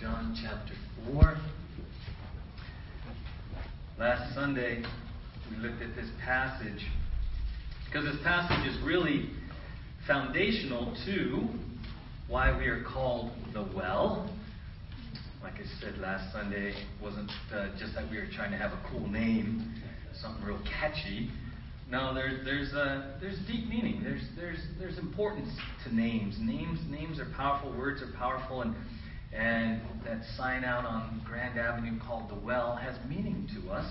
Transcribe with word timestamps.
John 0.00 0.36
chapter 0.42 0.74
4. 1.12 1.36
Last 3.96 4.34
Sunday, 4.34 4.82
we 5.48 5.56
looked 5.58 5.80
at 5.82 5.94
this 5.94 6.08
passage 6.24 6.84
because 7.86 8.04
this 8.04 8.20
passage 8.24 8.66
is 8.66 8.76
really 8.84 9.30
foundational 10.08 10.96
to 11.06 11.46
why 12.26 12.56
we 12.58 12.66
are 12.66 12.82
called 12.82 13.30
the 13.52 13.68
well. 13.72 14.28
Like 15.44 15.54
I 15.54 15.80
said 15.80 15.98
last 15.98 16.32
Sunday, 16.32 16.70
it 16.70 16.86
wasn't 17.00 17.30
uh, 17.54 17.68
just 17.78 17.94
that 17.94 18.10
we 18.10 18.16
were 18.16 18.28
trying 18.34 18.50
to 18.50 18.58
have 18.58 18.72
a 18.72 18.82
cool 18.90 19.06
name, 19.06 19.80
something 20.20 20.44
real 20.44 20.60
catchy. 20.80 21.30
No, 21.88 22.12
there's 22.12 22.44
there's 22.44 22.72
uh, 22.72 23.18
there's 23.20 23.38
deep 23.46 23.68
meaning. 23.68 24.00
There's 24.02 24.22
there's 24.34 24.58
there's 24.76 24.98
importance 24.98 25.50
to 25.86 25.94
names. 25.94 26.34
Names 26.40 26.80
names 26.90 27.20
are 27.20 27.28
powerful. 27.36 27.70
Words 27.78 28.02
are 28.02 28.10
powerful, 28.18 28.62
and 28.62 28.74
and 29.36 29.80
that 30.04 30.20
sign 30.36 30.64
out 30.64 30.84
on 30.84 31.22
Grand 31.26 31.58
Avenue 31.58 31.98
called 32.06 32.30
the 32.30 32.46
Well 32.46 32.76
has 32.76 32.96
meaning 33.08 33.48
to 33.54 33.70
us. 33.70 33.90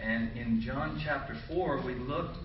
And 0.00 0.36
in 0.36 0.62
John 0.64 1.00
chapter 1.04 1.36
four, 1.48 1.82
we 1.84 1.94
looked 1.94 2.36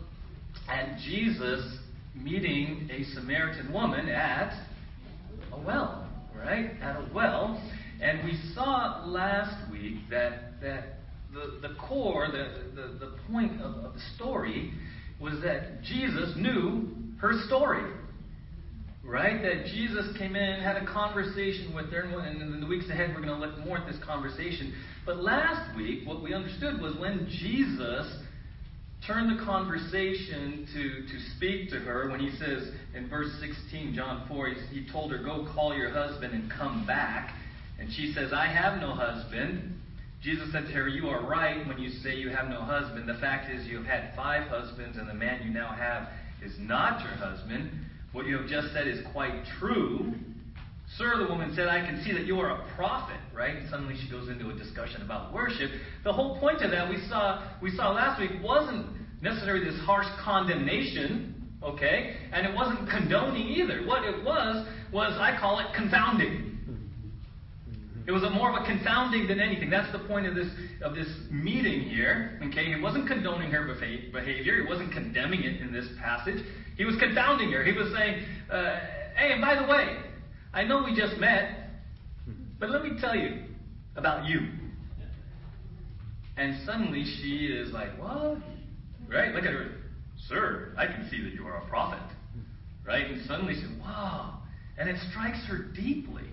at 0.70 0.98
Jesus 1.00 1.78
meeting 2.14 2.90
a 2.92 3.04
Samaritan 3.16 3.72
woman 3.72 4.10
at 4.10 4.54
a 5.54 5.60
well, 5.60 6.10
right? 6.36 6.72
At 6.82 6.98
a 6.98 7.10
well, 7.14 7.62
and 8.02 8.24
we 8.26 8.38
saw 8.54 9.04
last 9.06 9.72
week 9.72 9.96
that 10.10 10.60
that 10.62 11.00
the, 11.34 11.68
the 11.68 11.76
core, 11.76 12.28
the, 12.32 12.82
the, 12.82 12.88
the 12.98 13.14
point 13.30 13.62
of, 13.62 13.76
of 13.84 13.94
the 13.94 14.00
story 14.16 14.74
was 15.20 15.34
that 15.44 15.84
Jesus 15.84 16.34
knew 16.38 16.88
her 17.20 17.34
story. 17.48 17.92
Right? 19.06 19.42
That 19.44 19.66
Jesus 19.68 20.18
came 20.18 20.36
in, 20.36 20.62
had 20.62 20.78
a 20.78 20.86
conversation 20.86 21.76
with 21.76 21.92
her, 21.92 22.02
and 22.02 22.42
in 22.42 22.60
the 22.60 22.66
weeks 22.66 22.90
ahead 22.90 23.12
we're 23.14 23.22
going 23.22 23.40
to 23.40 23.46
look 23.46 23.58
more 23.60 23.78
at 23.78 23.86
this 23.86 24.04
conversation. 24.04 24.74
But 25.06 25.18
last 25.18 25.76
week, 25.78 26.08
what 26.08 26.24
we 26.24 26.34
understood 26.34 26.82
was 26.82 26.98
when 26.98 27.28
Jesus 27.30 28.12
turned 29.06 29.38
the 29.38 29.44
conversation 29.44 30.68
to, 30.74 31.14
to 31.14 31.36
speak 31.36 31.70
to 31.70 31.76
her, 31.80 32.10
when 32.10 32.20
he 32.20 32.32
says 32.38 32.72
in 32.96 33.08
verse 33.10 33.32
16, 33.40 33.94
John 33.94 34.26
4, 34.28 34.50
he, 34.50 34.80
he 34.82 34.92
told 34.92 35.12
her, 35.12 35.20
Go 35.20 35.48
call 35.54 35.76
your 35.76 35.92
husband 35.92 36.34
and 36.34 36.52
come 36.52 36.86
back. 36.88 37.34
And 37.80 37.92
she 37.94 38.14
says, 38.14 38.32
I 38.34 38.48
have 38.48 38.80
no 38.82 38.94
husband. 38.94 39.80
Jesus 40.24 40.52
said 40.52 40.66
to 40.66 40.72
her, 40.72 40.88
You 40.88 41.08
are 41.10 41.28
right 41.28 41.68
when 41.68 41.78
you 41.78 41.90
say 42.02 42.16
you 42.16 42.30
have 42.30 42.50
no 42.50 42.62
husband. 42.62 43.08
The 43.08 43.20
fact 43.20 43.52
is, 43.52 43.68
you 43.68 43.78
have 43.78 43.86
had 43.86 44.16
five 44.16 44.48
husbands, 44.48 44.98
and 44.98 45.08
the 45.08 45.14
man 45.14 45.46
you 45.46 45.54
now 45.54 45.74
have 45.74 46.08
is 46.44 46.56
not 46.60 47.02
your 47.02 47.14
husband. 47.14 47.70
What 48.16 48.28
you 48.28 48.38
have 48.38 48.48
just 48.48 48.72
said 48.72 48.88
is 48.88 49.06
quite 49.12 49.44
true. 49.60 50.14
Sir, 50.98 51.18
the 51.18 51.28
woman 51.28 51.54
said, 51.54 51.68
I 51.68 51.86
can 51.86 52.02
see 52.02 52.14
that 52.14 52.26
you 52.26 52.40
are 52.40 52.62
a 52.62 52.66
prophet, 52.74 53.20
right? 53.34 53.58
Suddenly 53.70 53.98
she 54.02 54.10
goes 54.10 54.30
into 54.30 54.52
a 54.52 54.54
discussion 54.54 55.02
about 55.02 55.34
worship. 55.34 55.70
The 56.06 56.14
whole 56.14 56.40
point 56.40 56.62
of 56.62 56.72
that 56.72 56.90
we 56.90 56.96
saw 57.10 57.46
we 57.62 57.72
saw 57.76 57.92
last 57.92 58.22
week 58.22 58.32
wasn't 58.42 58.88
necessarily 59.22 59.66
this 59.66 59.78
harsh 59.82 60.08
condemnation, 60.24 61.44
okay? 61.62 62.16
And 62.32 62.48
it 62.48 62.56
wasn't 62.56 62.90
condoning 62.90 63.50
either. 63.50 63.86
What 63.86 64.06
it 64.06 64.24
was 64.24 64.66
was 64.94 65.18
I 65.20 65.38
call 65.38 65.60
it 65.60 65.66
confounding. 65.76 66.54
It 68.08 68.12
was 68.12 68.24
more 68.32 68.56
of 68.56 68.64
a 68.64 68.66
confounding 68.66 69.28
than 69.28 69.42
anything. 69.42 69.70
That's 69.70 69.92
the 69.92 70.08
point 70.08 70.26
of 70.26 70.36
this 70.36 70.48
of 70.82 70.96
this 70.96 71.10
meeting 71.30 71.82
here. 71.82 72.40
Okay, 72.48 72.74
he 72.74 72.80
wasn't 72.80 73.10
condoning 73.10 73.52
her 73.52 73.66
behavior. 73.66 74.62
He 74.62 74.70
wasn't 74.70 74.94
condemning 74.94 75.44
it 75.44 75.60
in 75.60 75.74
this 75.74 75.88
passage. 76.00 76.46
He 76.78 76.86
was 76.86 76.96
confounding 76.98 77.52
her. 77.52 77.64
He 77.64 77.72
was 77.72 77.92
saying, 77.94 78.26
uh, 78.52 78.80
"Hey, 79.16 79.32
and 79.32 79.42
by 79.42 79.56
the 79.56 79.68
way, 79.68 79.98
I 80.54 80.64
know 80.64 80.84
we 80.84 80.96
just 80.96 81.18
met, 81.18 81.70
but 82.60 82.70
let 82.70 82.84
me 82.84 83.00
tell 83.00 83.16
you 83.16 83.44
about 83.96 84.26
you." 84.26 84.50
And 86.38 86.66
suddenly 86.66 87.04
she 87.04 87.48
is 87.48 87.72
like, 87.72 87.98
"What?" 88.00 88.38
Right? 89.08 89.34
Look 89.34 89.46
at 89.46 89.54
her, 89.54 89.72
sir. 90.28 90.74
I 90.78 90.88
can 90.88 91.08
see 91.10 91.22
that 91.24 91.34
you 91.34 91.46
are 91.48 91.58
a 91.58 91.66
prophet. 91.68 92.04
Right? 92.86 93.06
And 93.10 93.26
suddenly 93.26 93.56
she 93.56 93.62
said, 93.62 93.80
"Wow!" 93.80 94.40
And 94.78 94.90
it 94.90 94.98
strikes 95.10 95.44
her 95.46 95.58
deeply. 95.58 96.30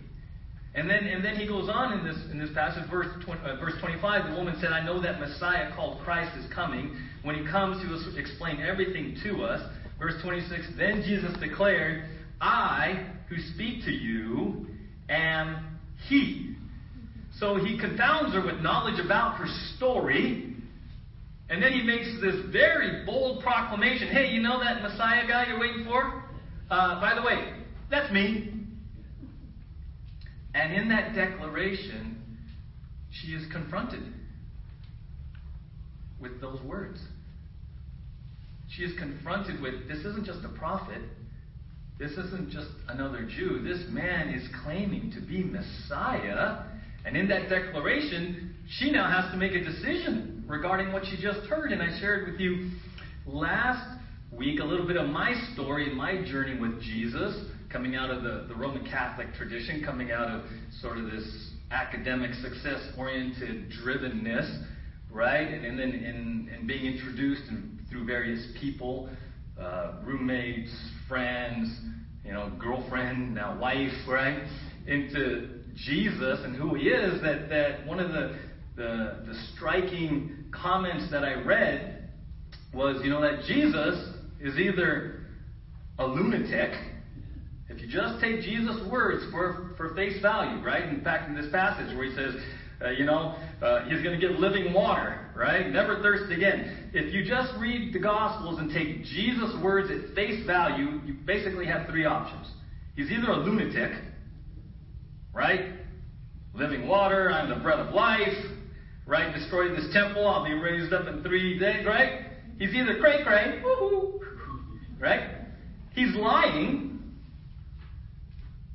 And 0.74 0.88
then, 0.88 1.04
and 1.04 1.22
then 1.22 1.36
he 1.36 1.46
goes 1.46 1.68
on 1.68 1.98
in 1.98 2.04
this, 2.04 2.16
in 2.32 2.38
this 2.38 2.48
passage, 2.54 2.88
verse, 2.90 3.08
20, 3.24 3.40
uh, 3.42 3.56
verse 3.56 3.74
25. 3.80 4.30
The 4.30 4.36
woman 4.36 4.56
said, 4.58 4.72
I 4.72 4.82
know 4.82 5.02
that 5.02 5.20
Messiah 5.20 5.70
called 5.74 6.00
Christ 6.02 6.34
is 6.38 6.50
coming. 6.50 6.96
When 7.22 7.36
he 7.36 7.44
comes, 7.44 7.82
he 7.82 7.88
will 7.88 8.16
explain 8.16 8.60
everything 8.60 9.16
to 9.22 9.42
us. 9.42 9.60
Verse 10.02 10.20
26 10.20 10.66
Then 10.76 11.02
Jesus 11.06 11.32
declared, 11.38 12.04
I 12.40 13.06
who 13.28 13.36
speak 13.54 13.84
to 13.84 13.92
you 13.92 14.66
am 15.08 15.78
he. 16.08 16.56
So 17.38 17.54
he 17.54 17.78
confounds 17.78 18.34
her 18.34 18.44
with 18.44 18.60
knowledge 18.60 18.98
about 19.02 19.36
her 19.36 19.46
story. 19.76 20.56
And 21.48 21.62
then 21.62 21.72
he 21.72 21.82
makes 21.82 22.06
this 22.20 22.34
very 22.50 23.06
bold 23.06 23.44
proclamation 23.44 24.08
Hey, 24.08 24.32
you 24.32 24.42
know 24.42 24.58
that 24.58 24.82
Messiah 24.82 25.26
guy 25.28 25.46
you're 25.48 25.60
waiting 25.60 25.84
for? 25.84 26.24
Uh, 26.68 27.00
by 27.00 27.14
the 27.14 27.22
way, 27.22 27.52
that's 27.88 28.12
me. 28.12 28.52
And 30.54 30.74
in 30.74 30.88
that 30.88 31.14
declaration, 31.14 32.20
she 33.10 33.28
is 33.28 33.50
confronted 33.52 34.02
with 36.20 36.40
those 36.40 36.60
words. 36.62 36.98
She 38.76 38.84
is 38.84 38.98
confronted 38.98 39.60
with 39.60 39.88
this 39.88 39.98
isn't 39.98 40.24
just 40.24 40.44
a 40.44 40.58
prophet, 40.58 41.02
this 41.98 42.12
isn't 42.12 42.50
just 42.50 42.68
another 42.88 43.22
Jew. 43.22 43.62
This 43.62 43.84
man 43.90 44.30
is 44.30 44.48
claiming 44.64 45.12
to 45.12 45.20
be 45.20 45.44
Messiah. 45.44 46.64
And 47.04 47.16
in 47.16 47.28
that 47.28 47.48
declaration, 47.48 48.54
she 48.78 48.90
now 48.90 49.10
has 49.10 49.30
to 49.32 49.36
make 49.36 49.52
a 49.52 49.62
decision 49.62 50.44
regarding 50.46 50.92
what 50.92 51.04
she 51.04 51.20
just 51.20 51.46
heard. 51.48 51.72
And 51.72 51.82
I 51.82 51.98
shared 52.00 52.30
with 52.30 52.40
you 52.40 52.70
last 53.26 53.98
week 54.32 54.60
a 54.60 54.64
little 54.64 54.86
bit 54.86 54.96
of 54.96 55.08
my 55.10 55.32
story 55.52 55.88
and 55.88 55.96
my 55.96 56.24
journey 56.24 56.58
with 56.58 56.80
Jesus 56.80 57.46
coming 57.70 57.94
out 57.94 58.10
of 58.10 58.22
the, 58.22 58.46
the 58.48 58.54
Roman 58.54 58.84
Catholic 58.84 59.34
tradition, 59.34 59.82
coming 59.84 60.10
out 60.10 60.28
of 60.28 60.42
sort 60.80 60.98
of 60.98 61.10
this 61.10 61.50
academic 61.70 62.34
success 62.34 62.80
oriented 62.98 63.70
drivenness, 63.70 64.64
right? 65.10 65.46
And, 65.46 65.64
and 65.64 65.78
then 65.78 65.90
in, 65.90 66.50
in 66.58 66.66
being 66.66 66.84
introduced 66.84 67.42
in, 67.48 67.71
through 67.92 68.04
various 68.04 68.44
people, 68.60 69.08
uh, 69.60 69.92
roommates, 70.02 70.74
friends, 71.08 71.80
you 72.24 72.32
know, 72.32 72.50
girlfriend, 72.58 73.34
now 73.34 73.56
wife, 73.58 73.92
right? 74.08 74.42
Into 74.86 75.60
Jesus 75.76 76.40
and 76.42 76.56
who 76.56 76.74
he 76.74 76.88
is, 76.88 77.22
that, 77.22 77.48
that 77.50 77.86
one 77.86 78.00
of 78.00 78.10
the, 78.10 78.36
the, 78.74 79.22
the 79.26 79.34
striking 79.54 80.46
comments 80.50 81.10
that 81.12 81.22
I 81.22 81.34
read 81.34 82.10
was, 82.74 83.00
you 83.04 83.10
know, 83.10 83.20
that 83.20 83.44
Jesus 83.46 84.14
is 84.40 84.58
either 84.58 85.26
a 85.98 86.06
lunatic 86.06 86.72
if 87.72 87.80
you 87.80 87.88
just 87.88 88.20
take 88.20 88.42
Jesus' 88.42 88.86
words 88.90 89.24
for, 89.30 89.70
for 89.78 89.94
face 89.94 90.20
value, 90.20 90.62
right? 90.62 90.86
In 90.88 91.02
fact, 91.02 91.30
in 91.30 91.34
this 91.34 91.50
passage 91.50 91.96
where 91.96 92.04
he 92.04 92.14
says, 92.14 92.34
uh, 92.84 92.90
you 92.90 93.04
know, 93.04 93.36
uh, 93.62 93.84
he's 93.88 94.02
going 94.02 94.18
to 94.18 94.26
get 94.26 94.38
living 94.38 94.72
water, 94.72 95.30
right? 95.36 95.68
Never 95.68 96.00
thirst 96.02 96.32
again. 96.32 96.90
If 96.92 97.12
you 97.14 97.24
just 97.24 97.52
read 97.58 97.92
the 97.92 97.98
Gospels 97.98 98.58
and 98.58 98.70
take 98.72 99.04
Jesus' 99.04 99.54
words 99.62 99.90
at 99.90 100.14
face 100.14 100.44
value, 100.46 101.00
you 101.04 101.14
basically 101.24 101.66
have 101.66 101.86
three 101.88 102.04
options. 102.04 102.48
He's 102.96 103.10
either 103.10 103.30
a 103.30 103.36
lunatic, 103.36 103.92
right? 105.32 105.72
Living 106.54 106.86
water, 106.86 107.30
I'm 107.30 107.48
the 107.48 107.62
bread 107.62 107.78
of 107.78 107.94
life, 107.94 108.36
right? 109.06 109.34
Destroy 109.34 109.68
this 109.68 109.92
temple, 109.92 110.26
I'll 110.26 110.44
be 110.44 110.52
raised 110.54 110.92
up 110.92 111.06
in 111.06 111.22
three 111.22 111.58
days, 111.58 111.86
right? 111.86 112.26
He's 112.58 112.74
either 112.74 112.98
cray 113.00 113.22
cray, 113.24 113.62
right? 115.00 115.30
He's 115.94 116.14
lying, 116.14 117.00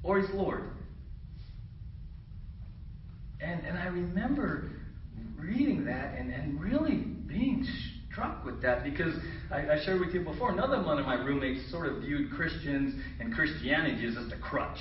or 0.03 0.19
he's 0.19 0.29
Lord. 0.33 0.63
And, 3.39 3.65
and 3.65 3.77
I 3.77 3.87
remember 3.87 4.71
reading 5.37 5.85
that 5.85 6.17
and, 6.17 6.31
and 6.33 6.59
really 6.59 6.95
being 7.27 7.65
struck 8.11 8.43
with 8.43 8.61
that 8.63 8.83
because 8.83 9.13
I, 9.51 9.57
I 9.69 9.83
shared 9.85 9.99
with 9.99 10.13
you 10.13 10.21
before, 10.21 10.51
another 10.51 10.81
one 10.81 10.97
of 10.97 11.05
my 11.05 11.15
roommates 11.15 11.69
sort 11.71 11.87
of 11.87 12.01
viewed 12.01 12.31
Christians 12.31 12.99
and 13.19 13.33
Christianity 13.33 14.07
as 14.07 14.15
just 14.15 14.33
a 14.33 14.37
crutch. 14.37 14.79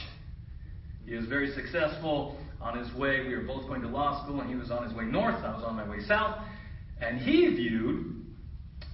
He 1.05 1.14
was 1.14 1.26
very 1.26 1.53
successful 1.53 2.38
on 2.61 2.79
his 2.79 2.93
way. 2.94 3.26
We 3.26 3.35
were 3.37 3.43
both 3.43 3.67
going 3.69 3.82
to 3.82 3.88
law 3.88 4.25
school, 4.25 4.41
and 4.41 4.49
he 4.49 4.56
was 4.56 4.70
on 4.70 4.85
his 4.85 4.93
way 4.94 5.05
north. 5.05 5.37
I 5.44 5.55
was 5.55 5.62
on 5.64 5.76
my 5.76 5.88
way 5.88 6.00
south. 6.08 6.38
And 7.00 7.20
he 7.20 7.47
viewed 7.55 8.25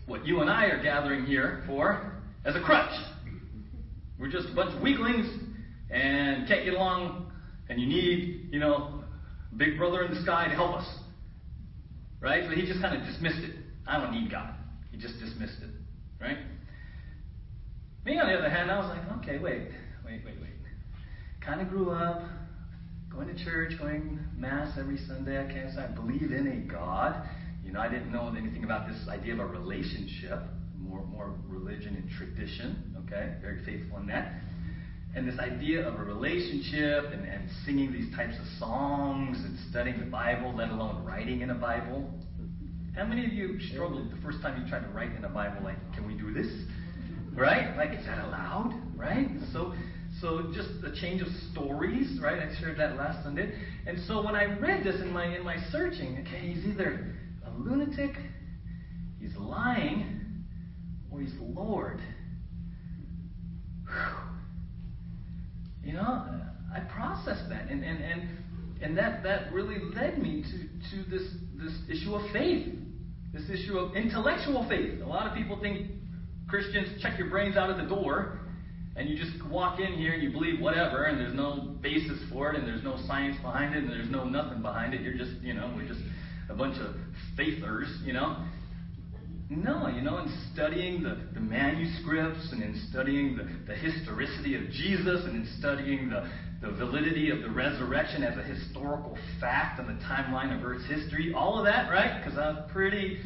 what 0.06 0.26
you 0.26 0.40
and 0.40 0.50
I 0.50 0.66
are 0.66 0.82
gathering 0.82 1.24
here 1.24 1.62
for 1.66 2.20
as 2.44 2.56
a 2.56 2.60
crutch. 2.60 2.92
We're 4.18 4.30
just 4.30 4.48
a 4.50 4.54
bunch 4.54 4.74
of 4.74 4.82
weaklings 4.82 5.26
and 5.90 6.48
can't 6.48 6.64
get 6.64 6.74
along, 6.74 7.30
and 7.68 7.80
you 7.80 7.86
need, 7.86 8.48
you 8.50 8.58
know, 8.58 9.01
big 9.56 9.76
brother 9.78 10.02
in 10.02 10.14
the 10.14 10.22
sky 10.22 10.48
to 10.48 10.54
help 10.54 10.76
us. 10.76 10.86
Right? 12.20 12.44
So 12.48 12.54
he 12.54 12.66
just 12.66 12.80
kind 12.80 13.00
of 13.00 13.06
dismissed 13.06 13.42
it. 13.42 13.56
I 13.86 14.00
don't 14.00 14.12
need 14.12 14.30
God. 14.30 14.54
He 14.90 14.98
just 14.98 15.18
dismissed 15.18 15.58
it. 15.62 15.70
Right? 16.20 16.38
Me, 18.04 18.18
on 18.18 18.28
the 18.28 18.34
other 18.34 18.50
hand, 18.50 18.70
I 18.70 18.78
was 18.78 18.96
like, 18.96 19.18
okay, 19.18 19.38
wait, 19.38 19.68
wait, 20.04 20.22
wait, 20.24 20.40
wait. 20.40 20.50
Kind 21.40 21.60
of 21.60 21.68
grew 21.68 21.90
up 21.90 22.22
going 23.12 23.28
to 23.28 23.44
church, 23.44 23.72
going 23.78 24.18
mass 24.36 24.76
every 24.78 24.98
Sunday. 25.06 25.38
I 25.38 25.52
can't 25.52 25.74
say 25.74 25.82
I 25.82 25.86
believe 25.88 26.32
in 26.32 26.46
a 26.46 26.72
God. 26.72 27.28
You 27.64 27.72
know, 27.72 27.80
I 27.80 27.88
didn't 27.88 28.10
know 28.10 28.32
anything 28.36 28.64
about 28.64 28.88
this 28.88 29.06
idea 29.08 29.34
of 29.34 29.40
a 29.40 29.46
relationship, 29.46 30.40
more 30.78 31.04
more 31.04 31.34
religion 31.46 31.94
and 31.94 32.10
tradition. 32.10 32.96
Okay, 33.06 33.34
very 33.40 33.64
faithful 33.64 33.98
in 33.98 34.06
that. 34.06 34.40
And 35.14 35.28
this 35.28 35.38
idea 35.38 35.86
of 35.86 36.00
a 36.00 36.04
relationship 36.04 37.12
and, 37.12 37.26
and 37.26 37.48
singing 37.66 37.92
these 37.92 38.14
types 38.16 38.34
of 38.38 38.46
songs 38.58 39.36
and 39.44 39.58
studying 39.70 40.00
the 40.00 40.06
Bible, 40.06 40.54
let 40.56 40.70
alone 40.70 41.04
writing 41.04 41.42
in 41.42 41.50
a 41.50 41.54
Bible. 41.54 42.10
How 42.94 43.04
many 43.04 43.26
of 43.26 43.32
you 43.32 43.58
struggled 43.72 44.10
the 44.10 44.20
first 44.22 44.40
time 44.40 44.62
you 44.62 44.68
tried 44.68 44.84
to 44.84 44.88
write 44.88 45.14
in 45.16 45.24
a 45.24 45.28
Bible? 45.28 45.64
Like, 45.64 45.76
can 45.94 46.06
we 46.06 46.14
do 46.14 46.32
this? 46.32 46.50
Right? 47.34 47.76
Like, 47.76 47.98
is 47.98 48.04
that 48.06 48.24
allowed? 48.24 48.74
Right? 48.96 49.28
So, 49.52 49.74
so 50.20 50.50
just 50.54 50.68
a 50.84 50.98
change 51.00 51.20
of 51.20 51.28
stories, 51.52 52.18
right? 52.22 52.38
I 52.38 52.60
shared 52.60 52.78
that 52.78 52.96
last 52.96 53.22
Sunday. 53.22 53.52
And 53.86 53.98
so 54.06 54.24
when 54.24 54.34
I 54.34 54.44
read 54.44 54.84
this 54.84 55.00
in 55.00 55.12
my 55.12 55.36
in 55.36 55.44
my 55.44 55.56
searching, 55.70 56.24
okay, 56.26 56.52
he's 56.52 56.64
either 56.64 57.16
a 57.46 57.50
lunatic, 57.58 58.16
he's 59.20 59.36
lying, 59.36 60.44
or 61.10 61.20
he's 61.20 61.32
Lord. 61.40 62.00
Whew. 63.86 64.32
You 65.84 65.94
know, 65.94 66.24
I 66.74 66.80
processed 66.80 67.48
that, 67.48 67.68
and 67.68 67.84
and 67.84 68.02
and 68.02 68.28
and 68.82 68.98
that 68.98 69.22
that 69.22 69.52
really 69.52 69.78
led 69.94 70.18
me 70.18 70.42
to 70.42 71.02
to 71.02 71.10
this 71.10 71.22
this 71.56 71.72
issue 71.88 72.14
of 72.14 72.30
faith, 72.32 72.74
this 73.32 73.48
issue 73.50 73.78
of 73.78 73.96
intellectual 73.96 74.66
faith. 74.68 75.00
A 75.02 75.06
lot 75.06 75.26
of 75.26 75.34
people 75.34 75.58
think 75.60 75.90
Christians 76.48 77.02
check 77.02 77.18
your 77.18 77.30
brains 77.30 77.56
out 77.56 77.70
of 77.70 77.76
the 77.76 77.94
door, 77.94 78.40
and 78.96 79.08
you 79.08 79.16
just 79.16 79.44
walk 79.48 79.80
in 79.80 79.94
here 79.94 80.12
and 80.12 80.22
you 80.22 80.30
believe 80.30 80.60
whatever, 80.60 81.04
and 81.04 81.18
there's 81.18 81.34
no 81.34 81.76
basis 81.80 82.18
for 82.30 82.52
it, 82.52 82.58
and 82.58 82.66
there's 82.66 82.84
no 82.84 82.96
science 83.06 83.36
behind 83.42 83.74
it, 83.74 83.82
and 83.82 83.90
there's 83.90 84.10
no 84.10 84.24
nothing 84.24 84.62
behind 84.62 84.94
it. 84.94 85.00
You're 85.02 85.18
just 85.18 85.32
you 85.42 85.54
know 85.54 85.72
we're 85.76 85.88
just 85.88 86.00
a 86.48 86.54
bunch 86.54 86.78
of 86.80 86.94
faithers, 87.36 87.88
you 88.04 88.12
know. 88.12 88.44
No, 89.56 89.86
you 89.88 90.00
know, 90.00 90.18
in 90.18 90.32
studying 90.52 91.02
the, 91.02 91.18
the 91.34 91.40
manuscripts 91.40 92.52
and 92.52 92.62
in 92.62 92.74
studying 92.90 93.36
the, 93.36 93.44
the 93.66 93.74
historicity 93.74 94.54
of 94.54 94.70
Jesus 94.70 95.24
and 95.26 95.36
in 95.36 95.46
studying 95.58 96.08
the, 96.08 96.30
the 96.62 96.72
validity 96.72 97.28
of 97.30 97.42
the 97.42 97.50
resurrection 97.50 98.22
as 98.22 98.38
a 98.38 98.42
historical 98.42 99.18
fact 99.40 99.78
on 99.78 99.88
the 99.88 100.02
timeline 100.04 100.56
of 100.56 100.64
Earth's 100.64 100.86
history, 100.86 101.34
all 101.36 101.58
of 101.58 101.66
that, 101.66 101.90
right? 101.90 102.22
Because 102.22 102.38
I'm 102.38 102.66
pretty, 102.70 103.18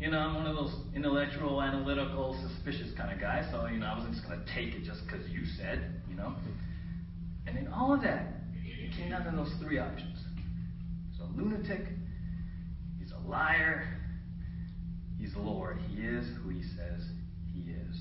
you 0.00 0.10
know, 0.10 0.18
I'm 0.18 0.34
one 0.34 0.46
of 0.46 0.56
those 0.56 0.74
intellectual, 0.96 1.62
analytical, 1.62 2.36
suspicious 2.48 2.92
kind 2.96 3.12
of 3.12 3.20
guys. 3.20 3.46
So, 3.52 3.66
you 3.66 3.78
know, 3.78 3.86
I 3.86 3.96
wasn't 3.96 4.14
just 4.14 4.26
going 4.26 4.40
to 4.40 4.46
take 4.52 4.74
it 4.74 4.82
just 4.84 5.06
because 5.06 5.28
you 5.30 5.44
said, 5.58 6.02
you 6.10 6.16
know. 6.16 6.34
And 7.46 7.56
in 7.56 7.68
all 7.68 7.94
of 7.94 8.02
that, 8.02 8.26
it 8.64 8.96
came 8.96 9.10
down 9.10 9.24
to 9.24 9.36
those 9.36 9.52
three 9.62 9.78
options. 9.78 10.18
So, 11.16 11.24
a 11.24 11.30
lunatic, 11.36 11.82
he's 12.98 13.12
a 13.12 13.28
liar, 13.28 13.86
He's 15.18 15.32
the 15.32 15.40
Lord. 15.40 15.78
He 15.88 16.02
is 16.02 16.26
who 16.42 16.50
he 16.50 16.62
says 16.62 17.02
he 17.52 17.70
is. 17.70 17.96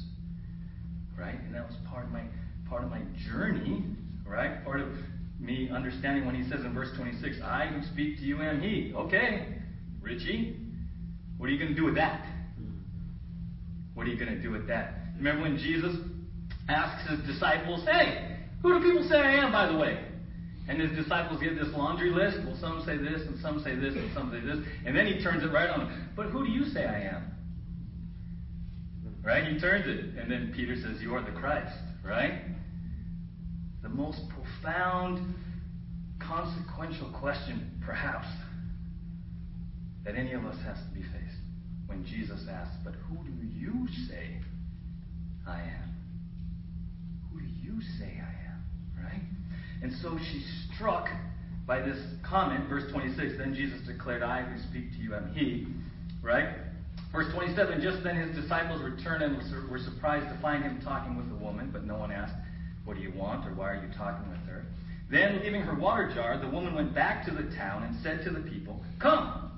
Right? 1.18 1.40
And 1.40 1.56
that 1.56 1.68
was 1.68 1.76
part 1.90 2.06
of 2.06 2.12
my 2.12 2.24
part 2.70 2.84
of 2.84 2.90
my 2.90 3.02
journey, 3.30 3.86
right? 4.26 4.64
Part 4.64 4.82
of 4.82 4.90
me 5.40 5.70
understanding 5.74 6.26
when 6.26 6.36
he 6.36 6.50
says 6.50 6.62
in 6.66 6.74
verse 6.74 6.90
26, 6.98 7.38
I 7.44 7.68
who 7.68 7.82
speak 7.94 8.18
to 8.18 8.24
you 8.24 8.42
am 8.42 8.60
he. 8.60 8.94
Okay, 8.96 9.60
Richie, 10.02 10.58
what 11.38 11.48
are 11.48 11.52
you 11.52 11.60
going 11.60 11.76
to 11.76 11.80
do 11.80 11.86
with 11.86 11.96
that? 11.96 12.22
Mm-hmm. 12.60 12.80
What 13.94 14.08
are 14.08 14.10
you 14.10 14.18
going 14.18 14.36
to 14.36 14.42
do 14.42 14.52
with 14.52 14.68
that? 14.68 14.94
Remember 15.18 15.44
when 15.44 15.58
Jesus 15.58 15.96
asks 16.68 17.10
his 17.10 17.20
disciples, 17.28 17.86
Hey, 17.86 18.38
who 18.62 18.80
do 18.80 18.86
people 18.86 19.08
say 19.08 19.18
I 19.18 19.46
am, 19.46 19.52
by 19.52 19.72
the 19.72 19.78
way? 19.78 20.00
And 20.68 20.82
his 20.82 20.92
disciples 20.98 21.42
give 21.42 21.56
this 21.56 21.68
laundry 21.74 22.10
list. 22.10 22.38
Well, 22.46 22.58
some 22.60 22.84
say 22.86 22.98
this, 22.98 23.22
and 23.28 23.40
some 23.40 23.62
say 23.64 23.76
this, 23.76 23.96
and 23.96 24.12
some 24.14 24.32
say 24.32 24.40
this. 24.40 24.58
And 24.86 24.98
then 24.98 25.06
he 25.06 25.22
turns 25.22 25.44
it 25.44 25.52
right 25.52 25.70
on 25.70 25.80
them. 25.80 26.10
But 26.16 26.28
who 26.28 26.46
do 26.46 26.52
you 26.52 26.66
say 26.66 26.86
I 26.86 27.02
am? 27.02 27.32
Right? 29.24 29.44
He 29.44 29.60
turns 29.60 29.86
it. 29.88 30.20
And 30.20 30.32
then 30.32 30.54
Peter 30.56 30.76
says, 30.76 31.02
You 31.02 31.14
are 31.16 31.24
the 31.24 31.38
Christ. 31.38 31.76
Right? 32.04 32.42
The 33.84 33.90
most 33.90 34.22
profound, 34.30 35.36
consequential 36.20 37.12
question, 37.12 37.80
perhaps, 37.86 38.28
that 40.04 40.16
any 40.16 40.34
of 40.34 40.46
us 40.46 40.58
has 40.64 40.78
to 40.78 40.94
be 40.94 41.02
faced 41.02 41.38
when 41.88 42.06
Jesus 42.06 42.42
asks, 42.50 42.76
But 42.84 42.94
who 43.08 43.24
do 43.24 43.48
you 43.48 43.88
say 44.08 44.40
I 45.48 45.62
am? 45.62 45.96
Who 47.32 47.40
do 47.40 47.46
you 47.46 47.82
say 48.00 48.20
I 48.20 48.50
am? 48.50 48.64
Right? 49.04 49.22
And 49.86 49.94
so 50.02 50.18
she's 50.18 50.66
struck 50.74 51.10
by 51.68 51.80
this 51.80 52.00
comment, 52.28 52.68
verse 52.68 52.92
26. 52.92 53.34
Then 53.38 53.54
Jesus 53.54 53.86
declared, 53.86 54.24
I 54.24 54.42
who 54.42 54.60
speak 54.64 54.90
to 54.94 54.98
you 54.98 55.14
am 55.14 55.32
he. 55.36 55.68
Right? 56.24 56.56
Verse 57.12 57.32
27 57.36 57.84
Just 57.84 58.04
then 58.04 58.16
his 58.16 58.36
disciples 58.36 58.82
returned 58.82 59.22
and 59.22 59.38
were 59.70 59.78
surprised 59.78 60.28
to 60.34 60.42
find 60.42 60.64
him 60.64 60.82
talking 60.84 61.16
with 61.16 61.28
a 61.32 61.36
woman, 61.36 61.70
but 61.72 61.86
no 61.86 62.00
one 62.00 62.12
asked, 62.12 62.34
What 62.86 62.98
do 62.98 63.04
you 63.04 63.14
want, 63.16 63.48
or 63.48 63.54
why 63.54 63.74
are 63.74 63.76
you 63.76 63.94
talking 63.96 64.28
with 64.28 64.40
her? 64.50 64.66
Then, 65.12 65.40
leaving 65.44 65.62
her 65.62 65.76
water 65.76 66.12
jar, 66.16 66.40
the 66.40 66.50
woman 66.50 66.74
went 66.74 66.96
back 66.96 67.24
to 67.28 67.32
the 67.32 67.56
town 67.56 67.84
and 67.84 67.96
said 68.02 68.24
to 68.24 68.32
the 68.32 68.50
people, 68.50 68.84
Come, 69.00 69.52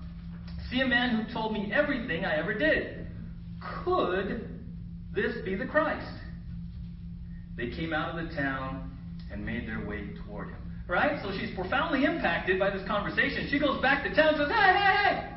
see 0.70 0.82
a 0.82 0.88
man 0.88 1.16
who 1.16 1.34
told 1.34 1.54
me 1.54 1.72
everything 1.74 2.26
I 2.26 2.36
ever 2.36 2.54
did. 2.54 3.08
Could 3.86 4.50
this 5.16 5.38
be 5.46 5.56
the 5.56 5.68
Christ? 5.68 6.20
They 7.56 7.70
came 7.70 7.94
out 7.94 8.20
of 8.20 8.28
the 8.28 8.36
town 8.36 8.88
and 9.32 9.46
made 9.46 9.68
their 9.68 9.86
way 9.86 10.10
toward 10.26 10.50
him. 10.50 10.58
Right? 10.88 11.20
So 11.22 11.32
she's 11.38 11.54
profoundly 11.54 12.06
impacted 12.06 12.60
by 12.60 12.70
this 12.70 12.86
conversation. 12.88 13.48
She 13.52 13.60
goes 13.60 13.82
back 13.82 14.04
to 14.04 14.16
town 14.16 14.36
and 14.36 14.38
says, 14.38 14.50
Hey, 14.50 14.74
hey, 14.74 14.96
hey! 15.04 15.34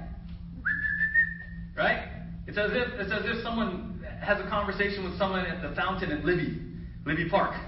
Right? 1.76 2.08
It's 2.46 2.58
as 2.58 2.70
if 2.72 3.00
it's 3.00 3.12
as 3.12 3.22
if 3.24 3.42
someone 3.42 4.04
has 4.20 4.38
a 4.38 4.48
conversation 4.48 5.04
with 5.04 5.18
someone 5.18 5.46
at 5.46 5.62
the 5.62 5.74
fountain 5.74 6.12
at 6.12 6.24
Libbey, 6.24 6.76
Libbey 7.06 7.30
Park. 7.30 7.54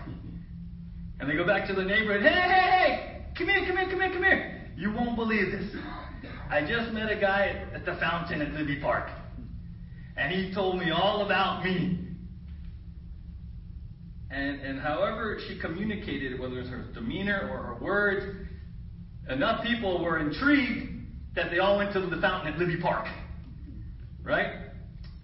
And 1.20 1.30
they 1.30 1.36
go 1.36 1.46
back 1.46 1.68
to 1.68 1.72
the 1.72 1.84
neighborhood, 1.84 2.22
hey, 2.22 2.34
hey, 2.34 2.48
hey, 2.50 3.26
come 3.38 3.46
here, 3.46 3.64
come 3.64 3.76
here, 3.76 3.88
come 3.88 4.00
here, 4.00 4.12
come 4.12 4.24
here. 4.24 4.62
You 4.76 4.92
won't 4.92 5.14
believe 5.14 5.52
this. 5.52 5.70
I 6.50 6.62
just 6.62 6.92
met 6.92 7.12
a 7.12 7.14
guy 7.14 7.64
at 7.72 7.86
the 7.86 7.94
fountain 8.00 8.42
at 8.42 8.48
Libbey 8.48 8.82
Park. 8.82 9.08
And 10.16 10.32
he 10.32 10.52
told 10.52 10.78
me 10.78 10.90
all 10.90 11.24
about 11.24 11.64
me. 11.64 11.98
And, 14.32 14.60
and 14.62 14.80
however 14.80 15.38
she 15.46 15.58
communicated, 15.58 16.40
whether 16.40 16.56
it 16.56 16.62
was 16.62 16.70
her 16.70 16.84
demeanor 16.94 17.50
or 17.52 17.74
her 17.74 17.84
words, 17.84 18.24
enough 19.28 19.62
people 19.62 20.02
were 20.02 20.18
intrigued 20.18 20.90
that 21.34 21.50
they 21.50 21.58
all 21.58 21.76
went 21.76 21.92
to 21.92 22.00
the 22.00 22.20
fountain 22.20 22.54
at 22.54 22.58
Libbey 22.58 22.80
Park. 22.80 23.06
Right? 24.22 24.54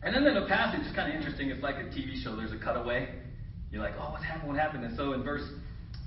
And 0.02 0.14
then 0.14 0.24
in 0.24 0.34
the 0.34 0.46
passage, 0.46 0.80
it's 0.84 0.94
kind 0.94 1.10
of 1.10 1.16
interesting. 1.16 1.48
It's 1.48 1.62
like 1.62 1.76
a 1.76 1.88
TV 1.88 2.22
show. 2.22 2.36
There's 2.36 2.52
a 2.52 2.58
cutaway. 2.58 3.08
You're 3.70 3.82
like, 3.82 3.94
oh, 3.98 4.12
what 4.12 4.22
happened? 4.22 4.48
What 4.48 4.58
happened? 4.58 4.84
And 4.84 4.96
so 4.96 5.14
in 5.14 5.22
verse 5.22 5.48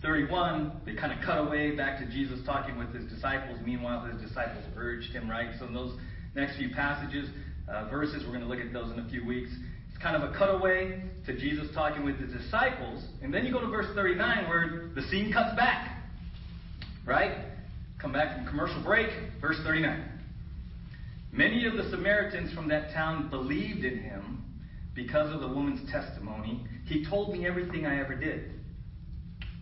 31, 0.03 0.81
they 0.85 0.93
kind 0.93 1.11
of 1.11 1.25
cut 1.25 1.39
away 1.39 1.75
back 1.75 1.99
to 1.99 2.05
Jesus 2.05 2.39
talking 2.45 2.77
with 2.77 2.93
his 2.93 3.11
disciples. 3.11 3.57
Meanwhile, 3.65 4.05
his 4.05 4.21
disciples 4.21 4.63
urged 4.77 5.11
him, 5.11 5.29
right? 5.29 5.49
So 5.59 5.65
in 5.65 5.73
those 5.73 5.97
next 6.35 6.57
few 6.57 6.69
passages, 6.69 7.29
uh, 7.67 7.89
verses, 7.89 8.23
we're 8.25 8.37
going 8.37 8.41
to 8.41 8.47
look 8.47 8.59
at 8.59 8.71
those 8.71 8.91
in 8.91 8.99
a 8.99 9.09
few 9.09 9.25
weeks 9.25 9.49
kind 10.01 10.21
of 10.21 10.29
a 10.29 10.37
cutaway 10.37 11.03
to 11.25 11.37
Jesus 11.37 11.67
talking 11.73 12.03
with 12.03 12.17
his 12.17 12.31
disciples. 12.31 13.03
And 13.21 13.33
then 13.33 13.45
you 13.45 13.53
go 13.53 13.61
to 13.61 13.67
verse 13.67 13.87
39 13.95 14.49
where 14.49 14.89
the 14.95 15.01
scene 15.03 15.31
cuts 15.31 15.55
back. 15.55 15.97
Right? 17.05 17.45
Come 17.99 18.11
back 18.11 18.35
from 18.35 18.47
commercial 18.47 18.81
break. 18.83 19.09
Verse 19.39 19.57
39. 19.63 20.03
Many 21.31 21.65
of 21.65 21.73
the 21.73 21.89
Samaritans 21.89 22.53
from 22.53 22.67
that 22.69 22.93
town 22.93 23.29
believed 23.29 23.85
in 23.85 23.99
him 23.99 24.43
because 24.93 25.33
of 25.33 25.39
the 25.39 25.47
woman's 25.47 25.89
testimony. 25.89 26.65
He 26.85 27.05
told 27.05 27.31
me 27.31 27.47
everything 27.47 27.85
I 27.85 27.99
ever 28.01 28.15
did. 28.15 28.51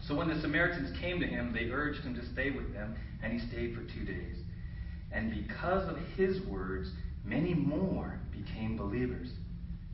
So 0.08 0.16
when 0.16 0.30
the 0.30 0.42
Samaritans 0.42 0.98
came 1.00 1.20
to 1.20 1.28
him, 1.28 1.54
they 1.54 1.70
urged 1.70 2.02
him 2.02 2.16
to 2.16 2.26
stay 2.34 2.50
with 2.50 2.74
them, 2.74 2.96
and 3.22 3.34
he 3.34 3.48
stayed 3.48 3.76
for 3.76 3.82
two 3.82 4.06
days. 4.06 4.38
And 5.12 5.46
because 5.46 5.88
of 5.88 5.98
his 6.18 6.44
words, 6.48 6.90
many 7.24 7.54
more 7.54 8.20
became 8.32 8.76
believers. 8.76 9.30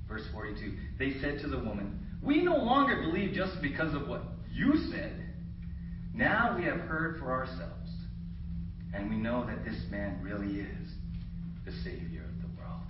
Verse 0.08 0.24
42 0.34 0.74
They 0.98 1.20
said 1.22 1.40
to 1.42 1.48
the 1.48 1.60
woman, 1.60 2.00
We 2.22 2.42
no 2.42 2.58
longer 2.58 3.02
believe 3.02 3.34
just 3.34 3.62
because 3.62 3.94
of 3.94 4.08
what 4.08 4.24
you 4.52 4.74
said. 4.92 5.22
Now 6.14 6.56
we 6.58 6.64
have 6.66 6.80
heard 6.80 7.20
for 7.20 7.32
ourselves, 7.32 7.90
and 8.94 9.10
we 9.10 9.18
know 9.18 9.46
that 9.46 9.66
this 9.66 9.82
man 9.92 10.20
really 10.22 10.62
is 10.62 10.92
the 11.66 11.72
Savior 11.84 12.24
of 12.24 12.42
the 12.42 12.48
world. 12.58 12.82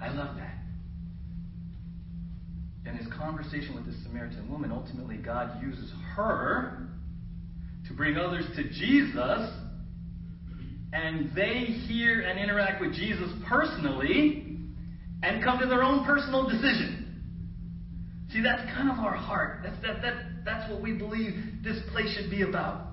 I 0.00 0.08
love 0.10 0.36
that. 0.36 0.58
In 2.88 2.96
his 2.96 3.06
conversation 3.14 3.74
with 3.74 3.86
the 3.86 3.94
Samaritan 4.02 4.48
woman, 4.50 4.70
ultimately 4.70 5.16
God 5.16 5.62
uses 5.62 5.92
her 6.14 6.88
to 7.88 7.94
bring 7.94 8.16
others 8.16 8.44
to 8.56 8.64
Jesus, 8.70 9.50
and 10.92 11.34
they 11.34 11.64
hear 11.88 12.20
and 12.20 12.38
interact 12.38 12.80
with 12.80 12.92
Jesus 12.94 13.30
personally 13.48 14.51
and 15.22 15.42
come 15.42 15.58
to 15.60 15.66
their 15.66 15.82
own 15.82 16.04
personal 16.04 16.48
decision. 16.48 16.98
See, 18.32 18.42
that's 18.42 18.62
kind 18.74 18.90
of 18.90 18.98
our 18.98 19.14
heart. 19.14 19.60
That's, 19.62 19.80
that, 19.82 20.02
that, 20.02 20.14
that's 20.44 20.70
what 20.70 20.82
we 20.82 20.92
believe 20.92 21.34
this 21.62 21.78
place 21.92 22.16
should 22.16 22.30
be 22.30 22.42
about. 22.42 22.88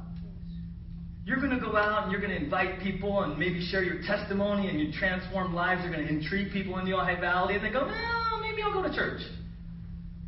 you're 1.25 1.38
going 1.38 1.51
to 1.51 1.59
go 1.59 1.77
out 1.77 2.03
and 2.03 2.12
you're 2.12 2.21
going 2.21 2.33
to 2.33 2.43
invite 2.43 2.81
people 2.81 3.21
and 3.21 3.38
maybe 3.38 3.65
share 3.69 3.83
your 3.83 4.01
testimony 4.01 4.67
and 4.67 4.79
you 4.79 4.91
transform 4.91 5.53
lives. 5.53 5.81
You're 5.83 5.93
going 5.93 6.07
to 6.07 6.12
intrigue 6.13 6.51
people 6.51 6.77
in 6.79 6.86
the 6.86 6.91
Ojai 6.91 7.19
Valley 7.21 7.55
and 7.55 7.63
they 7.63 7.71
go, 7.71 7.86
well, 7.86 8.41
maybe 8.41 8.62
I'll 8.63 8.74
go 8.74 8.81
to 8.81 8.93
church. 8.93 9.21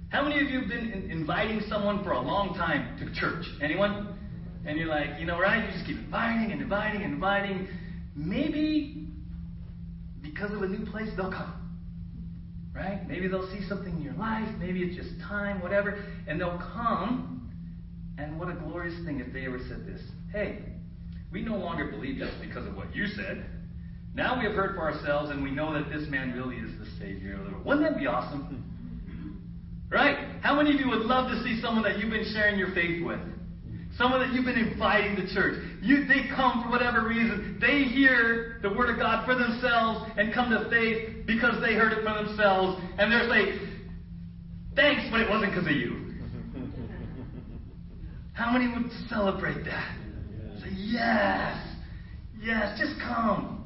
How 0.10 0.24
many 0.24 0.42
of 0.42 0.50
you 0.50 0.60
have 0.60 0.70
been 0.70 0.92
in- 0.92 1.10
inviting 1.10 1.62
someone 1.68 2.04
for 2.04 2.12
a 2.12 2.22
long 2.22 2.54
time 2.56 2.98
to 3.00 3.14
church? 3.20 3.46
Anyone? 3.62 4.18
And 4.66 4.78
you're 4.78 4.88
like, 4.88 5.20
you 5.20 5.26
know, 5.26 5.40
right? 5.40 5.66
You 5.66 5.72
just 5.72 5.86
keep 5.88 5.98
inviting 5.98 6.52
and 6.52 6.62
inviting 6.62 7.02
and 7.02 7.14
inviting. 7.16 7.68
Maybe 8.16 9.08
because 10.22 10.52
of 10.54 10.62
a 10.62 10.68
new 10.68 10.86
place, 10.92 11.10
they'll 11.18 11.32
come. 11.32 11.71
Right? 12.82 13.08
Maybe 13.08 13.28
they'll 13.28 13.50
see 13.52 13.62
something 13.70 13.96
in 13.96 14.02
your 14.02 14.16
life. 14.16 14.48
Maybe 14.58 14.82
it's 14.82 14.96
just 14.96 15.22
time, 15.22 15.62
whatever. 15.62 16.04
And 16.28 16.42
they'll 16.42 16.58
come. 16.74 17.52
And 18.18 18.40
what 18.40 18.50
a 18.50 18.54
glorious 18.54 18.96
thing 19.06 19.20
if 19.20 19.32
they 19.32 19.46
ever 19.46 19.60
said 19.70 19.86
this 19.86 20.02
Hey, 20.32 20.64
we 21.32 21.44
no 21.44 21.58
longer 21.58 21.92
believe 21.92 22.18
just 22.18 22.34
because 22.42 22.66
of 22.66 22.76
what 22.76 22.96
you 22.96 23.06
said. 23.06 23.46
Now 24.16 24.38
we 24.38 24.46
have 24.46 24.56
heard 24.56 24.76
for 24.76 24.82
ourselves 24.82 25.30
and 25.30 25.44
we 25.44 25.52
know 25.52 25.74
that 25.74 25.92
this 25.92 26.10
man 26.10 26.34
really 26.34 26.56
is 26.56 26.72
the 26.80 26.88
Savior 26.98 27.38
of 27.38 27.46
the 27.46 27.52
world. 27.52 27.66
Wouldn't 27.66 27.88
that 27.88 28.00
be 28.00 28.08
awesome? 28.08 28.66
Mm-hmm. 29.08 29.94
Right? 29.94 30.42
How 30.42 30.56
many 30.56 30.74
of 30.74 30.80
you 30.80 30.90
would 30.90 31.06
love 31.06 31.30
to 31.30 31.42
see 31.44 31.62
someone 31.62 31.84
that 31.84 32.00
you've 32.00 32.12
been 32.12 32.30
sharing 32.34 32.58
your 32.58 32.74
faith 32.74 33.06
with? 33.06 33.20
Someone 33.98 34.22
that 34.22 34.34
you've 34.34 34.46
been 34.46 34.58
inviting 34.58 35.16
to 35.18 35.34
church. 35.34 35.56
You, 35.82 36.06
they 36.08 36.30
come 36.34 36.64
for 36.64 36.70
whatever 36.70 37.06
reason. 37.08 37.58
They 37.60 37.84
hear 37.84 38.60
the 38.62 38.70
Word 38.70 38.90
of 38.90 38.98
God 38.98 39.26
for 39.26 39.36
themselves 39.36 40.10
and 40.18 40.34
come 40.34 40.50
to 40.50 40.70
faith 40.70 41.26
because 41.26 41.62
they 41.62 41.76
heard 41.76 41.92
it 41.92 42.04
for 42.04 42.14
themselves. 42.14 42.82
And 42.98 43.12
they're 43.12 43.28
like, 43.28 43.50
thanks, 44.76 45.04
but 45.12 45.22
it 45.22 45.30
wasn't 45.30 45.52
because 45.52 45.68
of 45.68 45.74
you. 45.74 46.14
How 48.34 48.52
many 48.52 48.68
would 48.74 48.92
celebrate 49.10 49.66
that? 49.66 49.98
Say, 50.62 50.70
yes, 50.72 51.58
yes, 52.42 52.80
just 52.80 53.00
come. 53.02 53.58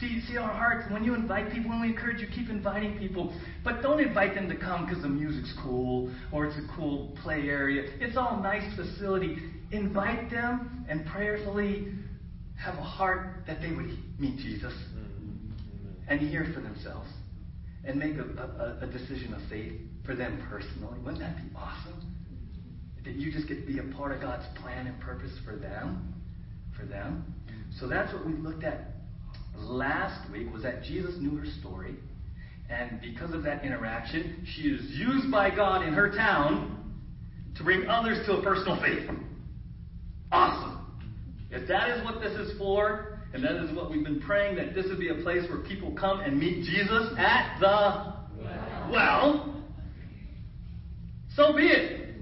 See, 0.00 0.20
see 0.28 0.36
our 0.36 0.52
hearts. 0.52 0.90
When 0.92 1.02
you 1.02 1.14
invite 1.14 1.50
people, 1.50 1.70
when 1.70 1.80
we 1.80 1.88
encourage 1.88 2.20
you, 2.20 2.28
keep 2.28 2.50
inviting 2.50 2.98
people. 2.98 3.32
But 3.64 3.82
don't 3.82 4.00
invite 4.00 4.34
them 4.34 4.48
to 4.48 4.56
come 4.56 4.86
because 4.86 5.02
the 5.02 5.08
music's 5.08 5.52
cool 5.60 6.12
or 6.32 6.46
it's 6.46 6.56
a 6.56 6.76
cool 6.76 7.16
play 7.22 7.48
area. 7.48 7.82
It's 8.00 8.16
all 8.16 8.40
nice 8.40 8.62
facility. 8.76 9.38
Invite 9.70 10.30
them 10.30 10.86
and 10.88 11.04
prayerfully 11.06 11.88
have 12.56 12.74
a 12.74 12.82
heart 12.82 13.44
that 13.46 13.60
they 13.60 13.70
would 13.70 13.96
meet 14.18 14.36
Jesus 14.38 14.72
mm-hmm. 14.72 16.08
and 16.08 16.20
hear 16.20 16.50
for 16.54 16.60
themselves 16.60 17.08
and 17.84 17.98
make 17.98 18.16
a, 18.16 18.78
a, 18.82 18.84
a 18.84 18.86
decision 18.86 19.34
of 19.34 19.40
faith 19.48 19.74
for 20.04 20.14
them 20.14 20.44
personally. 20.48 20.98
Wouldn't 21.00 21.20
that 21.20 21.36
be 21.36 21.54
awesome? 21.54 22.02
That 23.04 23.14
you 23.14 23.30
just 23.30 23.46
get 23.46 23.60
to 23.60 23.66
be 23.66 23.78
a 23.78 23.96
part 23.96 24.12
of 24.12 24.20
God's 24.20 24.44
plan 24.60 24.86
and 24.86 25.00
purpose 25.00 25.32
for 25.44 25.56
them, 25.56 26.14
for 26.78 26.84
them. 26.86 27.34
So 27.78 27.86
that's 27.86 28.12
what 28.12 28.26
we 28.26 28.32
looked 28.32 28.64
at 28.64 28.98
last 29.56 30.30
week 30.30 30.52
was 30.52 30.62
that 30.62 30.82
Jesus 30.82 31.14
knew 31.18 31.36
her 31.36 31.46
story, 31.60 31.96
and 32.70 33.00
because 33.00 33.32
of 33.32 33.42
that 33.44 33.64
interaction, 33.64 34.46
she 34.54 34.62
is 34.62 34.82
used 34.98 35.30
by 35.30 35.54
God 35.54 35.86
in 35.86 35.94
her 35.94 36.10
town 36.10 36.92
to 37.56 37.64
bring 37.64 37.86
others 37.88 38.24
to 38.26 38.34
a 38.34 38.42
personal 38.42 38.80
faith. 38.80 39.08
Awesome. 40.30 40.78
If 41.50 41.66
that 41.68 41.90
is 41.90 42.04
what 42.04 42.20
this 42.20 42.32
is 42.32 42.56
for, 42.58 43.18
and 43.32 43.42
that 43.44 43.56
is 43.64 43.74
what 43.74 43.90
we've 43.90 44.04
been 44.04 44.20
praying, 44.20 44.56
that 44.56 44.74
this 44.74 44.86
would 44.88 44.98
be 44.98 45.08
a 45.08 45.22
place 45.22 45.48
where 45.50 45.60
people 45.60 45.92
come 45.92 46.20
and 46.20 46.38
meet 46.38 46.64
Jesus 46.64 47.12
at 47.18 47.58
the 47.60 48.14
well, 48.40 48.90
well 48.90 49.54
so 51.34 51.52
be 51.52 51.68
it. 51.68 52.16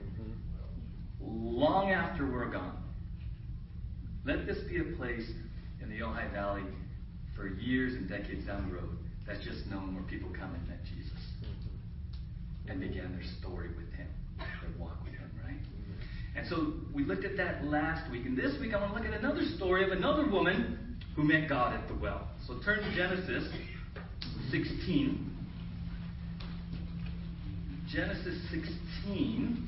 Long 1.21 1.91
after 1.91 2.31
we're 2.31 2.51
gone. 2.51 2.77
Let 4.27 4.47
this 4.47 4.59
be 4.69 4.79
a 4.79 4.97
place 4.97 5.25
in 5.81 5.89
the 5.89 6.01
Ojai 6.01 6.31
Valley 6.33 6.65
for 7.35 7.49
years 7.49 7.95
and 7.95 8.09
decades 8.09 8.47
down 8.47 8.69
the 8.69 8.75
road 8.75 8.99
that's 9.27 9.43
just 9.45 9.67
known 9.67 9.95
where 9.95 10.05
people 10.05 10.29
come 10.39 10.55
and 10.55 10.69
met 10.69 10.81
Jesus 10.85 11.19
and 12.69 12.81
began 12.81 13.13
their 13.13 13.25
story 13.41 13.69
with 13.69 13.91
him, 13.95 14.09
their 14.39 14.79
walk 14.79 14.99
with 15.05 15.15
him, 15.15 15.31
right? 15.45 15.61
And 16.37 16.47
so 16.49 16.75
we 16.95 17.05
looked 17.05 17.25
at 17.25 17.37
that 17.39 17.65
last 17.65 18.11
week. 18.11 18.27
And 18.27 18.37
this 18.37 18.61
week 18.61 18.75
I 18.75 18.81
want 18.81 18.95
to 18.95 18.99
look 18.99 19.13
at 19.13 19.19
another 19.19 19.43
story 19.57 19.85
of 19.85 19.91
another 19.91 20.29
woman 20.31 20.97
who 21.15 21.25
met 21.25 21.49
God 21.49 21.75
at 21.75 21.89
the 21.89 21.95
well. 21.95 22.29
So 22.47 22.59
turn 22.65 22.81
to 22.81 22.95
Genesis 22.95 23.49
16. 24.51 25.33
Genesis 27.89 28.39
16. 28.51 29.67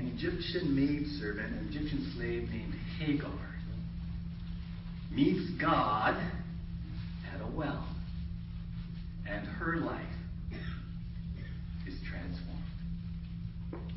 an 0.00 0.06
Egyptian 0.16 0.74
maidservant, 0.74 1.52
an 1.52 1.68
Egyptian 1.68 2.12
slave 2.16 2.48
named 2.48 2.74
Hagar, 2.98 3.30
meets 5.10 5.50
God 5.60 6.16
at 7.34 7.40
a 7.42 7.46
well. 7.46 7.86
And 9.30 9.46
her 9.46 9.76
life 9.76 10.02
is 11.86 11.94
transformed. 12.10 12.64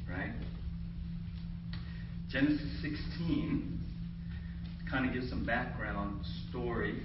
Right? 0.08 0.32
Genesis 2.30 2.70
16 2.82 3.80
kind 4.90 5.08
of 5.08 5.14
gives 5.14 5.30
some 5.30 5.44
background 5.44 6.24
story. 6.50 7.02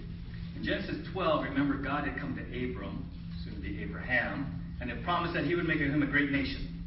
In 0.57 0.65
Genesis 0.65 0.97
12, 1.13 1.45
remember, 1.45 1.83
God 1.83 2.07
had 2.07 2.19
come 2.21 2.37
to 2.37 2.43
Abram, 2.43 3.09
soon 3.45 3.55
to 3.55 3.61
be 3.61 3.83
Abraham, 3.83 4.63
and 4.81 4.91
had 4.91 5.03
promised 5.05 5.35
that 5.35 5.45
he 5.45 5.55
would 5.55 5.67
make 5.67 5.79
him 5.79 6.03
a 6.03 6.07
great 6.07 6.31
nation. 6.31 6.85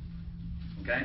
Okay? 0.82 1.02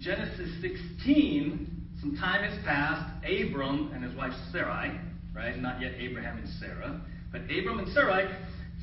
Genesis 0.00 0.50
16, 0.60 1.88
some 2.00 2.16
time 2.16 2.42
has 2.42 2.58
passed. 2.64 3.10
Abram 3.24 3.90
and 3.94 4.02
his 4.04 4.14
wife 4.16 4.32
Sarai, 4.52 4.98
right? 5.34 5.58
Not 5.58 5.80
yet 5.80 5.92
Abraham 5.98 6.38
and 6.38 6.48
Sarah, 6.60 7.00
but 7.32 7.42
Abram 7.42 7.78
and 7.78 7.88
Sarai, 7.92 8.28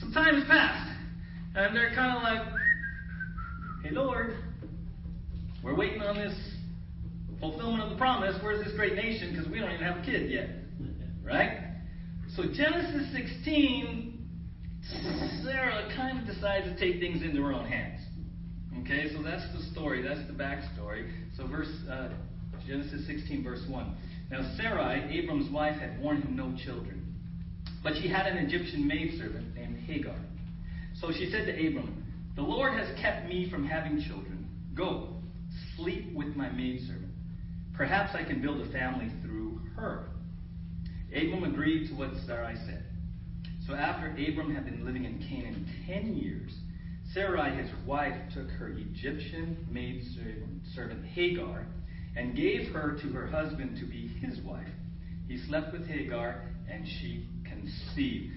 some 0.01 0.11
time 0.11 0.35
has 0.35 0.43
passed. 0.47 0.89
And 1.55 1.75
they're 1.75 1.93
kind 1.93 2.17
of 2.17 2.23
like, 2.23 2.41
hey, 3.83 3.91
Lord, 3.91 4.35
we're 5.63 5.75
waiting 5.75 6.01
on 6.01 6.15
this 6.15 6.33
fulfillment 7.39 7.83
of 7.83 7.91
the 7.91 7.97
promise. 7.97 8.35
Where's 8.41 8.63
this 8.65 8.73
great 8.75 8.95
nation? 8.95 9.31
Because 9.31 9.49
we 9.49 9.59
don't 9.59 9.71
even 9.71 9.85
have 9.85 9.97
a 9.97 10.05
kid 10.05 10.29
yet. 10.29 10.49
Right? 11.23 11.59
So 12.35 12.43
Genesis 12.43 13.13
16, 13.13 14.27
Sarah 15.43 15.87
kind 15.95 16.19
of 16.19 16.25
decides 16.25 16.65
to 16.65 16.75
take 16.77 16.99
things 16.99 17.21
into 17.21 17.41
her 17.43 17.53
own 17.53 17.67
hands. 17.67 18.01
Okay, 18.81 19.13
so 19.15 19.21
that's 19.21 19.43
the 19.53 19.61
story. 19.71 20.01
That's 20.01 20.25
the 20.27 20.33
backstory. 20.33 21.11
So 21.37 21.45
verse 21.45 21.69
uh, 21.89 22.09
Genesis 22.67 23.05
16, 23.05 23.43
verse 23.43 23.61
1. 23.69 23.95
Now 24.31 24.55
Sarai, 24.57 25.15
Abram's 25.19 25.51
wife, 25.51 25.79
had 25.79 26.01
borne 26.01 26.23
him 26.23 26.35
no 26.35 26.55
children, 26.65 27.00
but 27.83 27.95
she 27.95 28.07
had 28.07 28.27
an 28.27 28.37
Egyptian 28.37 28.87
maidservant 28.87 29.55
named 29.55 29.79
Hagar. 29.79 30.19
So 30.93 31.11
she 31.11 31.29
said 31.29 31.45
to 31.45 31.67
Abram, 31.67 32.03
"The 32.35 32.41
Lord 32.41 32.73
has 32.73 32.99
kept 32.99 33.27
me 33.27 33.49
from 33.49 33.65
having 33.65 34.01
children. 34.01 34.47
Go, 34.73 35.21
sleep 35.75 36.13
with 36.13 36.35
my 36.35 36.49
maidservant. 36.49 37.11
Perhaps 37.73 38.15
I 38.15 38.23
can 38.23 38.41
build 38.41 38.61
a 38.61 38.71
family 38.71 39.09
through 39.21 39.61
her." 39.75 40.09
Abram 41.15 41.43
agreed 41.43 41.87
to 41.89 41.95
what 41.95 42.15
Sarai 42.25 42.55
said. 42.55 42.85
So 43.65 43.73
after 43.73 44.09
Abram 44.09 44.53
had 44.53 44.65
been 44.65 44.85
living 44.85 45.05
in 45.05 45.19
Canaan 45.19 45.65
ten 45.85 46.15
years, 46.15 46.57
Sarai, 47.13 47.55
his 47.55 47.69
wife, 47.85 48.15
took 48.33 48.49
her 48.51 48.69
Egyptian 48.69 49.67
maidservant 49.69 51.05
Hagar 51.05 51.65
and 52.15 52.35
gave 52.35 52.71
her 52.73 52.97
to 53.01 53.07
her 53.09 53.27
husband 53.27 53.77
to 53.77 53.85
be 53.85 54.07
his 54.07 54.39
wife. 54.41 54.67
He 55.27 55.37
slept 55.37 55.73
with 55.73 55.87
Hagar 55.87 56.43
and 56.69 56.87
she 56.87 57.27
conceived. 57.61 58.33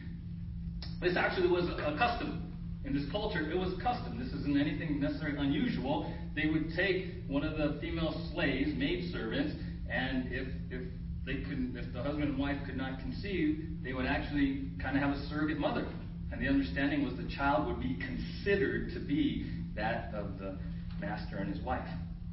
This 1.00 1.16
actually 1.16 1.48
was 1.48 1.64
a 1.68 1.96
custom. 1.98 2.52
In 2.84 2.94
this 2.94 3.10
culture, 3.10 3.50
it 3.50 3.56
was 3.56 3.72
a 3.78 3.82
custom. 3.82 4.18
This 4.18 4.28
isn't 4.28 4.58
anything 4.58 5.00
necessarily 5.00 5.38
unusual. 5.38 6.12
They 6.36 6.46
would 6.46 6.74
take 6.76 7.06
one 7.28 7.44
of 7.44 7.56
the 7.56 7.78
female 7.80 8.12
slaves, 8.32 8.70
maidservants, 8.76 9.54
and 9.90 10.28
if, 10.30 10.48
if 10.70 10.82
they 11.24 11.36
couldn't, 11.48 11.76
if 11.76 11.92
the 11.92 12.02
husband 12.02 12.24
and 12.24 12.38
wife 12.38 12.58
could 12.66 12.76
not 12.76 13.00
conceive, 13.00 13.68
they 13.82 13.92
would 13.92 14.06
actually 14.06 14.70
kind 14.82 14.96
of 14.96 15.02
have 15.02 15.16
a 15.16 15.28
surrogate 15.28 15.58
mother. 15.58 15.86
And 16.30 16.42
the 16.42 16.48
understanding 16.48 17.04
was 17.04 17.14
the 17.16 17.30
child 17.34 17.66
would 17.68 17.80
be 17.80 17.96
considered 17.96 18.92
to 18.92 19.00
be 19.00 19.50
that 19.76 20.12
of 20.14 20.38
the 20.38 20.58
master 21.00 21.36
and 21.36 21.54
his 21.54 21.64
wife. 21.64 21.88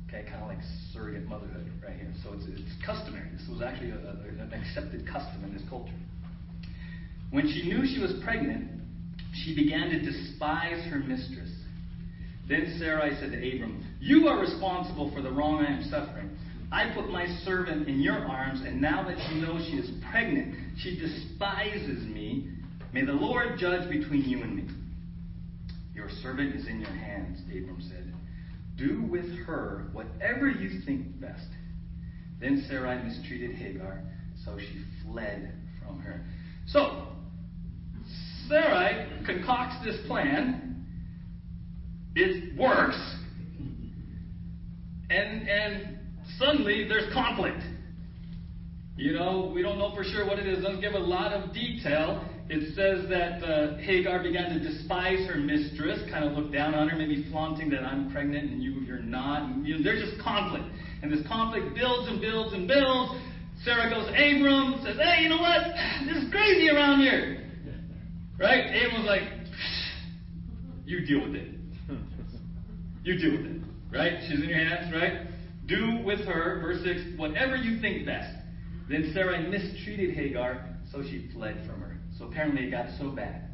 Okay, 0.07 0.25
kind 0.29 0.43
of 0.43 0.49
like 0.49 0.59
surrogate 0.91 1.25
motherhood 1.27 1.71
right 1.81 1.95
here. 1.95 2.11
So 2.23 2.33
it's, 2.33 2.43
it's 2.47 2.85
customary. 2.85 3.29
This 3.31 3.47
was 3.47 3.61
actually 3.61 3.91
a, 3.91 3.95
a, 3.95 4.43
an 4.43 4.51
accepted 4.53 5.07
custom 5.07 5.45
in 5.45 5.53
this 5.53 5.63
culture. 5.69 5.93
When 7.31 7.47
she 7.47 7.67
knew 7.67 7.85
she 7.85 7.99
was 7.99 8.13
pregnant, 8.23 8.69
she 9.33 9.55
began 9.55 9.89
to 9.89 9.99
despise 10.01 10.85
her 10.91 10.99
mistress. 10.99 11.49
Then 12.47 12.75
Sarai 12.77 13.17
said 13.19 13.31
to 13.31 13.55
Abram, 13.55 13.85
You 13.99 14.27
are 14.27 14.39
responsible 14.39 15.11
for 15.13 15.21
the 15.21 15.31
wrong 15.31 15.65
I 15.65 15.71
am 15.71 15.83
suffering. 15.89 16.37
I 16.71 16.93
put 16.93 17.09
my 17.09 17.25
servant 17.43 17.87
in 17.87 18.01
your 18.01 18.17
arms, 18.17 18.61
and 18.65 18.81
now 18.81 19.03
that 19.03 19.17
she 19.27 19.41
knows 19.41 19.65
she 19.65 19.77
is 19.77 19.89
pregnant, 20.11 20.55
she 20.77 20.97
despises 20.97 22.05
me 22.07 22.49
May 22.93 23.05
the 23.05 23.13
Lord 23.13 23.57
judge 23.57 23.89
between 23.89 24.23
you 24.23 24.41
and 24.41 24.55
me. 24.55 24.67
Your 25.95 26.09
servant 26.21 26.55
is 26.55 26.67
in 26.67 26.81
your 26.81 26.91
hands, 26.91 27.39
Abram 27.47 27.81
said. 27.81 28.13
Do 28.77 29.03
with 29.09 29.29
her 29.45 29.87
whatever 29.93 30.49
you 30.49 30.81
think 30.85 31.19
best. 31.21 31.47
Then 32.39 32.65
Sarai 32.67 33.01
mistreated 33.03 33.55
Hagar, 33.55 34.01
so 34.43 34.57
she 34.57 34.83
fled 35.05 35.53
from 35.81 35.99
her. 35.99 36.25
So, 36.67 37.07
Sarai 38.51 39.07
concocts 39.25 39.83
this 39.85 39.95
plan. 40.07 40.85
It 42.15 42.57
works. 42.59 42.99
And, 45.09 45.47
and 45.47 45.99
suddenly 46.37 46.85
there's 46.87 47.11
conflict. 47.13 47.61
You 48.97 49.13
know, 49.13 49.51
we 49.55 49.61
don't 49.61 49.79
know 49.79 49.95
for 49.95 50.03
sure 50.03 50.25
what 50.25 50.37
it 50.37 50.45
is. 50.45 50.63
Doesn't 50.63 50.81
give 50.81 50.93
a 50.93 50.99
lot 50.99 51.31
of 51.31 51.53
detail. 51.53 52.27
It 52.49 52.75
says 52.75 53.09
that 53.09 53.41
uh, 53.41 53.77
Hagar 53.77 54.21
began 54.21 54.49
to 54.49 54.59
despise 54.59 55.25
her 55.29 55.37
mistress, 55.37 56.01
kind 56.11 56.25
of 56.25 56.37
look 56.37 56.51
down 56.51 56.75
on 56.75 56.89
her, 56.89 56.97
maybe 56.97 57.25
flaunting 57.31 57.69
that 57.69 57.83
I'm 57.83 58.11
pregnant 58.11 58.51
and 58.51 58.61
you, 58.61 58.81
you're 58.81 58.99
not. 58.99 59.43
And, 59.43 59.65
you 59.65 59.77
know, 59.77 59.83
there's 59.83 60.03
just 60.03 60.21
conflict. 60.21 60.65
And 61.01 61.11
this 61.11 61.25
conflict 61.25 61.73
builds 61.73 62.09
and 62.09 62.19
builds 62.19 62.53
and 62.53 62.67
builds. 62.67 63.15
Sarah 63.63 63.89
goes 63.89 64.07
to 64.07 64.13
Abram, 64.13 64.81
says, 64.83 64.97
hey, 64.97 65.23
you 65.23 65.29
know 65.29 65.39
what? 65.39 65.61
This 66.05 66.23
is 66.23 66.31
crazy 66.31 66.69
around 66.69 66.99
here. 66.99 67.40
Right? 68.41 68.65
Abram's 68.73 69.05
like, 69.05 69.21
you 70.83 71.05
deal 71.05 71.21
with 71.27 71.35
it. 71.35 71.49
You 73.03 73.17
deal 73.17 73.31
with 73.31 73.47
it. 73.47 73.61
Right? 73.91 74.13
She's 74.29 74.43
in 74.43 74.47
your 74.47 74.59
hands, 74.59 74.93
right? 74.93 75.25
Do 75.65 76.03
with 76.05 76.19
her, 76.19 76.59
verse 76.61 76.83
6, 76.83 77.17
whatever 77.17 77.55
you 77.55 77.81
think 77.81 78.05
best. 78.05 78.31
Then 78.87 79.09
Sarai 79.11 79.47
mistreated 79.47 80.15
Hagar, 80.15 80.67
so 80.91 81.01
she 81.01 81.27
fled 81.33 81.63
from 81.65 81.81
her. 81.81 81.97
So 82.19 82.25
apparently 82.25 82.67
it 82.67 82.69
got 82.69 82.85
so 82.99 83.09
bad 83.09 83.49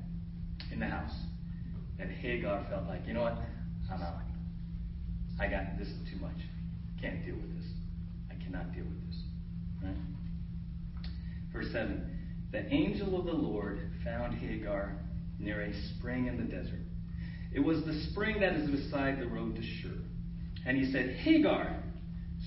in 0.70 0.82
the 0.82 0.88
house 0.88 1.14
that 1.98 2.10
Hagar 2.10 2.66
felt 2.70 2.88
like, 2.88 3.08
you 3.08 3.14
know 3.14 3.22
what? 3.22 3.38
I'm 3.90 4.02
out. 4.02 4.20
I 5.40 5.48
got 5.48 5.78
this 5.80 5.88
is 5.88 6.10
too 6.12 6.20
much. 6.20 6.36
Can't 7.00 7.26
deal 7.26 7.36
with 7.36 7.56
this. 7.56 7.72
I 8.30 8.44
cannot 8.44 8.74
deal 8.74 8.84
with 8.84 9.08
this. 9.08 9.16
Right? 9.82 9.96
Verse 11.54 11.72
7 11.72 12.17
The 12.52 12.66
angel 12.74 13.20
of 13.20 13.26
the 13.26 13.34
Lord 13.34 13.92
found 14.04 14.36
Hagar 14.36 14.94
near 15.40 15.62
a 15.62 15.74
spring 15.90 16.28
in 16.28 16.38
the 16.38 16.44
desert. 16.44 16.82
It 17.54 17.60
was 17.60 17.84
the 17.84 18.02
spring 18.12 18.40
that 18.40 18.54
is 18.54 18.70
beside 18.70 19.20
the 19.20 19.28
road 19.28 19.56
to 19.56 19.62
Shur. 19.62 19.98
And 20.66 20.78
he 20.78 20.92
said, 20.92 21.18
Hagar, 21.22 21.82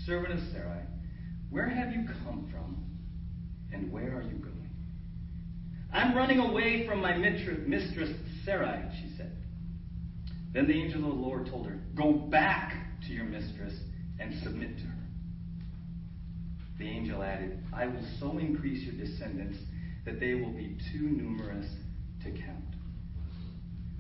servant 0.06 0.34
of 0.34 0.40
Sarai, 0.52 0.82
where 1.50 1.68
have 1.68 1.92
you 1.92 2.06
come 2.24 2.48
from, 2.50 2.84
and 3.72 3.90
where 3.92 4.16
are 4.16 4.22
you 4.22 4.36
going? 4.36 4.70
I'm 5.92 6.16
running 6.16 6.38
away 6.38 6.86
from 6.86 7.00
my 7.00 7.16
mistress 7.16 8.10
Sarai, 8.44 8.82
she 9.00 9.16
said. 9.16 9.32
Then 10.52 10.66
the 10.66 10.74
angel 10.74 11.04
of 11.04 11.16
the 11.16 11.22
Lord 11.22 11.46
told 11.46 11.66
her, 11.66 11.78
Go 11.94 12.12
back 12.12 12.74
to 13.06 13.12
your 13.12 13.24
mistress 13.24 13.74
and 14.18 14.42
submit 14.42 14.76
to 14.78 14.84
her. 14.84 14.94
The 16.78 16.88
angel 16.88 17.22
added, 17.22 17.62
I 17.72 17.86
will 17.86 18.04
so 18.18 18.38
increase 18.38 18.82
your 18.84 18.94
descendants 18.94 19.58
that 20.04 20.20
they 20.20 20.34
will 20.34 20.52
be 20.52 20.76
too 20.92 21.02
numerous 21.02 21.66
to 22.24 22.30
count. 22.30 22.64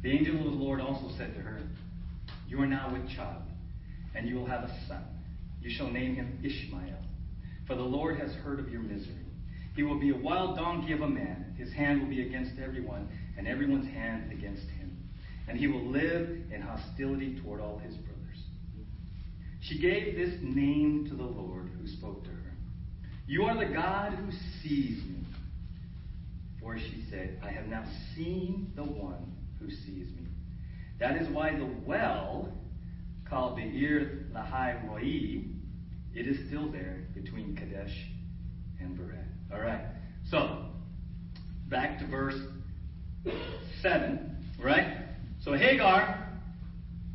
The 0.02 0.10
angel 0.10 0.36
of 0.38 0.44
the 0.44 0.50
Lord 0.50 0.80
also 0.80 1.10
said 1.18 1.34
to 1.34 1.40
her, 1.40 1.60
You 2.48 2.60
are 2.60 2.66
now 2.66 2.92
with 2.92 3.08
child, 3.14 3.42
and 4.14 4.28
you 4.28 4.36
will 4.36 4.46
have 4.46 4.64
a 4.64 4.86
son. 4.88 5.04
You 5.60 5.70
shall 5.70 5.90
name 5.90 6.14
him 6.14 6.38
Ishmael, 6.42 6.98
for 7.66 7.76
the 7.76 7.82
Lord 7.82 8.18
has 8.18 8.32
heard 8.36 8.60
of 8.60 8.70
your 8.70 8.80
misery. 8.80 9.14
He 9.76 9.82
will 9.82 10.00
be 10.00 10.10
a 10.10 10.16
wild 10.16 10.56
donkey 10.56 10.92
of 10.92 11.02
a 11.02 11.08
man. 11.08 11.54
His 11.56 11.72
hand 11.72 12.00
will 12.00 12.08
be 12.08 12.26
against 12.26 12.58
everyone, 12.58 13.08
and 13.36 13.46
everyone's 13.46 13.88
hand 13.92 14.32
against 14.32 14.68
him. 14.70 14.96
And 15.48 15.58
he 15.58 15.66
will 15.66 15.86
live 15.86 16.28
in 16.52 16.62
hostility 16.62 17.40
toward 17.40 17.60
all 17.60 17.78
his 17.78 17.94
brothers. 17.94 18.20
She 19.60 19.78
gave 19.78 20.16
this 20.16 20.34
name 20.42 21.06
to 21.10 21.14
the 21.14 21.22
Lord 21.22 21.70
who 21.78 21.86
spoke 21.86 22.24
to 22.24 22.30
her 22.30 22.52
You 23.26 23.44
are 23.44 23.58
the 23.58 23.72
God 23.72 24.14
who 24.14 24.30
sees 24.62 25.04
me. 25.04 25.20
For 26.60 26.78
she 26.78 27.04
said, 27.10 27.40
I 27.42 27.50
have 27.50 27.66
now 27.66 27.84
seen 28.14 28.72
the 28.76 28.82
one 28.82 29.36
who 29.58 29.70
sees 29.70 30.08
me. 30.16 30.26
That 30.98 31.16
is 31.16 31.28
why 31.28 31.56
the 31.56 31.68
well, 31.86 32.52
called 33.28 33.56
the 33.56 33.64
Beer 33.70 34.26
Lahai 34.34 34.86
Roi, 34.86 35.44
it 36.14 36.26
is 36.26 36.46
still 36.48 36.70
there 36.70 37.06
between 37.14 37.56
Kadesh 37.56 37.96
and 38.80 38.98
Bered. 38.98 39.24
All 39.52 39.60
right. 39.60 39.80
So, 40.28 40.66
back 41.68 41.98
to 42.00 42.06
verse 42.06 42.38
7, 43.80 44.36
right? 44.62 44.98
So 45.40 45.54
Hagar 45.54 46.28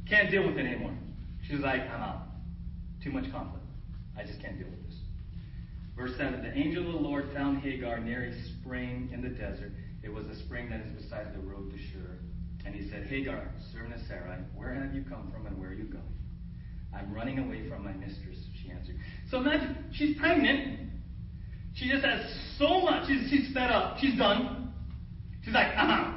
can't 0.08 0.32
deal 0.32 0.46
with 0.48 0.58
it 0.58 0.66
anymore. 0.66 0.96
She's 1.48 1.60
like, 1.60 1.82
I'm 1.82 2.02
out. 2.02 2.22
Too 3.04 3.12
much 3.12 3.32
conflict. 3.32 3.66
I 4.18 4.24
just 4.24 4.42
can't 4.42 4.58
deal 4.58 4.68
with 4.68 4.84
this. 4.84 4.85
Verse 5.96 6.12
7 6.18 6.42
The 6.42 6.54
angel 6.58 6.86
of 6.88 6.94
the 6.94 7.00
Lord 7.00 7.30
found 7.34 7.60
Hagar 7.60 8.00
near 8.00 8.26
a 8.26 8.34
spring 8.60 9.10
in 9.14 9.22
the 9.22 9.30
desert. 9.30 9.72
It 10.04 10.10
was 10.10 10.26
a 10.28 10.36
spring 10.46 10.70
that 10.70 10.82
is 10.82 11.04
beside 11.04 11.34
the 11.34 11.40
road 11.40 11.72
to 11.72 11.78
Shur. 11.78 12.20
And 12.66 12.76
he 12.76 12.90
said, 12.90 13.08
Hagar, 13.08 13.52
servant 13.72 13.94
of 13.96 14.02
Sarai, 14.08 14.40
where 14.56 14.74
have 14.74 14.94
you 14.94 15.04
come 15.04 15.32
from 15.32 15.46
and 15.46 15.58
where 15.60 15.70
are 15.70 15.74
you 15.74 15.86
going? 15.86 16.04
I'm 16.94 17.14
running 17.14 17.40
away 17.40 17.68
from 17.70 17.84
my 17.84 17.92
mistress, 17.92 18.38
she 18.62 18.72
answered. 18.72 18.96
So 19.30 19.38
imagine, 19.38 19.86
she's 19.94 20.18
pregnant. 20.18 20.92
She 21.76 21.90
just 21.90 22.06
has 22.06 22.22
so 22.58 22.82
much. 22.82 23.08
She's, 23.08 23.30
she's 23.30 23.54
fed 23.54 23.70
up. 23.70 23.98
She's 24.00 24.18
done. 24.18 24.74
She's 25.44 25.54
like, 25.54 25.68
uh 25.76 25.86
huh. 25.86 26.12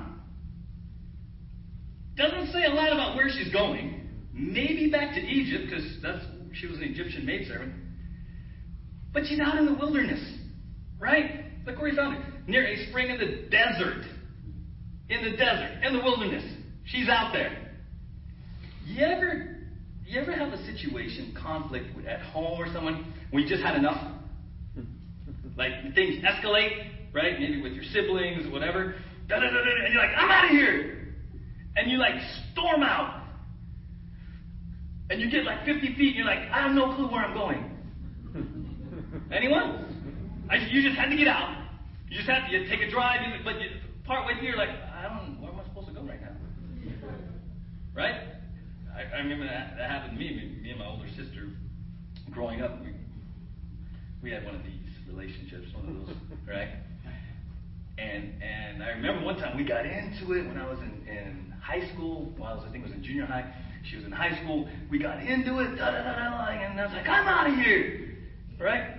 Doesn't 2.17 2.53
say 2.53 2.65
a 2.65 2.71
lot 2.71 2.93
about 2.93 3.17
where 3.17 3.29
she's 3.29 3.53
going. 3.53 4.09
Maybe 4.33 4.91
back 4.91 5.15
to 5.15 5.21
Egypt, 5.21 5.65
because 5.69 5.99
that's 6.03 6.25
she 6.53 6.67
was 6.67 6.79
an 6.79 6.85
Egyptian 6.85 7.27
maidservant. 7.27 7.73
But 9.13 9.25
she's 9.27 9.41
out 9.41 9.57
in 9.57 9.67
the 9.67 9.75
wilderness, 9.75 10.21
right? 10.99 11.45
Look 11.67 11.79
where 11.81 11.91
he 11.91 11.97
found 11.97 12.17
her. 12.17 12.33
Near 12.47 12.67
a 12.67 12.89
spring 12.89 13.11
in 13.11 13.19
the 13.19 13.49
desert. 13.51 14.05
In 15.09 15.31
the 15.31 15.37
desert, 15.37 15.83
in 15.83 15.97
the 15.97 16.03
wilderness. 16.03 16.45
She's 16.85 17.09
out 17.09 17.33
there. 17.33 17.73
You 18.87 19.05
ever 19.05 19.59
you 20.07 20.19
ever 20.21 20.33
have 20.33 20.53
a 20.55 20.65
situation, 20.65 21.37
conflict 21.41 21.87
at 22.07 22.21
home 22.21 22.59
or 22.59 22.67
someone, 22.73 23.13
when 23.31 23.43
you 23.43 23.49
just 23.49 23.63
had 23.63 23.77
enough? 23.77 24.15
Like 25.57 25.73
things 25.95 26.25
escalate, 26.25 27.13
right? 27.13 27.39
Maybe 27.39 27.61
with 27.61 27.73
your 27.73 27.85
siblings, 27.85 28.47
or 28.47 28.51
whatever. 28.51 28.95
And 29.29 29.93
you're 29.93 30.03
like, 30.03 30.17
I'm 30.17 30.31
out 30.31 30.45
of 30.47 30.51
here. 30.51 31.15
And 31.77 31.91
you 31.91 31.99
like 31.99 32.15
storm 32.53 32.83
out. 32.83 33.23
And 35.11 35.21
you 35.21 35.31
get 35.31 35.45
like 35.45 35.67
50 35.67 35.81
feet, 35.97 36.09
and 36.09 36.17
you're 36.17 36.25
like, 36.25 36.51
I 36.51 36.63
have 36.63 36.73
no 36.73 36.95
clue 36.95 37.11
where 37.11 37.25
I'm 37.25 37.35
going. 37.35 37.78
Anyone? 39.33 40.47
I, 40.51 40.57
you 40.57 40.83
just 40.83 40.97
had 40.97 41.11
to 41.11 41.17
get 41.17 41.29
out. 41.29 41.57
You 42.09 42.17
just 42.17 42.29
had 42.29 42.49
to 42.49 42.57
you 42.57 42.69
take 42.69 42.81
a 42.81 42.91
drive, 42.91 43.21
but 43.45 43.61
you, 43.61 43.69
part 44.07 44.27
way 44.27 44.35
through, 44.39 44.49
you're 44.49 44.57
like, 44.57 44.71
I 44.71 45.03
don't, 45.03 45.41
where 45.41 45.53
am 45.53 45.61
I 45.61 45.65
supposed 45.65 45.89
to 45.89 45.95
go 45.95 46.03
right 46.03 46.21
now? 46.21 46.33
Right? 47.95 48.23
I, 48.95 49.17
I 49.17 49.19
remember 49.19 49.45
that, 49.45 49.77
that 49.77 49.91
happened 49.91 50.19
to 50.19 50.19
me. 50.19 50.31
me. 50.31 50.59
Me 50.63 50.71
and 50.71 50.79
my 50.79 50.87
older 50.87 51.09
sister, 51.17 51.49
growing 52.31 52.63
up, 52.63 52.81
we, 52.83 52.93
we 54.23 54.31
had 54.31 54.45
one 54.45 54.55
of 54.55 54.63
these 54.65 54.89
relationships, 55.07 55.67
one 55.75 55.89
of 55.89 56.07
those, 56.07 56.17
right? 56.49 56.69
And 57.99 58.41
and 58.41 58.83
I 58.83 58.91
remember 58.91 59.25
one 59.25 59.37
time 59.39 59.57
we 59.57 59.65
got 59.65 59.85
into 59.85 60.33
it 60.33 60.47
when 60.47 60.57
I 60.57 60.71
was 60.71 60.79
in, 60.79 61.09
in 61.09 61.53
high 61.61 61.93
school. 61.93 62.33
Well, 62.39 62.49
I 62.49 62.55
was 62.55 62.65
I 62.69 62.71
think 62.71 62.85
it 62.85 62.89
was 62.89 62.97
in 62.97 63.03
junior 63.03 63.27
high. 63.27 63.53
She 63.91 63.97
was 63.97 64.05
in 64.05 64.13
high 64.13 64.41
school. 64.41 64.69
We 64.89 65.01
got 65.01 65.21
into 65.21 65.59
it, 65.59 65.77
da 65.77 65.91
da 65.91 66.03
da 66.03 66.15
da, 66.15 66.47
and 66.51 66.81
I 66.81 66.85
was 66.85 66.93
like, 66.95 67.09
I'm 67.09 67.27
out 67.27 67.51
of 67.51 67.57
here, 67.57 68.17
right? 68.61 68.98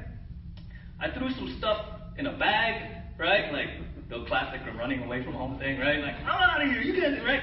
I 1.01 1.09
threw 1.17 1.29
some 1.31 1.55
stuff 1.57 1.85
in 2.17 2.25
a 2.25 2.38
bag, 2.38 3.03
right? 3.17 3.51
Like 3.53 3.69
the 4.09 4.25
classic 4.25 4.62
running 4.77 5.03
away 5.03 5.23
from 5.23 5.33
home 5.33 5.59
thing, 5.59 5.79
right? 5.79 5.99
Like, 5.99 6.15
I'm 6.15 6.27
out 6.27 6.62
of 6.62 6.67
here. 6.67 6.81
You 6.81 6.99
guys, 6.99 7.19
right? 7.23 7.41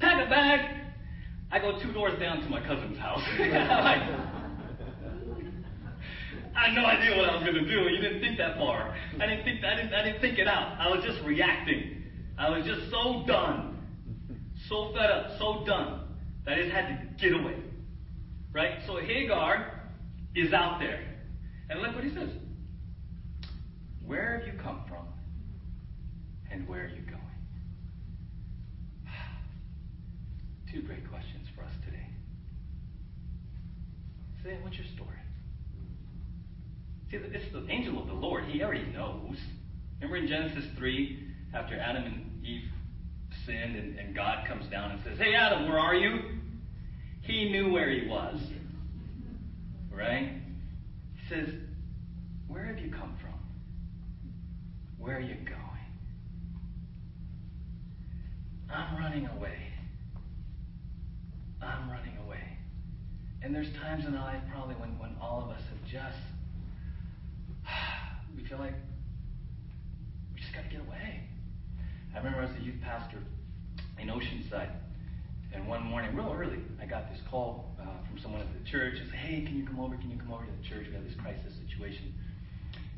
Pack 0.00 0.26
a 0.26 0.28
bag. 0.28 0.76
I 1.50 1.58
go 1.58 1.80
two 1.80 1.92
doors 1.92 2.18
down 2.18 2.42
to 2.42 2.48
my 2.50 2.60
cousin's 2.60 2.98
house. 2.98 3.22
like, 3.38 4.02
I 6.54 6.66
had 6.66 6.74
no 6.74 6.84
idea 6.84 7.16
what 7.16 7.28
I 7.28 7.36
was 7.36 7.44
to 7.44 7.52
do. 7.52 7.88
You 7.88 8.00
didn't 8.00 8.20
think 8.20 8.36
that 8.38 8.58
far. 8.58 8.94
I 9.20 9.26
didn't 9.26 9.44
think. 9.44 9.64
I 9.64 9.76
didn't. 9.76 9.94
I 9.94 10.04
didn't 10.04 10.20
think 10.20 10.38
it 10.38 10.48
out. 10.48 10.76
I 10.78 10.88
was 10.88 11.04
just 11.04 11.24
reacting. 11.24 12.02
I 12.36 12.50
was 12.50 12.66
just 12.66 12.90
so 12.90 13.24
done, 13.26 13.78
so 14.68 14.92
fed 14.92 15.10
up, 15.10 15.38
so 15.38 15.64
done 15.64 16.00
that 16.44 16.58
I 16.58 16.62
just 16.62 16.72
had 16.72 16.88
to 16.88 17.28
get 17.28 17.38
away. 17.38 17.56
Right. 18.52 18.78
So 18.86 18.96
Hagar 18.96 19.80
is 20.34 20.52
out 20.52 20.80
there, 20.80 21.00
and 21.70 21.80
look 21.80 21.94
what 21.94 22.04
he 22.04 22.10
says. 22.10 22.30
Where 24.08 24.38
have 24.38 24.46
you 24.46 24.54
come 24.62 24.80
from, 24.88 25.06
and 26.50 26.66
where 26.66 26.84
are 26.84 26.88
you 26.88 27.02
going? 27.02 27.20
Two 30.72 30.80
great 30.80 31.06
questions 31.10 31.46
for 31.54 31.62
us 31.62 31.72
today. 31.84 32.06
Say, 34.42 34.56
what's 34.62 34.78
your 34.78 34.86
story? 34.94 35.10
See, 37.10 37.16
it's 37.18 37.52
the 37.52 37.70
angel 37.70 38.00
of 38.00 38.06
the 38.06 38.14
Lord. 38.14 38.44
He 38.44 38.62
already 38.62 38.90
knows. 38.92 39.36
Remember 40.00 40.16
in 40.16 40.26
Genesis 40.26 40.64
3, 40.78 41.28
after 41.52 41.78
Adam 41.78 42.04
and 42.04 42.46
Eve 42.46 42.62
sinned, 43.44 43.76
and, 43.76 43.98
and 43.98 44.14
God 44.14 44.48
comes 44.48 44.70
down 44.70 44.92
and 44.92 45.00
says, 45.04 45.18
Hey, 45.18 45.34
Adam, 45.34 45.68
where 45.68 45.78
are 45.78 45.94
you? 45.94 46.18
He 47.20 47.50
knew 47.50 47.70
where 47.70 47.90
he 47.90 48.08
was. 48.08 48.40
Right? 49.92 50.32
He 51.14 51.34
says, 51.34 51.50
Where 52.46 52.64
have 52.64 52.78
you 52.78 52.90
come 52.90 53.14
from? 53.20 53.37
Where 54.98 55.16
are 55.16 55.20
you 55.20 55.34
going? 55.34 55.56
I'm 58.70 58.98
running 58.98 59.26
away. 59.26 59.58
I'm 61.62 61.90
running 61.90 62.16
away. 62.26 62.58
And 63.42 63.54
there's 63.54 63.72
times 63.80 64.04
in 64.04 64.14
our 64.14 64.24
life 64.24 64.42
probably 64.50 64.74
when, 64.76 64.98
when 64.98 65.16
all 65.20 65.42
of 65.42 65.50
us 65.50 65.62
have 65.70 65.90
just, 65.90 66.18
we 68.36 68.44
feel 68.46 68.58
like 68.58 68.74
we 70.34 70.40
just 70.40 70.52
got 70.52 70.64
to 70.64 70.68
get 70.68 70.80
away. 70.80 71.20
I 72.14 72.18
remember 72.18 72.42
as 72.42 72.50
a 72.60 72.62
youth 72.62 72.80
pastor 72.82 73.18
in 73.98 74.08
Oceanside, 74.08 74.70
and 75.52 75.66
one 75.66 75.82
morning, 75.84 76.14
real 76.14 76.34
early, 76.36 76.58
I 76.80 76.86
got 76.86 77.10
this 77.10 77.20
call 77.30 77.74
uh, 77.80 78.06
from 78.06 78.18
someone 78.20 78.42
at 78.42 78.48
the 78.52 78.70
church 78.70 78.94
said, 78.98 79.18
Hey, 79.18 79.42
can 79.42 79.56
you 79.56 79.66
come 79.66 79.80
over? 79.80 79.96
Can 79.96 80.10
you 80.10 80.18
come 80.18 80.32
over 80.32 80.44
to 80.44 80.52
the 80.52 80.68
church? 80.68 80.86
We 80.88 80.94
have 80.94 81.04
this 81.04 81.14
crisis 81.14 81.54
situation. 81.66 82.12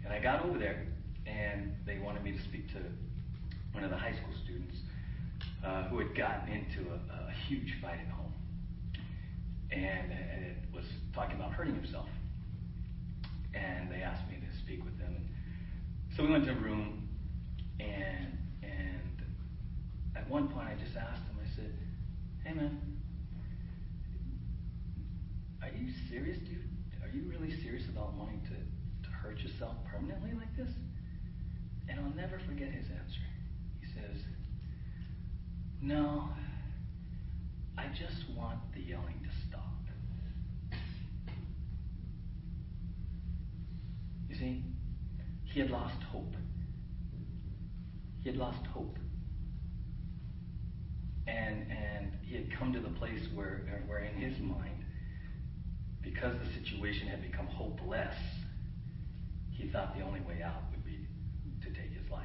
And 0.05 0.13
I 0.13 0.19
got 0.21 0.45
over 0.45 0.59
there, 0.59 0.87
and 1.31 1.75
they 1.87 1.99
wanted 1.99 2.23
me 2.23 2.33
to 2.33 2.43
speak 2.43 2.69
to 2.73 2.81
one 3.73 3.85
of 3.85 3.91
the 3.91 3.97
high 3.97 4.13
school 4.13 4.35
students 4.45 4.77
uh, 5.65 5.85
who 5.85 5.99
had 5.99 6.15
gotten 6.17 6.49
into 6.53 6.91
a, 6.91 7.29
a 7.29 7.33
huge 7.49 7.75
fight 7.81 8.01
at 8.01 8.13
home 8.13 8.33
and, 9.73 10.11
and 10.13 10.45
it 10.45 10.57
was 10.75 10.85
talking 11.15 11.37
about 11.37 11.53
hurting 11.53 11.75
himself. 11.75 12.09
And 13.55 13.91
they 13.91 14.03
asked 14.03 14.29
me 14.29 14.37
to 14.37 14.59
speak 14.65 14.85
with 14.85 14.99
them. 14.99 15.15
And 15.17 15.29
so 16.17 16.25
we 16.25 16.31
went 16.31 16.45
to 16.45 16.53
a 16.53 16.55
room, 16.55 17.09
and 17.79 18.39
and 18.63 19.23
at 20.17 20.29
one 20.29 20.49
point 20.49 20.69
I 20.69 20.75
just 20.75 20.97
asked 20.97 21.23
him. 21.23 21.37
I 21.43 21.57
said, 21.57 21.73
"Hey 22.45 22.55
man, 22.55 22.79
are 25.63 25.69
you 25.69 25.93
serious, 26.09 26.39
dude? 26.39 26.69
Are 27.03 27.09
you 27.09 27.29
really 27.29 27.51
serious 27.63 27.89
about 27.89 28.15
wanting 28.15 28.41
to 28.43 29.09
to 29.09 29.11
hurt 29.11 29.39
yourself 29.39 29.77
permanently 29.91 30.33
like 30.35 30.55
this?" 30.57 30.71
And 31.91 32.01
I'll 32.01 32.15
never 32.15 32.39
forget 32.47 32.71
his 32.71 32.87
answer. 32.87 33.27
He 33.81 33.87
says, 33.87 34.23
"No." 35.83 36.31
I 37.81 37.87
just 37.89 38.29
want 38.37 38.59
the 38.75 38.81
yelling 38.81 39.19
to 39.25 39.31
stop. 39.49 39.63
You 44.29 44.37
see, 44.37 44.63
he 45.45 45.61
had 45.61 45.71
lost 45.71 46.03
hope. 46.13 46.35
He 48.23 48.29
had 48.29 48.39
lost 48.39 48.65
hope. 48.67 48.99
And, 51.27 51.71
and 51.71 52.13
he 52.23 52.35
had 52.37 52.53
come 52.59 52.73
to 52.75 52.81
the 52.81 52.91
place 52.91 53.27
where, 53.35 53.83
where, 53.87 54.01
in 54.01 54.15
his 54.21 54.39
mind, 54.41 54.85
because 56.03 56.35
the 56.39 56.53
situation 56.61 57.09
had 57.09 57.23
become 57.23 57.47
hopeless, 57.47 58.15
he 59.51 59.69
thought 59.69 59.97
the 59.97 60.03
only 60.03 60.21
way 60.21 60.43
out 60.43 60.63
would 60.71 60.85
be 60.85 61.07
to 61.63 61.71
take 61.71 61.93
his 61.93 62.00
life 62.11 62.25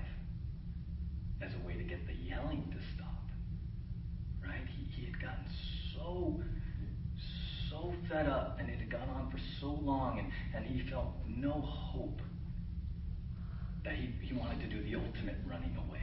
as 1.41 1.51
a 1.53 1.67
way 1.67 1.75
to 1.75 1.83
get 1.83 2.05
the 2.07 2.13
yelling 2.13 2.63
to 2.71 2.77
stop 2.95 3.15
right? 4.47 4.67
He, 4.77 5.01
he 5.01 5.05
had 5.05 5.21
gotten 5.21 5.45
so, 5.93 6.39
so 7.69 7.93
fed 8.09 8.27
up, 8.27 8.57
and 8.59 8.69
it 8.69 8.79
had 8.79 8.89
gone 8.89 9.09
on 9.09 9.31
for 9.31 9.39
so 9.59 9.67
long, 9.83 10.19
and, 10.19 10.31
and 10.55 10.65
he 10.65 10.87
felt 10.89 11.07
no 11.27 11.51
hope 11.51 12.21
that 13.83 13.95
he, 13.95 14.09
he 14.21 14.33
wanted 14.33 14.59
to 14.61 14.67
do 14.67 14.81
the 14.83 14.95
ultimate 14.95 15.37
running 15.47 15.75
away. 15.87 16.01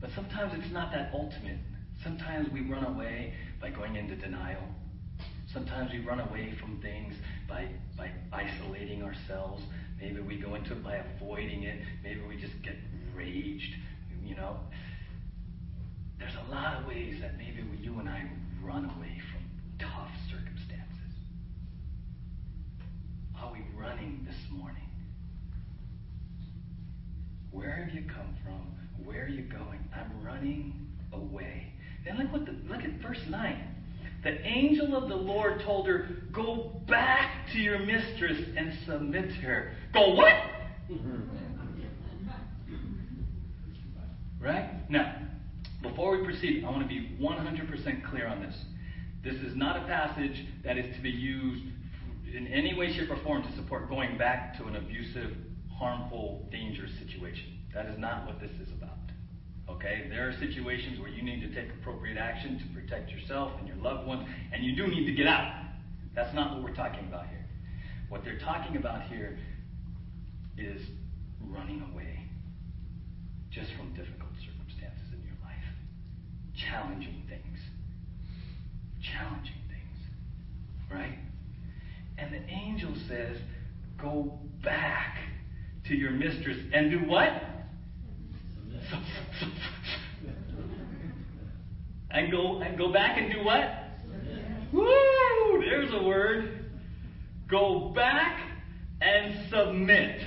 But 0.00 0.10
sometimes 0.14 0.52
it's 0.54 0.72
not 0.72 0.92
that 0.92 1.10
ultimate. 1.14 1.58
Sometimes 2.02 2.50
we 2.50 2.62
run 2.62 2.84
away 2.84 3.34
by 3.60 3.70
going 3.70 3.96
into 3.96 4.16
denial. 4.16 4.62
Sometimes 5.52 5.92
we 5.92 6.00
run 6.00 6.20
away 6.20 6.54
from 6.60 6.80
things 6.82 7.14
by, 7.48 7.68
by 7.96 8.10
isolating 8.32 9.02
ourselves. 9.02 9.62
Maybe 10.00 10.20
we 10.20 10.36
go 10.36 10.54
into 10.54 10.72
it 10.72 10.84
by 10.84 10.96
avoiding 10.96 11.64
it. 11.64 11.80
Maybe 12.02 12.20
we 12.28 12.36
just 12.36 12.60
get 12.62 12.76
raged, 13.14 13.74
you 14.24 14.34
know. 14.36 14.58
There's 16.18 16.34
a 16.46 16.50
lot 16.50 16.80
of 16.80 16.86
ways 16.86 17.16
that 17.20 17.36
maybe 17.36 17.64
you 17.80 17.98
and 17.98 18.08
I 18.08 18.28
run 18.62 18.84
away 18.84 19.20
from 19.32 19.44
tough 19.78 20.10
circumstances. 20.30 21.14
Are 23.38 23.52
we 23.52 23.60
running 23.78 24.26
this 24.26 24.36
morning? 24.50 24.88
Where 27.50 27.84
have 27.84 27.94
you 27.94 28.02
come 28.02 28.36
from? 28.42 29.04
Where 29.04 29.24
are 29.24 29.28
you 29.28 29.42
going? 29.42 29.88
I'm 29.94 30.24
running 30.24 30.88
away. 31.12 31.72
Then 32.04 32.18
look 32.18 32.32
what 32.32 32.46
the, 32.46 32.52
look 32.68 32.82
at 32.82 33.00
verse 33.00 33.20
9. 33.28 33.73
The 34.24 34.40
angel 34.40 34.96
of 34.96 35.08
the 35.08 35.14
Lord 35.14 35.60
told 35.64 35.86
her, 35.86 36.08
Go 36.32 36.80
back 36.88 37.46
to 37.52 37.58
your 37.58 37.78
mistress 37.78 38.38
and 38.56 38.72
submit 38.86 39.28
to 39.28 39.34
her. 39.42 39.72
Go 39.92 40.14
what? 40.14 40.32
right? 44.40 44.90
Now, 44.90 45.16
before 45.82 46.18
we 46.18 46.24
proceed, 46.24 46.64
I 46.64 46.70
want 46.70 46.82
to 46.82 46.88
be 46.88 47.16
100% 47.20 48.10
clear 48.10 48.26
on 48.26 48.40
this. 48.40 48.54
This 49.22 49.36
is 49.36 49.56
not 49.56 49.76
a 49.76 49.86
passage 49.86 50.44
that 50.64 50.76
is 50.76 50.94
to 50.96 51.02
be 51.02 51.10
used 51.10 51.64
in 52.34 52.46
any 52.48 52.74
way, 52.74 52.92
shape, 52.96 53.10
or 53.10 53.22
form 53.22 53.42
to 53.42 53.56
support 53.56 53.88
going 53.88 54.18
back 54.18 54.58
to 54.58 54.64
an 54.64 54.76
abusive, 54.76 55.32
harmful, 55.78 56.46
dangerous 56.50 56.90
situation. 56.98 57.58
That 57.74 57.86
is 57.86 57.98
not 57.98 58.26
what 58.26 58.40
this 58.40 58.50
is 58.52 58.68
about. 58.76 59.03
Okay? 59.68 60.06
There 60.10 60.28
are 60.28 60.32
situations 60.38 61.00
where 61.00 61.08
you 61.08 61.22
need 61.22 61.40
to 61.40 61.54
take 61.54 61.72
appropriate 61.80 62.18
action 62.18 62.58
to 62.58 62.80
protect 62.80 63.10
yourself 63.10 63.52
and 63.58 63.68
your 63.68 63.76
loved 63.78 64.06
ones, 64.06 64.28
and 64.52 64.64
you 64.64 64.76
do 64.76 64.86
need 64.86 65.06
to 65.06 65.12
get 65.12 65.26
out. 65.26 65.62
That's 66.14 66.34
not 66.34 66.54
what 66.54 66.62
we're 66.62 66.76
talking 66.76 67.06
about 67.08 67.28
here. 67.28 67.46
What 68.08 68.22
they're 68.24 68.38
talking 68.38 68.76
about 68.76 69.02
here 69.08 69.38
is 70.56 70.80
running 71.40 71.82
away 71.92 72.20
just 73.50 73.70
from 73.76 73.88
difficult 73.90 74.30
circumstances 74.40 75.12
in 75.12 75.22
your 75.24 75.36
life, 75.42 75.64
challenging 76.56 77.22
things, 77.28 77.58
challenging 79.02 79.62
things, 79.68 79.98
right? 80.92 81.18
And 82.18 82.32
the 82.32 82.44
angel 82.50 82.94
says, 83.08 83.36
Go 84.00 84.38
back 84.62 85.18
to 85.86 85.94
your 85.94 86.10
mistress 86.10 86.58
and 86.72 86.90
do 86.90 86.98
what? 87.08 87.30
and 92.10 92.30
go 92.30 92.60
and 92.60 92.78
go 92.78 92.92
back 92.92 93.18
and 93.18 93.32
do 93.32 93.44
what? 93.44 93.84
Woo! 94.72 95.62
There's 95.64 95.92
a 95.92 96.02
word. 96.02 96.66
Go 97.48 97.92
back 97.94 98.40
and 99.00 99.50
submit. 99.50 100.20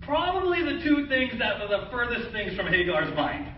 Probably 0.00 0.62
the 0.62 0.82
two 0.82 1.06
things 1.06 1.32
that 1.38 1.60
were 1.60 1.68
the 1.68 1.88
furthest 1.90 2.32
things 2.32 2.56
from 2.56 2.66
Hagar's 2.66 3.14
mind. 3.14 3.48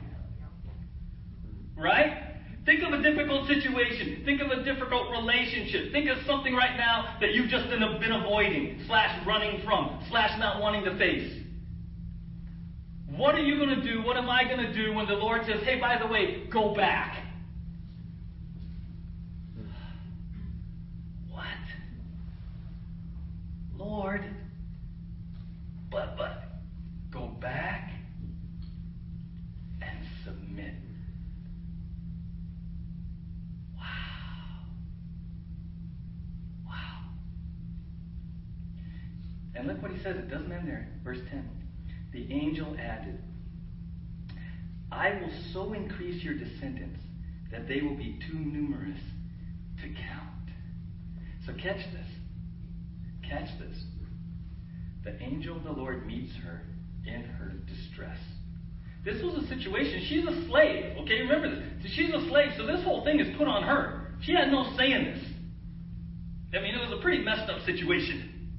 Right? 1.76 2.24
Think 2.64 2.82
of 2.82 2.92
a 2.92 3.02
difficult 3.02 3.46
situation. 3.46 4.22
Think 4.24 4.40
of 4.40 4.50
a 4.50 4.62
difficult 4.64 5.10
relationship. 5.10 5.92
Think 5.92 6.08
of 6.08 6.18
something 6.26 6.54
right 6.54 6.76
now 6.76 7.16
that 7.20 7.34
you've 7.34 7.50
just 7.50 7.68
been, 7.68 7.80
been 8.00 8.12
avoiding, 8.12 8.82
slash 8.86 9.26
running 9.26 9.62
from, 9.64 10.02
slash 10.10 10.38
not 10.38 10.60
wanting 10.60 10.84
to 10.84 10.96
face. 10.96 11.43
What 13.16 13.36
are 13.36 13.40
you 13.40 13.56
going 13.56 13.80
to 13.80 13.82
do? 13.82 14.02
What 14.02 14.16
am 14.16 14.28
I 14.28 14.42
going 14.44 14.58
to 14.58 14.72
do 14.72 14.92
when 14.92 15.06
the 15.06 15.14
Lord 15.14 15.46
says, 15.46 15.62
hey, 15.62 15.78
by 15.78 15.98
the 15.98 16.06
way, 16.06 16.46
go 16.50 16.74
back? 16.74 17.16
What? 21.30 21.44
Lord, 23.76 24.24
but, 25.90 26.16
but, 26.16 26.42
go 27.12 27.26
back 27.40 27.92
and 29.80 29.98
submit. 30.24 30.74
Wow. 33.76 34.64
Wow. 36.66 36.98
And 39.54 39.68
look 39.68 39.80
what 39.80 39.92
he 39.92 40.02
says. 40.02 40.16
It 40.16 40.28
doesn't 40.28 40.50
end 40.50 40.66
there. 40.66 40.88
Verse 41.04 41.20
10. 41.30 41.63
The 42.14 42.32
angel 42.32 42.76
added, 42.80 43.18
I 44.92 45.10
will 45.20 45.32
so 45.52 45.72
increase 45.72 46.22
your 46.22 46.34
descendants 46.34 47.00
that 47.50 47.66
they 47.66 47.80
will 47.82 47.96
be 47.96 48.20
too 48.30 48.38
numerous 48.38 49.00
to 49.82 49.88
count. 49.88 50.48
So 51.44 51.52
catch 51.54 51.84
this. 51.92 52.06
Catch 53.28 53.48
this. 53.58 53.76
The 55.02 55.20
angel 55.20 55.56
of 55.56 55.64
the 55.64 55.72
Lord 55.72 56.06
meets 56.06 56.32
her 56.44 56.62
in 57.04 57.24
her 57.24 57.52
distress. 57.66 58.18
This 59.04 59.20
was 59.20 59.44
a 59.44 59.48
situation. 59.48 60.06
She's 60.08 60.24
a 60.24 60.46
slave. 60.48 60.96
Okay, 61.02 61.20
remember 61.20 61.50
this. 61.50 61.92
She's 61.96 62.10
a 62.10 62.28
slave, 62.28 62.52
so 62.56 62.64
this 62.64 62.82
whole 62.84 63.02
thing 63.02 63.18
is 63.18 63.36
put 63.36 63.48
on 63.48 63.64
her. 63.64 64.14
She 64.22 64.32
had 64.32 64.52
no 64.52 64.72
say 64.78 64.92
in 64.92 65.04
this. 65.04 65.24
I 66.56 66.62
mean, 66.62 66.76
it 66.76 66.88
was 66.88 66.96
a 66.96 67.02
pretty 67.02 67.24
messed 67.24 67.50
up 67.50 67.66
situation. 67.66 68.52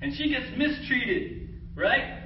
And 0.00 0.14
she 0.16 0.30
gets 0.30 0.46
mistreated, 0.56 1.48
right? 1.74 2.19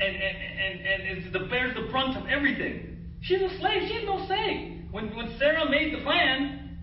And 0.00 0.16
and 0.16 0.36
and, 0.36 0.86
and 0.86 1.18
is 1.24 1.32
the 1.32 1.40
bears 1.40 1.74
the 1.74 1.90
brunt 1.90 2.16
of 2.16 2.26
everything. 2.28 2.94
She's 3.20 3.40
a 3.40 3.58
slave. 3.58 3.88
She 3.88 3.94
has 3.94 4.04
no 4.04 4.26
say. 4.28 4.82
When, 4.90 5.14
when 5.16 5.36
Sarah 5.38 5.68
made 5.68 5.92
the 5.92 6.02
plan, 6.02 6.78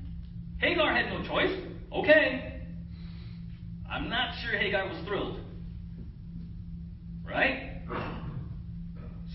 Hagar 0.60 0.94
had 0.94 1.06
no 1.08 1.26
choice. 1.26 1.58
Okay. 1.94 2.62
I'm 3.90 4.10
not 4.10 4.36
sure 4.42 4.58
Hagar 4.58 4.88
was 4.88 4.98
thrilled. 5.06 5.40
Right? 7.26 7.82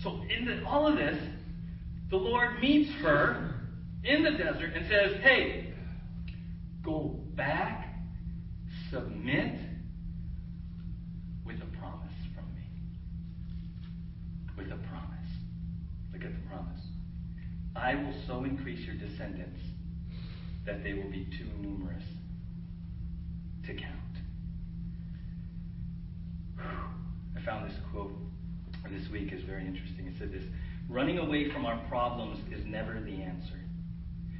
So, 0.03 0.21
in 0.29 0.45
the, 0.45 0.63
all 0.65 0.87
of 0.87 0.95
this, 0.95 1.17
the 2.09 2.17
Lord 2.17 2.59
meets 2.59 2.91
her 3.01 3.55
in 4.03 4.23
the 4.23 4.31
desert 4.31 4.73
and 4.75 4.85
says, 4.87 5.21
Hey, 5.21 5.73
go 6.83 7.19
back, 7.35 7.95
submit 8.91 9.59
with 11.45 11.57
a 11.57 11.77
promise 11.79 12.13
from 12.35 12.45
me. 12.53 12.61
With 14.55 14.67
a 14.67 14.87
promise. 14.87 15.17
Look 16.17 16.25
at 16.25 16.33
the 16.33 16.49
promise. 16.49 16.81
I 17.75 17.93
will 17.93 18.13
so 18.25 18.43
increase 18.43 18.79
your 18.87 18.95
descendants 18.95 19.59
that 20.65 20.83
they 20.83 20.93
will 20.93 21.11
be 21.11 21.27
too 21.37 21.45
numerous 21.61 22.01
to 23.67 23.73
count. 23.75 23.93
I 27.37 27.45
found 27.45 27.69
this 27.69 27.77
quote 27.91 28.13
this 28.89 29.07
week 29.11 29.31
is 29.31 29.43
very 29.43 29.67
interesting. 29.67 30.07
It 30.07 30.15
said 30.17 30.31
this 30.31 30.43
Running 30.89 31.19
away 31.19 31.51
from 31.51 31.67
our 31.67 31.77
problems 31.87 32.39
is 32.51 32.65
never 32.65 32.99
the 32.99 33.21
answer. 33.21 33.59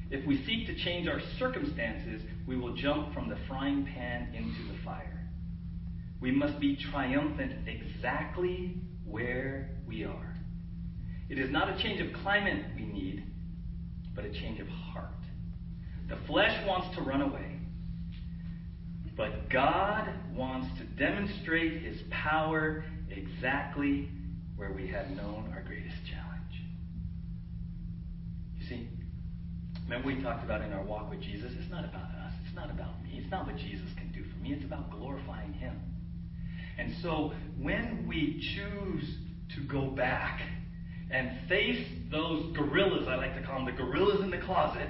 If 0.10 0.26
we 0.26 0.44
seek 0.46 0.66
to 0.66 0.84
change 0.84 1.08
our 1.08 1.22
circumstances, 1.38 2.24
we 2.48 2.58
will 2.58 2.74
jump 2.74 3.14
from 3.14 3.30
the 3.30 3.38
frying 3.48 3.86
pan 3.86 4.34
into 4.34 4.74
the 4.74 4.80
fire. 4.84 5.30
We 6.22 6.32
must 6.32 6.60
be 6.60 6.76
triumphant 6.76 7.68
exactly 7.68 8.78
where 9.06 9.78
we 9.86 10.04
are. 10.04 10.37
It 11.30 11.40
is 11.40 11.52
not 11.52 11.70
a 11.70 11.82
change 11.82 12.00
of 12.02 12.14
climate 12.22 12.66
we 12.76 12.86
need, 12.86 13.24
but 14.16 14.26
a 14.26 14.32
change 14.32 14.60
of 14.60 14.68
heart. 14.68 15.06
The 16.10 16.18
flesh 16.26 16.66
wants 16.66 16.96
to 16.96 17.02
run 17.02 17.22
away, 17.22 17.60
but 19.18 19.50
God 19.50 20.10
wants 20.34 20.68
to 20.80 20.86
demonstrate 20.86 21.82
his 21.82 21.98
power 22.10 22.86
exactly 23.10 24.10
where 24.56 24.72
we 24.72 24.88
have 24.88 25.10
known 25.10 25.52
our 25.54 25.64
greatest 25.64 25.98
challenge. 26.10 26.64
You 28.60 28.68
see, 28.68 28.90
remember 29.84 30.08
we 30.08 30.22
talked 30.22 30.46
about 30.46 30.62
in 30.62 30.72
our 30.72 30.84
walk 30.84 31.10
with 31.10 31.22
Jesus, 31.22 31.52
it's 31.60 31.70
not 31.70 31.84
about 31.84 32.10
us, 32.26 32.34
it's 32.46 32.56
not 32.56 32.70
about 32.70 33.04
me, 33.04 33.20
it's 33.22 33.32
not 33.32 33.46
what 33.46 33.58
Jesus 33.58 33.90
can 33.98 34.12
do 34.14 34.24
for 34.24 34.38
me, 34.38 34.54
it's 34.54 34.64
about 34.64 34.92
glorifying 34.92 35.54
him. 35.54 35.80
And 36.78 36.94
so 37.02 37.34
when 37.60 38.06
we 38.08 38.40
choose 38.56 39.18
to 39.56 39.64
go 39.68 39.88
back 39.88 40.42
and 41.10 41.48
face 41.48 41.86
those 42.12 42.56
gorillas, 42.56 43.08
I 43.08 43.16
like 43.16 43.36
to 43.36 43.46
call 43.46 43.64
them 43.64 43.66
the 43.66 43.72
gorillas 43.72 44.22
in 44.22 44.30
the 44.30 44.40
closet, 44.40 44.88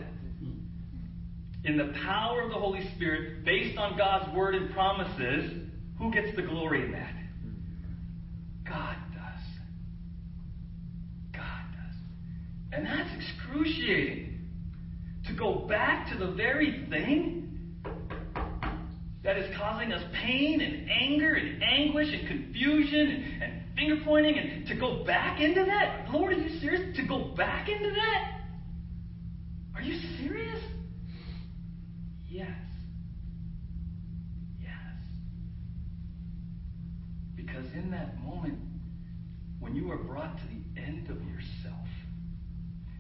in 1.64 1.78
the 1.78 1.94
power 2.06 2.42
of 2.42 2.50
the 2.50 2.58
Holy 2.58 2.90
Spirit, 2.96 3.44
based 3.44 3.78
on 3.78 3.98
God's 3.98 4.34
word 4.36 4.56
and 4.56 4.72
promises, 4.74 5.68
who 5.98 6.12
gets 6.12 6.36
the 6.36 6.44
glory 6.44 6.86
in 6.86 6.92
that? 6.94 7.14
God 8.66 8.96
does. 9.14 9.44
God 11.34 11.64
does. 11.74 11.96
And 12.72 12.86
that's 12.86 13.10
excruciating. 13.16 14.26
To 15.28 15.34
go 15.34 15.68
back 15.68 16.10
to 16.14 16.18
the 16.18 16.32
very 16.32 16.88
thing 16.90 17.76
that 19.24 19.38
is 19.38 19.54
causing 19.58 19.92
us 19.92 20.02
pain 20.14 20.62
and 20.62 20.90
anger 20.90 21.34
and 21.34 21.62
anguish 21.62 22.08
and 22.14 22.28
confusion 22.30 23.00
and, 23.00 23.44
and 23.44 23.57
finger 23.78 24.02
pointing 24.04 24.38
and 24.38 24.68
to 24.68 24.76
go 24.76 25.04
back 25.06 25.40
into 25.40 25.64
that? 25.66 26.08
Lord, 26.12 26.34
are 26.34 26.38
you 26.38 26.60
serious? 26.60 26.96
To 26.98 27.04
go 27.04 27.34
back 27.36 27.70
into 27.70 27.92
that? 27.92 28.42
Are 29.76 29.82
you 29.82 30.00
serious? 30.18 30.60
Yes. 32.28 32.50
Yes. 34.60 34.72
Because 37.36 37.66
in 37.74 37.92
that 37.92 38.20
moment, 38.24 38.58
when 39.60 39.76
you 39.76 39.92
are 39.92 39.98
brought 39.98 40.38
to 40.38 40.44
the 40.48 40.82
end 40.82 41.10
of 41.10 41.18
yourself, 41.18 41.88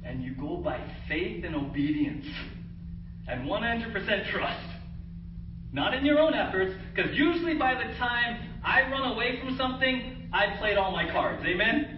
and 0.03 0.23
you 0.23 0.33
go 0.35 0.57
by 0.57 0.79
faith 1.09 1.43
and 1.43 1.55
obedience 1.55 2.25
and 3.27 3.49
100% 3.49 4.31
trust, 4.31 4.67
not 5.73 5.93
in 5.93 6.05
your 6.05 6.19
own 6.19 6.33
efforts, 6.33 6.73
because 6.95 7.11
usually 7.17 7.55
by 7.55 7.73
the 7.73 7.93
time 7.97 8.39
I 8.63 8.89
run 8.89 9.11
away 9.11 9.39
from 9.39 9.57
something, 9.57 10.16
I 10.33 10.57
played 10.57 10.77
all 10.77 10.91
my 10.91 11.09
cards. 11.11 11.43
Amen? 11.45 11.93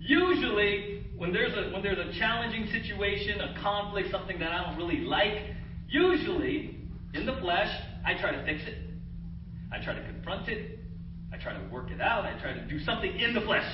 Usually, 0.00 1.04
when 1.16 1.32
there's 1.32 1.52
a 1.54 1.72
when 1.72 1.82
there's 1.82 1.98
a 1.98 2.18
challenging 2.18 2.66
situation, 2.66 3.40
a 3.40 3.60
conflict, 3.60 4.10
something 4.10 4.38
that 4.40 4.52
I 4.52 4.64
don't 4.64 4.76
really 4.76 5.02
like, 5.02 5.54
usually 5.88 6.76
in 7.14 7.26
the 7.26 7.34
flesh, 7.40 7.70
I 8.04 8.14
try 8.14 8.32
to 8.32 8.44
fix 8.44 8.62
it. 8.66 8.78
I 9.72 9.82
try 9.82 9.94
to 9.94 10.02
confront 10.04 10.48
it. 10.48 10.80
I 11.32 11.36
try 11.36 11.54
to 11.54 11.64
work 11.68 11.90
it 11.90 12.00
out. 12.00 12.24
I 12.24 12.38
try 12.40 12.52
to 12.52 12.66
do 12.66 12.78
something 12.80 13.18
in 13.18 13.34
the 13.34 13.40
flesh. 13.42 13.64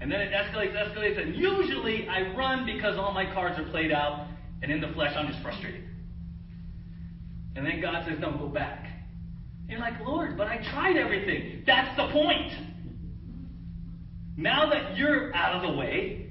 And 0.00 0.10
then 0.10 0.20
it 0.20 0.32
escalates, 0.32 0.74
escalates, 0.74 1.22
and 1.22 1.34
usually 1.34 2.08
I 2.08 2.34
run 2.34 2.66
because 2.66 2.98
all 2.98 3.12
my 3.12 3.32
cards 3.32 3.58
are 3.58 3.70
played 3.70 3.92
out, 3.92 4.26
and 4.62 4.70
in 4.70 4.80
the 4.80 4.88
flesh 4.88 5.14
I'm 5.16 5.28
just 5.28 5.40
frustrated. 5.42 5.84
And 7.56 7.64
then 7.64 7.80
God 7.80 8.04
says, 8.06 8.18
No, 8.20 8.32
go 8.32 8.48
back. 8.48 8.83
You're 9.68 9.80
like, 9.80 9.98
Lord, 10.06 10.36
but 10.36 10.46
I 10.46 10.58
tried 10.72 10.96
everything. 10.96 11.62
That's 11.66 11.96
the 11.96 12.08
point. 12.12 12.52
Now 14.36 14.68
that 14.70 14.96
you're 14.96 15.34
out 15.34 15.54
of 15.54 15.62
the 15.62 15.78
way, 15.78 16.28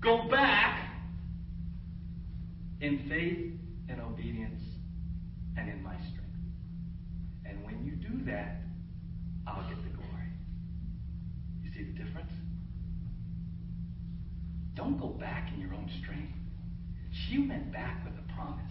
go 0.00 0.28
back 0.28 0.80
in 2.80 3.06
faith 3.08 3.52
and 3.88 4.00
obedience 4.00 4.60
and 5.56 5.68
in 5.68 5.82
my 5.82 5.94
strength. 5.94 6.20
And 7.44 7.64
when 7.64 7.84
you 7.84 7.92
do 7.92 8.24
that, 8.24 8.62
I'll 9.46 9.68
get 9.68 9.82
the 9.82 9.90
glory. 9.90 10.28
You 11.62 11.70
see 11.72 11.84
the 11.92 12.04
difference? 12.04 12.32
Don't 14.74 14.98
go 14.98 15.08
back 15.08 15.50
in 15.54 15.60
your 15.60 15.72
own 15.74 15.88
strength. 16.02 16.32
She 17.28 17.38
went 17.38 17.72
back 17.72 18.04
with 18.04 18.14
a 18.14 18.32
promise. 18.34 18.64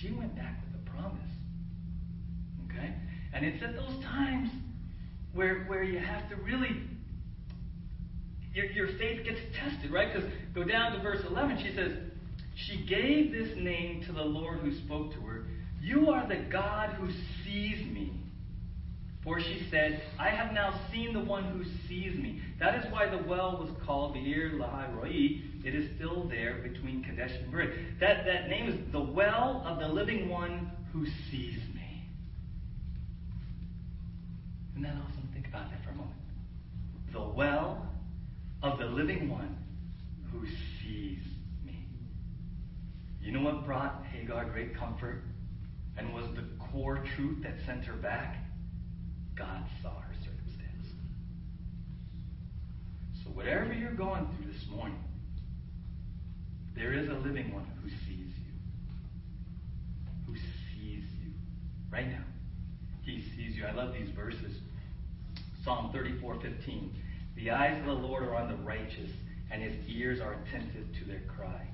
She 0.00 0.12
went 0.12 0.36
back 0.36 0.60
with 0.64 0.69
promise. 0.94 1.20
Okay? 2.66 2.94
And 3.32 3.44
it's 3.44 3.62
at 3.62 3.74
those 3.76 4.02
times 4.04 4.50
where, 5.32 5.64
where 5.64 5.82
you 5.82 5.98
have 5.98 6.28
to 6.30 6.36
really, 6.36 6.82
your, 8.54 8.66
your 8.66 8.88
faith 8.98 9.24
gets 9.24 9.40
tested, 9.56 9.90
right? 9.90 10.12
Because 10.12 10.28
go 10.54 10.64
down 10.64 10.92
to 10.92 11.02
verse 11.02 11.22
11, 11.28 11.58
she 11.58 11.74
says, 11.74 11.92
She 12.54 12.84
gave 12.86 13.32
this 13.32 13.56
name 13.56 14.02
to 14.06 14.12
the 14.12 14.22
Lord 14.22 14.58
who 14.60 14.74
spoke 14.84 15.12
to 15.14 15.20
her. 15.20 15.46
You 15.80 16.10
are 16.10 16.26
the 16.28 16.36
God 16.50 16.90
who 16.96 17.08
sees 17.44 17.86
me. 17.86 18.12
For 19.22 19.38
she 19.38 19.66
said, 19.70 20.02
I 20.18 20.30
have 20.30 20.52
now 20.52 20.80
seen 20.90 21.12
the 21.12 21.20
one 21.20 21.44
who 21.44 21.62
sees 21.86 22.14
me. 22.14 22.40
That 22.58 22.82
is 22.82 22.90
why 22.90 23.06
the 23.08 23.18
well 23.18 23.58
was 23.58 23.68
called 23.84 24.14
Beer 24.14 24.52
Lahai 24.54 24.94
Roi. 24.94 25.42
It 25.62 25.74
is 25.74 25.90
still 25.96 26.26
there 26.28 26.54
between 26.62 27.04
Kadesh 27.04 27.32
and 27.32 27.52
Bered. 27.52 28.00
That, 28.00 28.24
that 28.24 28.48
name 28.48 28.68
is 28.68 28.92
the 28.92 29.00
well 29.00 29.62
of 29.66 29.78
the 29.78 29.88
living 29.88 30.30
one 30.30 30.70
who 30.92 31.06
sees 31.30 31.60
me. 31.74 32.04
Isn't 34.72 34.82
that 34.82 34.94
awesome? 34.96 35.28
Think 35.32 35.46
about 35.46 35.70
that 35.70 35.82
for 35.84 35.90
a 35.90 35.94
moment. 35.94 36.16
The 37.12 37.20
well 37.20 37.86
of 38.62 38.78
the 38.78 38.86
living 38.86 39.28
one 39.28 39.56
who 40.32 40.46
sees 40.46 41.22
me. 41.64 41.86
You 43.20 43.32
know 43.32 43.42
what 43.42 43.64
brought 43.64 44.04
Hagar 44.12 44.46
great 44.46 44.76
comfort 44.76 45.22
and 45.96 46.14
was 46.14 46.24
the 46.34 46.44
core 46.72 47.04
truth 47.16 47.42
that 47.42 47.54
sent 47.66 47.84
her 47.84 47.94
back? 47.94 48.36
God 49.36 49.64
saw 49.82 50.00
her 50.00 50.14
circumstance. 50.24 50.86
So, 53.24 53.30
whatever 53.30 53.72
you're 53.72 53.92
going 53.92 54.26
through 54.36 54.52
this 54.52 54.66
morning, 54.70 54.98
there 56.74 56.92
is 56.92 57.08
a 57.08 57.14
living 57.14 57.52
one 57.52 57.66
who 57.82 57.88
sees 57.88 58.28
you. 58.38 58.39
Right 61.92 62.08
now. 62.08 62.24
He 63.02 63.22
sees 63.36 63.56
you. 63.56 63.66
I 63.66 63.72
love 63.72 63.92
these 63.92 64.10
verses. 64.10 64.58
Psalm 65.64 65.92
34:15. 65.92 66.92
The 67.36 67.50
eyes 67.50 67.78
of 67.80 67.86
the 67.86 67.92
Lord 67.92 68.24
are 68.24 68.36
on 68.36 68.48
the 68.48 68.56
righteous, 68.56 69.10
and 69.50 69.62
his 69.62 69.74
ears 69.88 70.20
are 70.20 70.34
attentive 70.34 70.86
to 70.98 71.04
their 71.06 71.20
cry. 71.20 71.66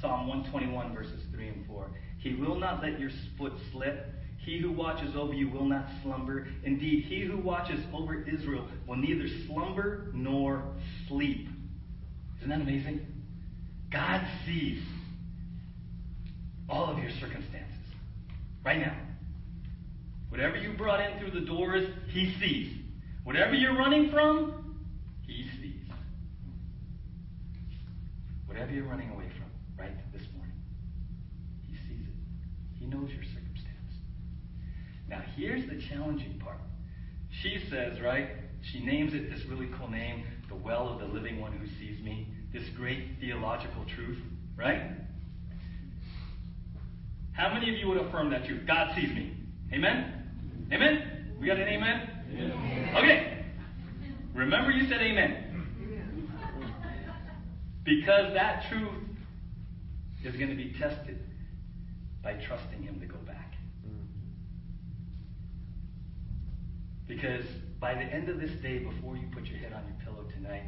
Psalm 0.00 0.26
121, 0.28 0.94
verses 0.94 1.22
3 1.32 1.48
and 1.48 1.66
4. 1.66 1.90
He 2.18 2.34
will 2.34 2.58
not 2.58 2.82
let 2.82 3.00
your 3.00 3.10
foot 3.38 3.52
slip. 3.72 4.12
He 4.44 4.58
who 4.60 4.70
watches 4.72 5.16
over 5.16 5.32
you 5.32 5.48
will 5.48 5.64
not 5.64 5.86
slumber. 6.02 6.46
Indeed, 6.64 7.04
he 7.04 7.22
who 7.22 7.38
watches 7.38 7.80
over 7.92 8.22
Israel 8.22 8.68
will 8.86 8.96
neither 8.96 9.26
slumber 9.46 10.10
nor 10.12 10.62
sleep. 11.08 11.48
Isn't 12.38 12.50
that 12.50 12.60
amazing? 12.60 13.06
God 13.90 14.26
sees 14.44 14.82
all 16.68 16.92
of 16.92 16.98
your 16.98 17.10
circumstances 17.12 17.72
right 18.64 18.78
now. 18.78 18.96
Whatever 20.28 20.56
you 20.56 20.76
brought 20.76 21.00
in 21.00 21.18
through 21.18 21.38
the 21.40 21.46
doors, 21.46 21.88
he 22.08 22.34
sees. 22.40 22.72
Whatever 23.24 23.54
you're 23.54 23.76
running 23.76 24.10
from, 24.10 24.76
he 25.26 25.48
sees. 25.60 25.66
whatever 28.56 28.72
you're 28.72 28.88
running 28.88 29.10
away 29.10 29.28
from, 29.36 29.50
right, 29.78 29.92
this 30.14 30.22
morning. 30.34 30.54
He 31.66 31.74
sees 31.74 32.06
it. 32.06 32.14
He 32.78 32.86
knows 32.86 33.10
your 33.10 33.22
circumstance. 33.22 33.92
Now, 35.10 35.22
here's 35.36 35.68
the 35.68 35.78
challenging 35.90 36.40
part. 36.42 36.60
She 37.42 37.60
says, 37.68 38.00
right, 38.00 38.30
she 38.72 38.82
names 38.82 39.12
it 39.12 39.30
this 39.30 39.44
really 39.46 39.68
cool 39.78 39.90
name, 39.90 40.24
the 40.48 40.54
well 40.54 40.88
of 40.88 41.00
the 41.00 41.04
living 41.04 41.38
one 41.38 41.52
who 41.52 41.66
sees 41.78 42.02
me, 42.02 42.28
this 42.54 42.64
great 42.74 43.18
theological 43.20 43.84
truth, 43.94 44.18
right? 44.56 44.92
How 47.32 47.52
many 47.52 47.70
of 47.70 47.76
you 47.76 47.88
would 47.88 47.98
affirm 47.98 48.30
that 48.30 48.46
truth? 48.46 48.66
God 48.66 48.94
sees 48.96 49.10
me. 49.10 49.36
Amen? 49.70 50.15
Amen? 50.72 51.36
We 51.40 51.46
got 51.46 51.58
an 51.58 51.68
amen? 51.68 52.10
Yeah. 52.32 52.98
Okay. 52.98 53.44
Remember 54.34 54.70
you 54.70 54.88
said 54.88 55.00
amen. 55.00 55.42
Because 57.84 58.32
that 58.34 58.64
truth 58.68 59.04
is 60.24 60.34
going 60.34 60.50
to 60.50 60.56
be 60.56 60.74
tested 60.78 61.20
by 62.22 62.34
trusting 62.48 62.82
Him 62.82 62.98
to 63.00 63.06
go 63.06 63.18
back. 63.18 63.54
Because 67.06 67.44
by 67.78 67.94
the 67.94 68.00
end 68.00 68.28
of 68.28 68.40
this 68.40 68.50
day, 68.62 68.78
before 68.78 69.16
you 69.16 69.28
put 69.32 69.46
your 69.46 69.58
head 69.58 69.72
on 69.72 69.84
your 69.86 69.96
pillow 70.04 70.28
tonight, 70.34 70.64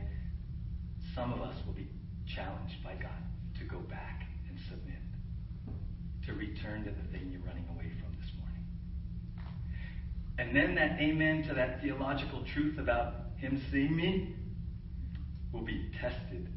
some 1.14 1.32
of 1.32 1.40
us 1.40 1.54
will 1.66 1.72
be 1.72 1.88
challenged 2.32 2.82
by 2.84 2.94
God 2.94 3.18
to 3.58 3.64
go 3.64 3.78
back 3.90 4.22
and 4.48 4.56
submit, 4.70 5.02
to 6.26 6.32
return 6.34 6.84
to 6.84 6.90
the 6.90 7.02
thing 7.11 7.30
you're 7.32 7.42
running 7.42 7.66
away 7.74 7.90
from. 7.98 8.07
And 10.38 10.55
then 10.55 10.77
that 10.77 11.01
amen 11.01 11.44
to 11.48 11.55
that 11.55 11.83
theological 11.83 12.44
truth 12.55 12.79
about 12.79 13.14
Him 13.38 13.61
seeing 13.72 13.94
me 13.96 14.37
will 15.53 15.64
be 15.64 15.90
tested 16.01 16.48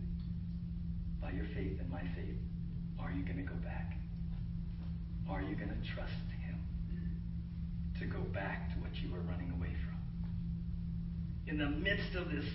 by 1.19 1.31
your 1.31 1.45
faith 1.55 1.79
and 1.79 1.89
my 1.89 2.01
faith. 2.15 2.37
Are 2.99 3.11
you 3.11 3.23
going 3.23 3.37
to 3.37 3.43
go 3.43 3.55
back? 3.55 3.93
Are 5.27 5.41
you 5.41 5.55
going 5.55 5.69
to 5.69 5.93
trust 5.95 6.11
Him 6.45 6.61
to 7.99 8.05
go 8.05 8.19
back 8.33 8.69
to 8.73 8.81
what 8.81 8.95
you 8.95 9.11
were 9.11 9.21
running 9.21 9.51
away 9.51 9.73
from? 9.83 9.97
In 11.47 11.57
the 11.57 11.69
midst 11.69 12.15
of 12.15 12.29
this 12.29 12.45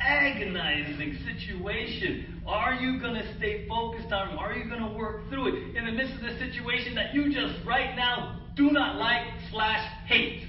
agonizing 0.00 1.18
situation, 1.26 2.42
are 2.46 2.74
you 2.74 2.98
going 2.98 3.14
to 3.14 3.36
stay 3.36 3.68
focused 3.68 4.10
on 4.10 4.30
Him? 4.30 4.38
Are 4.38 4.54
you 4.54 4.70
going 4.70 4.80
to 4.80 4.96
work 4.96 5.28
through 5.28 5.48
it 5.48 5.76
in 5.76 5.84
the 5.84 5.92
midst 5.92 6.14
of 6.14 6.22
the 6.22 6.38
situation 6.38 6.94
that 6.94 7.12
you 7.12 7.30
just 7.30 7.62
right 7.66 7.94
now 7.94 8.40
do 8.56 8.70
not 8.70 8.96
like 8.96 9.26
slash 9.50 9.86
hate? 10.06 10.44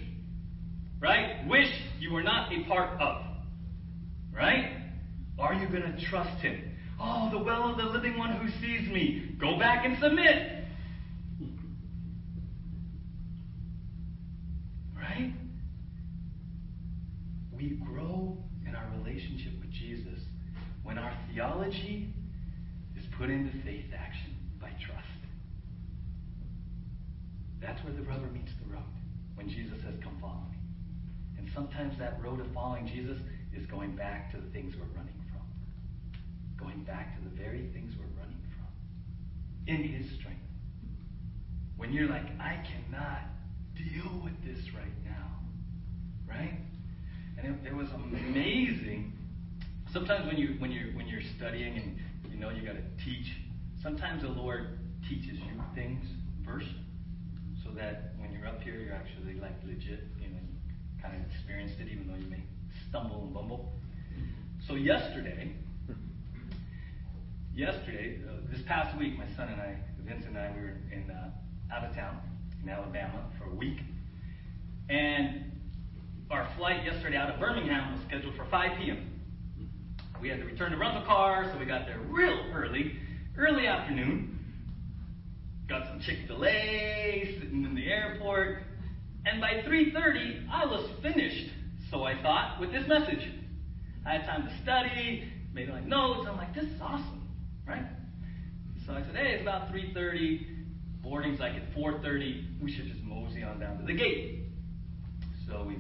Right? 1.00 1.46
Wish 1.48 1.70
you 2.00 2.14
were 2.14 2.24
not 2.24 2.52
a 2.52 2.64
part 2.64 3.00
of. 3.00 3.22
Right? 4.34 4.78
Are 5.38 5.54
you 5.54 5.68
going 5.68 5.84
to 5.84 6.06
trust 6.10 6.42
Him? 6.42 6.72
Oh, 7.00 7.30
the 7.32 7.38
well 7.38 7.70
of 7.70 7.78
the 7.78 7.84
living 7.84 8.18
one 8.18 8.34
who 8.38 8.50
sees 8.60 8.90
me. 8.90 9.36
Go 9.40 9.60
back 9.60 9.86
and 9.86 9.98
submit. 10.00 10.64
Right? 14.96 15.34
We 17.52 17.80
grow 17.86 18.38
in 18.66 18.76
our 18.76 18.90
relationship 18.98 19.54
with 19.60 19.72
Jesus 19.72 20.20
when 20.84 20.98
our 20.98 21.14
theology 21.32 22.14
is 22.98 23.04
put 23.18 23.30
into 23.30 23.52
faith 23.64 23.86
action 23.96 24.36
by 24.60 24.70
trust. 24.84 25.04
That's 27.68 27.84
where 27.84 27.92
the 27.92 28.04
rubber 28.04 28.28
meets 28.32 28.52
the 28.64 28.74
road 28.74 28.96
when 29.36 29.50
Jesus 29.50 29.76
says, 29.84 29.94
Come 30.02 30.16
follow 30.22 30.48
me. 30.50 30.58
And 31.38 31.50
sometimes 31.54 32.00
that 32.00 32.16
road 32.24 32.40
of 32.40 32.48
following 32.54 32.88
Jesus 32.88 33.20
is 33.54 33.66
going 33.68 33.94
back 33.94 34.32
to 34.32 34.38
the 34.38 34.50
things 34.52 34.74
we're 34.80 34.88
running 34.96 35.20
from. 35.28 35.44
Going 36.56 36.84
back 36.86 37.18
to 37.18 37.30
the 37.30 37.36
very 37.36 37.68
things 37.74 37.92
we're 38.00 38.08
running 38.18 38.40
from. 38.56 38.72
In 39.68 39.84
His 39.84 40.08
strength. 40.18 40.40
When 41.76 41.92
you're 41.92 42.08
like, 42.08 42.26
I 42.40 42.64
cannot 42.64 43.20
deal 43.76 44.22
with 44.24 44.40
this 44.48 44.64
right 44.74 44.98
now. 45.04 45.28
Right? 46.26 46.58
And 47.38 47.54
it, 47.54 47.68
it 47.68 47.76
was 47.76 47.90
amazing. 47.92 49.12
Sometimes 49.92 50.26
when 50.26 50.38
you 50.38 50.56
when 50.60 50.72
you're 50.72 50.94
when 50.94 51.08
you're 51.08 51.22
studying 51.36 51.76
and 51.76 52.00
you 52.32 52.40
know 52.40 52.50
you 52.50 52.66
got 52.66 52.76
to 52.76 53.06
teach, 53.06 53.28
sometimes 53.84 54.22
the 54.22 54.30
Lord 54.30 54.80
teaches 55.08 55.38
you 55.38 55.62
things 55.76 56.04
first, 56.46 56.68
so 57.68 57.74
that 57.76 58.14
when 58.18 58.32
you're 58.32 58.48
up 58.48 58.62
here, 58.62 58.76
you're 58.76 58.94
actually 58.94 59.34
like 59.40 59.54
legit, 59.66 60.00
you 60.22 60.30
know, 60.30 60.40
kind 61.02 61.16
of 61.16 61.32
experienced 61.32 61.80
it, 61.80 61.88
even 61.92 62.08
though 62.08 62.16
you 62.16 62.30
may 62.30 62.44
stumble 62.90 63.24
and 63.24 63.34
bumble. 63.34 63.74
So 64.68 64.76
yesterday, 64.76 65.52
yesterday, 67.56 68.20
uh, 68.28 68.34
this 68.52 68.62
past 68.66 68.98
week, 68.98 69.18
my 69.18 69.28
son 69.36 69.50
and 69.50 69.62
I, 69.62 69.76
Vince 70.02 70.26
and 70.26 70.38
I, 70.38 70.52
we 70.56 70.62
were 70.62 70.78
in 70.92 71.12
uh, 71.12 71.76
out 71.76 71.84
of 71.84 71.96
town 71.96 72.20
in 72.64 72.70
Alabama 72.70 73.26
for 73.38 73.50
a 73.52 73.56
week, 73.56 73.80
and 74.90 75.52
our 76.32 76.48
flight 76.58 76.86
yesterday 76.86 77.18
out 77.18 77.30
of 77.30 77.40
Birmingham 77.40 77.94
was 77.94 78.02
scheduled 78.08 78.36
for 78.36 78.46
5 78.46 78.78
p.m. 78.80 79.14
We 80.22 80.30
had 80.30 80.40
to 80.40 80.46
return 80.46 80.72
to 80.72 80.78
rental 80.78 81.04
car, 81.04 81.50
so 81.52 81.60
we 81.60 81.66
got 81.66 81.86
there 81.86 82.00
real 82.00 82.40
early, 82.54 82.96
early 83.38 83.68
afternoon. 83.68 84.37
Got 85.68 85.88
some 85.88 86.00
Chick-fil-A, 86.00 87.40
sitting 87.42 87.66
in 87.66 87.76
the 87.76 87.88
airport, 87.88 88.64
and 89.26 89.42
by 89.42 89.62
3:30 89.68 90.48
I 90.50 90.66
was 90.66 90.90
finished. 91.02 91.52
So 91.92 92.04
I 92.04 92.22
thought 92.22 92.60
with 92.62 92.72
this 92.72 92.88
message, 92.88 93.32
I 94.06 94.14
had 94.14 94.26
time 94.26 94.48
to 94.48 94.64
study, 94.64 95.30
made 95.54 95.70
my 95.70 95.82
notes. 95.82 96.28
I'm 96.30 96.38
like, 96.38 96.56
this 96.56 96.64
is 96.64 96.82
awesome, 96.82 97.28
right? 97.68 97.86
So 98.86 98.94
I 98.94 99.02
said, 99.02 99.16
hey, 99.16 99.34
it's 99.34 99.42
about 99.42 99.70
3:30. 99.74 100.46
Boarding's 101.04 101.40
like 101.42 101.56
at 101.56 101.76
4:30. 101.76 102.62
We 102.62 102.72
should 102.72 102.88
just 102.88 103.04
mosey 103.04 103.44
on 103.44 103.60
down 103.60 103.78
to 103.80 103.86
the 103.86 103.94
gate. 103.94 104.46
So 105.50 105.66
we 105.68 105.76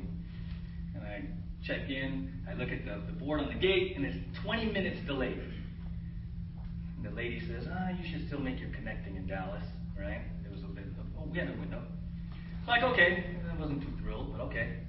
and 0.95 1.03
I 1.03 1.23
check 1.65 1.89
in. 1.89 2.43
I 2.49 2.53
look 2.53 2.69
at 2.69 2.83
the, 2.83 3.01
the 3.05 3.17
board 3.17 3.39
on 3.39 3.47
the 3.47 3.59
gate, 3.59 3.95
and 3.95 4.05
it's 4.05 4.17
20 4.43 4.65
minutes 4.71 4.99
delayed. 5.05 5.41
And 6.97 7.05
the 7.05 7.11
lady 7.11 7.39
says, 7.47 7.67
ah, 7.71 7.89
you 7.89 8.09
should 8.09 8.27
still 8.27 8.39
make 8.39 8.59
your 8.59 8.69
connecting 8.71 9.15
in 9.15 9.27
Dallas, 9.27 9.63
right? 9.99 10.21
There 10.43 10.51
was 10.51 10.63
a 10.63 10.67
bit 10.67 10.85
of, 10.85 11.05
oh, 11.17 11.27
we 11.31 11.37
had 11.37 11.49
a 11.49 11.59
window. 11.59 11.81
Like, 12.67 12.83
okay, 12.83 13.37
I 13.51 13.59
wasn't 13.59 13.81
too 13.81 13.93
thrilled, 14.01 14.31
but 14.31 14.41
okay. 14.45 14.79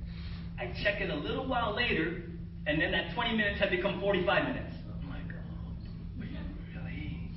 I 0.59 0.67
check 0.83 1.01
it 1.01 1.11
a 1.11 1.15
little 1.15 1.47
while 1.47 1.75
later, 1.75 2.23
and 2.67 2.81
then 2.81 2.93
that 2.93 3.15
20 3.15 3.37
minutes 3.37 3.61
had 3.61 3.71
become 3.71 4.01
45 4.01 4.45
minutes. 4.45 4.75
I'm 5.03 5.09
like, 5.11 5.23
oh, 5.31 6.19
really? 6.19 7.31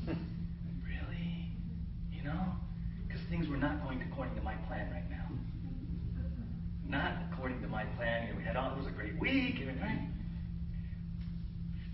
Really? 0.84 1.54
You 2.12 2.24
know? 2.24 2.56
Because 3.08 3.22
things 3.30 3.48
were 3.48 3.58
not 3.58 3.84
going 3.84 4.02
according 4.12 4.36
to 4.36 4.42
my 4.42 4.56
plan 4.68 4.90
right 4.92 5.10
now. 5.10 5.28
Not 6.88 7.14
according 7.32 7.62
to 7.62 7.68
my 7.68 7.86
plan. 7.96 8.28
You 8.28 8.34
know, 8.34 8.40
we 8.40 8.44
had 8.44 8.56
all, 8.56 8.72
it 8.74 8.78
was 8.78 8.88
a 8.88 8.92
great 8.92 9.20
week, 9.20 9.62
right? 9.80 10.08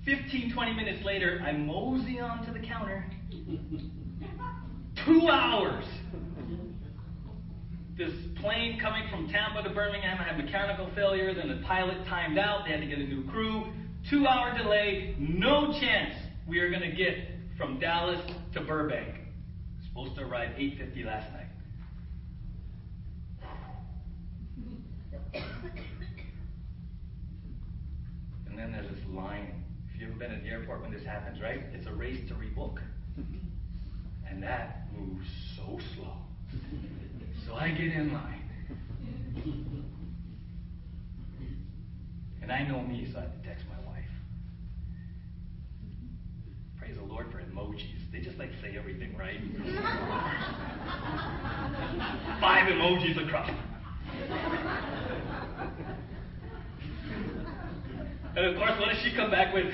15, 0.05 0.53
20 0.53 0.73
minutes 0.73 1.03
later, 1.03 1.43
I 1.45 1.51
mosey 1.51 2.21
onto 2.21 2.53
the 2.53 2.65
counter. 2.65 3.03
Two 5.07 5.29
hours. 5.29 5.85
This 7.97 8.11
plane 8.41 8.77
coming 8.77 9.03
from 9.09 9.29
Tampa 9.29 9.63
to 9.63 9.73
Birmingham 9.73 10.17
had 10.17 10.37
mechanical 10.37 10.91
failure. 10.93 11.33
Then 11.33 11.47
the 11.47 11.65
pilot 11.65 12.05
timed 12.07 12.37
out. 12.37 12.65
They 12.65 12.71
had 12.71 12.81
to 12.81 12.87
get 12.87 12.99
a 12.99 13.07
new 13.07 13.23
crew. 13.31 13.71
Two 14.09 14.27
hour 14.27 14.55
delay. 14.57 15.15
No 15.17 15.71
chance 15.79 16.13
we 16.45 16.59
are 16.59 16.69
going 16.69 16.81
to 16.81 16.91
get 16.91 17.15
from 17.57 17.79
Dallas 17.79 18.19
to 18.53 18.61
Burbank. 18.61 19.15
Supposed 19.87 20.15
to 20.15 20.23
arrive 20.23 20.49
8:50 20.57 21.05
last 21.05 21.31
night. 21.31 21.47
And 28.45 28.59
then 28.59 28.73
there's 28.73 28.89
this 28.89 29.05
line. 29.07 29.63
If 29.89 30.01
you've 30.01 30.09
ever 30.09 30.19
been 30.19 30.31
at 30.31 30.43
the 30.43 30.49
airport 30.49 30.81
when 30.81 30.91
this 30.91 31.05
happens, 31.05 31.41
right? 31.41 31.61
It's 31.73 31.87
a 31.87 31.93
race 31.93 32.27
to 32.27 32.35
rebook. 32.35 32.79
And 34.37 34.43
that 34.43 34.85
moves 34.95 35.27
so 35.55 35.79
slow. 35.95 36.13
So 37.47 37.55
I 37.55 37.69
get 37.69 37.87
in 37.87 38.13
line. 38.13 38.43
And 42.43 42.51
I 42.51 42.61
know 42.67 42.83
me, 42.83 43.09
so 43.11 43.17
I 43.17 43.21
have 43.23 43.31
to 43.31 43.47
text 43.47 43.65
my 43.67 43.91
wife. 43.91 44.05
Praise 46.77 46.97
the 46.97 47.03
Lord 47.03 47.31
for 47.31 47.39
emojis. 47.39 48.11
They 48.11 48.19
just 48.19 48.37
like 48.37 48.51
say 48.61 48.77
everything 48.77 49.17
right. 49.17 49.39
Five 52.39 52.71
emojis 52.71 53.27
across. 53.27 53.49
And 58.35 58.45
of 58.45 58.55
course, 58.55 58.79
what 58.79 58.89
does 58.89 58.99
she 59.03 59.15
come 59.15 59.31
back 59.31 59.51
with? 59.51 59.73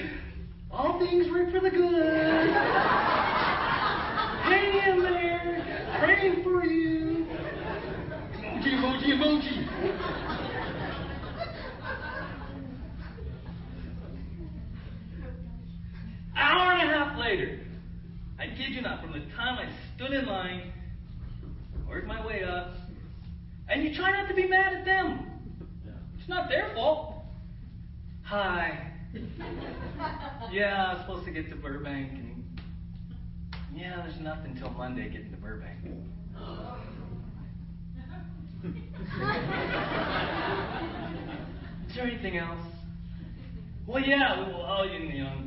All 0.72 1.00
things 1.00 1.30
work 1.30 1.52
for 1.52 1.60
the 1.60 1.70
good. 1.70 3.53
Hang 4.44 4.98
in 4.98 5.04
there. 5.04 5.98
Praying 6.00 6.44
for 6.44 6.66
you. 6.66 7.26
Emoji, 8.64 8.70
emoji, 8.74 9.08
emoji. 9.14 9.56
Hour 16.36 16.74
and 16.74 16.90
a 16.90 16.94
half 16.94 17.18
later, 17.20 17.60
I 18.40 18.48
kid 18.48 18.72
you 18.72 18.82
not, 18.82 19.02
from 19.02 19.14
the 19.14 19.20
time 19.36 19.60
I 19.60 19.70
stood 19.96 20.12
in 20.14 20.26
line, 20.26 20.74
worked 21.88 22.08
my 22.08 22.26
way 22.26 22.44
up, 22.44 22.76
and 23.70 23.84
you 23.84 23.96
try 23.96 24.12
not 24.12 24.28
to 24.28 24.34
be 24.36 24.48
mad 24.48 24.74
at 24.74 24.86
them. 24.86 25.20
It's 26.20 26.28
not 26.28 26.50
their 26.50 26.74
fault. 26.74 27.24
Hi. 28.24 28.92
Yeah, 30.52 30.86
I 30.88 30.94
was 30.94 31.02
supposed 31.02 31.26
to 31.26 31.32
get 31.32 31.50
to 31.50 31.56
Burbank, 31.56 32.12
and 32.12 32.33
yeah, 33.76 34.02
there's 34.02 34.20
nothing 34.22 34.56
till 34.60 34.70
Monday 34.72 35.10
getting 35.10 35.32
to 35.32 35.38
Burbank. 35.38 35.80
Is 41.90 41.96
there 41.96 42.08
anything 42.08 42.38
else? 42.38 42.66
Well, 43.86 44.02
yeah. 44.02 44.40
Well, 44.40 44.66
oh, 44.80 44.84
you 44.84 45.24
know. 45.24 45.38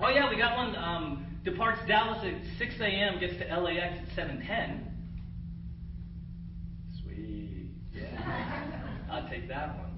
Oh, 0.00 0.08
yeah. 0.08 0.28
We 0.28 0.36
got 0.36 0.56
one. 0.56 0.76
Um, 0.76 1.26
departs 1.44 1.80
Dallas 1.86 2.24
at 2.24 2.58
6 2.58 2.74
a.m. 2.80 3.18
Gets 3.20 3.38
to 3.38 3.60
LAX 3.60 3.94
at 4.18 4.28
7:10. 4.28 4.84
Sweet. 7.02 7.70
Yeah. 7.94 9.06
I'll 9.10 9.28
take 9.28 9.48
that 9.48 9.78
one. 9.78 9.90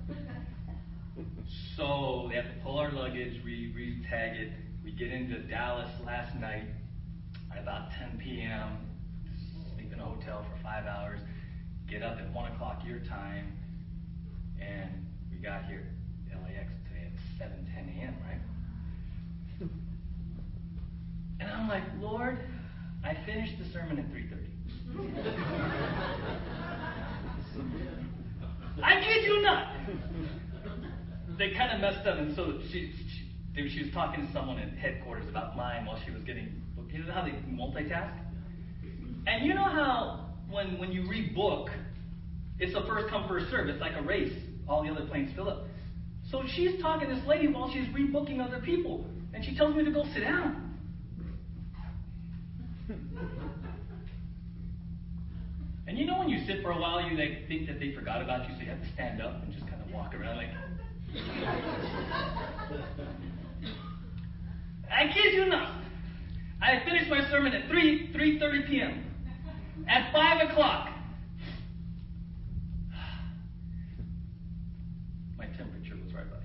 So 1.77 2.27
they 2.29 2.37
have 2.37 2.47
to 2.47 2.61
pull 2.63 2.79
our 2.79 2.93
luggage, 2.93 3.43
re 3.45 3.73
re-tag 3.75 4.37
it. 4.37 4.53
We 4.85 4.93
get 4.93 5.11
into 5.11 5.39
Dallas 5.41 5.91
last 6.05 6.35
night 6.37 6.69
at 7.57 7.63
about 7.63 7.91
10 7.99 8.19
p.m. 8.23 8.79
Sleep 9.75 9.93
in 9.93 10.01
a 10.01 10.05
hotel 10.05 10.45
for 10.51 10.63
five 10.63 10.87
hours. 10.87 11.21
Get 11.89 12.03
up 12.03 12.19
at 12.19 12.33
one 12.33 12.53
o'clock 12.53 12.83
your 12.85 12.99
time, 13.01 13.57
and 14.61 15.07
we 15.31 15.39
got 15.39 15.65
here 15.67 15.87
LAX 16.31 16.73
today 16.89 17.07
at 17.07 17.13
7:10 17.49 17.99
a.m. 17.99 18.17
Right? 18.27 18.41
Hmm. 19.59 19.67
And 21.41 21.51
I'm 21.51 21.69
like, 21.69 21.85
Lord, 22.01 22.39
I 23.05 23.15
finished 23.25 23.59
the 23.59 23.65
sermon 23.73 23.99
at 23.99 24.07
3:30. 24.11 24.47
I 28.83 29.01
kid 29.01 29.25
you 29.25 29.43
not. 29.43 29.73
They 31.39 31.51
kind 31.55 31.73
of 31.73 31.81
messed 31.81 32.07
up, 32.07 32.19
and 32.19 32.35
so 32.35 32.61
she, 32.71 32.93
she, 33.55 33.69
she 33.69 33.83
was 33.85 33.93
talking 33.93 34.27
to 34.27 34.33
someone 34.33 34.59
at 34.59 34.73
headquarters 34.77 35.29
about 35.29 35.57
mine 35.57 35.87
while 35.87 35.99
she 36.05 36.11
was 36.11 36.23
getting. 36.25 36.63
You 36.97 37.05
know 37.05 37.13
how 37.13 37.25
they 37.25 37.31
multitask? 37.31 38.13
And 39.27 39.45
you 39.45 39.55
know 39.55 39.65
how 39.65 40.31
when 40.51 40.79
when 40.79 40.93
you 40.93 41.03
rebook, 41.03 41.69
it's 42.59 42.75
a 42.75 42.87
first 42.87 43.09
come 43.11 43.29
first 43.29 43.51
serve. 43.51 43.69
It's 43.69 43.81
like 43.81 43.97
a 43.97 44.03
race. 44.03 44.33
All 44.67 44.83
the 44.83 44.91
other 44.91 45.07
planes 45.07 45.31
fill 45.35 45.51
up. 45.51 45.65
So 46.31 46.43
she's 46.55 46.81
talking 46.81 47.09
to 47.09 47.15
this 47.15 47.25
lady 47.27 47.49
while 47.49 47.71
she's 47.71 47.87
rebooking 47.89 48.41
other 48.41 48.61
people, 48.61 49.05
and 49.35 49.45
she 49.45 49.55
tells 49.57 49.77
me 49.77 49.85
to 49.85 49.91
go 49.91 50.05
sit 50.15 50.21
down. 50.21 50.63
And 55.87 55.99
you 55.99 56.05
know 56.05 56.19
when 56.19 56.29
you 56.29 56.45
sit 56.47 56.63
for 56.63 56.71
a 56.71 56.81
while, 56.81 57.01
you 57.01 57.17
like, 57.17 57.47
think 57.47 57.69
that 57.69 57.79
they 57.79 57.93
forgot 57.93 58.23
about 58.23 58.49
you, 58.49 58.57
so 58.57 58.63
you 58.63 58.71
have 58.71 58.81
to 58.81 58.93
stand 58.95 59.23
up 59.23 59.41
and 59.43 59.53
just 59.53 59.67
kind 59.69 59.81
of 59.81 59.91
walk 59.93 60.15
around 60.15 60.39
like. 60.39 60.49
I 64.91 65.13
kid 65.13 65.35
you 65.35 65.47
not. 65.47 65.86
I 66.61 66.83
finished 66.85 67.09
my 67.11 67.29
sermon 67.31 67.53
at 67.53 67.69
3 67.69 68.11
3:30 68.13 68.69
p.m. 68.69 69.05
At 69.89 70.13
5 70.13 70.51
o'clock, 70.51 70.89
my 75.39 75.47
temperature 75.47 75.97
was 76.03 76.13
right 76.15 76.31
by. 76.31 76.37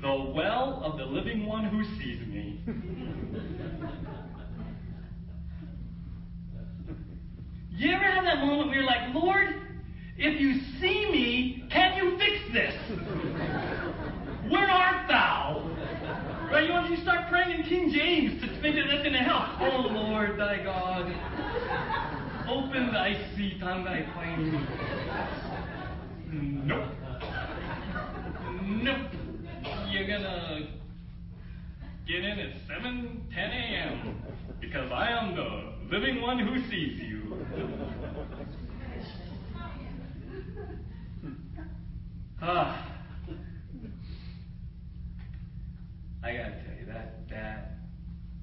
The 0.00 0.32
well 0.32 0.80
of 0.84 0.96
the 0.96 1.04
living 1.04 1.46
one 1.46 1.64
who 1.64 1.84
sees 1.98 2.20
me. 2.26 2.60
You 7.76 7.90
ever 7.90 8.04
have 8.04 8.22
that 8.24 8.38
moment 8.38 8.68
where 8.68 8.76
you're 8.76 8.86
like, 8.86 9.12
Lord, 9.12 9.48
if 10.16 10.40
you 10.40 10.60
see 10.80 11.10
me, 11.10 11.64
can 11.70 11.96
you 11.96 12.16
fix 12.16 12.36
this? 12.52 12.72
Where 14.48 14.70
art 14.70 15.08
thou? 15.08 15.73
Right? 16.54 16.68
You 16.68 16.72
want 16.72 16.88
you 16.88 16.96
start 16.98 17.28
praying 17.28 17.50
in 17.50 17.64
King 17.64 17.90
James 17.90 18.40
to 18.40 18.46
think 18.60 18.76
that 18.76 18.84
that's 18.88 19.02
going 19.02 19.12
to 19.14 19.18
help. 19.18 19.60
Oh 19.60 19.88
Lord, 19.92 20.38
thy 20.38 20.62
God, 20.62 21.12
open 22.48 22.92
thy 22.92 23.18
seat 23.34 23.60
on 23.60 23.82
thy 23.82 24.02
plane. 24.14 24.64
Nope. 26.64 26.90
Nope. 28.62 29.10
You're 29.90 30.06
gonna 30.06 30.68
get 32.06 32.22
in 32.22 32.38
at 32.38 32.52
7, 32.68 33.26
10 33.34 33.50
a.m. 33.50 34.22
because 34.60 34.92
I 34.92 35.08
am 35.08 35.34
the 35.34 35.72
living 35.90 36.22
one 36.22 36.38
who 36.38 36.62
sees 36.70 37.00
you. 37.00 37.36
Ah. 42.40 42.93
I 46.24 46.32
gotta 46.32 46.52
tell 46.64 46.74
you 46.80 46.86
that 46.86 47.28
that 47.28 47.72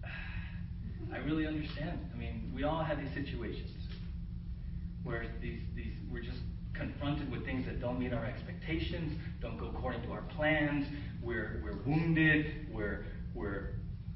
I 1.13 1.17
really 1.17 1.47
understand. 1.47 1.99
I 2.13 2.17
mean, 2.17 2.51
we 2.53 2.63
all 2.63 2.83
have 2.83 2.99
these 2.99 3.13
situations 3.15 3.71
where 5.03 5.25
these 5.41 5.61
these 5.75 5.93
we're 6.11 6.21
just 6.21 6.37
confronted 6.75 7.31
with 7.31 7.43
things 7.43 7.65
that 7.65 7.81
don't 7.81 7.99
meet 7.99 8.13
our 8.13 8.23
expectations, 8.23 9.19
don't 9.41 9.57
go 9.57 9.69
according 9.75 10.03
to 10.03 10.11
our 10.11 10.21
plans. 10.35 10.85
We're 11.23 11.59
we're 11.63 11.81
wounded. 11.83 12.67
We're 12.71 13.05
we're 13.33 13.69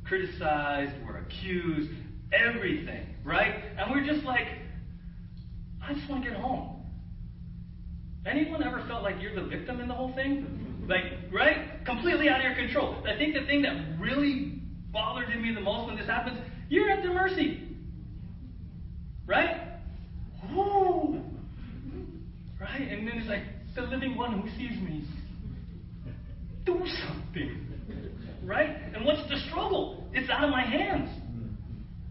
criticized. 0.03 0.91
We're 1.03 1.17
accused. 1.17 1.89
Everything, 2.33 3.15
right? 3.23 3.63
And 3.79 3.89
we're 3.91 4.05
just 4.05 4.25
like, 4.25 4.47
I 5.81 5.93
just 5.93 6.07
want 6.07 6.23
to 6.23 6.29
get 6.29 6.39
home. 6.39 6.83
Anyone 8.27 8.63
ever 8.63 8.83
felt 8.87 9.01
like 9.01 9.15
you're 9.21 9.35
the 9.35 9.47
victim 9.47 9.79
in 9.79 9.87
the 9.87 9.93
whole 9.93 10.13
thing? 10.13 10.64
Like, 10.87 11.03
right? 11.31 11.83
Completely 11.85 12.29
out 12.29 12.39
of 12.39 12.45
your 12.45 12.55
control. 12.55 13.03
I 13.07 13.17
think 13.17 13.33
the 13.33 13.45
thing 13.45 13.61
that 13.63 13.99
really 13.99 14.61
bothered 14.91 15.29
me 15.41 15.53
the 15.53 15.61
most 15.61 15.87
when 15.87 15.97
this 15.97 16.07
happens, 16.07 16.39
you're 16.69 16.89
at 16.89 17.01
their 17.01 17.13
mercy. 17.13 17.61
Right? 19.25 19.79
Woo! 20.53 21.21
Right? 22.59 22.81
And 22.81 23.07
then 23.07 23.17
it's 23.17 23.27
like, 23.27 23.43
the 23.75 23.81
living 23.81 24.15
one 24.15 24.39
who 24.39 24.49
sees 24.51 24.79
me. 24.81 25.03
Do 26.65 26.81
something. 27.07 27.67
Right? 28.43 28.69
And 28.95 29.05
what's 29.05 29.27
the 29.29 29.37
struggle? 29.49 30.07
It's 30.13 30.29
out 30.29 30.43
of 30.45 30.49
my 30.49 30.63
hands. 30.63 31.09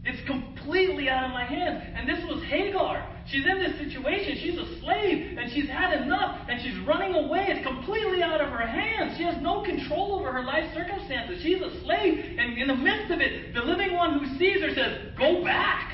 It's 0.05 0.27
completely 0.29 1.09
out 1.09 1.25
of 1.25 1.31
my 1.31 1.45
hands. 1.45 1.83
And 1.97 2.07
this 2.09 2.19
was 2.29 2.45
Hagar. 2.45 3.09
She's 3.27 3.47
in 3.47 3.59
this 3.59 3.79
situation. 3.79 4.39
She's 4.43 4.59
a 4.59 4.81
slave, 4.81 5.39
and 5.39 5.51
she's 5.53 5.69
had 5.69 6.03
enough, 6.03 6.47
and 6.49 6.61
she's 6.61 6.79
running 6.87 7.15
away. 7.15 7.47
It's 7.49 7.67
completely 7.67 8.23
out 8.23 8.41
of 8.41 8.51
her 8.51 8.67
hands. 8.67 9.17
She 9.17 9.25
has 9.25 9.41
no 9.41 9.63
control 9.63 10.15
over 10.15 10.31
her 10.31 10.43
life 10.43 10.73
circumstances. 10.75 11.43
She's 11.43 11.61
a 11.61 11.81
slave, 11.83 12.37
and 12.39 12.59
in 12.59 12.69
the 12.69 12.77
midst 12.77 13.11
of 13.11 13.21
it, 13.21 13.55
the 13.55 13.63
living 13.63 13.95
one 13.95 14.19
who 14.19 14.39
sees 14.39 14.61
her 14.61 14.75
says, 14.75 15.17
Go 15.17 15.43
back 15.43 15.93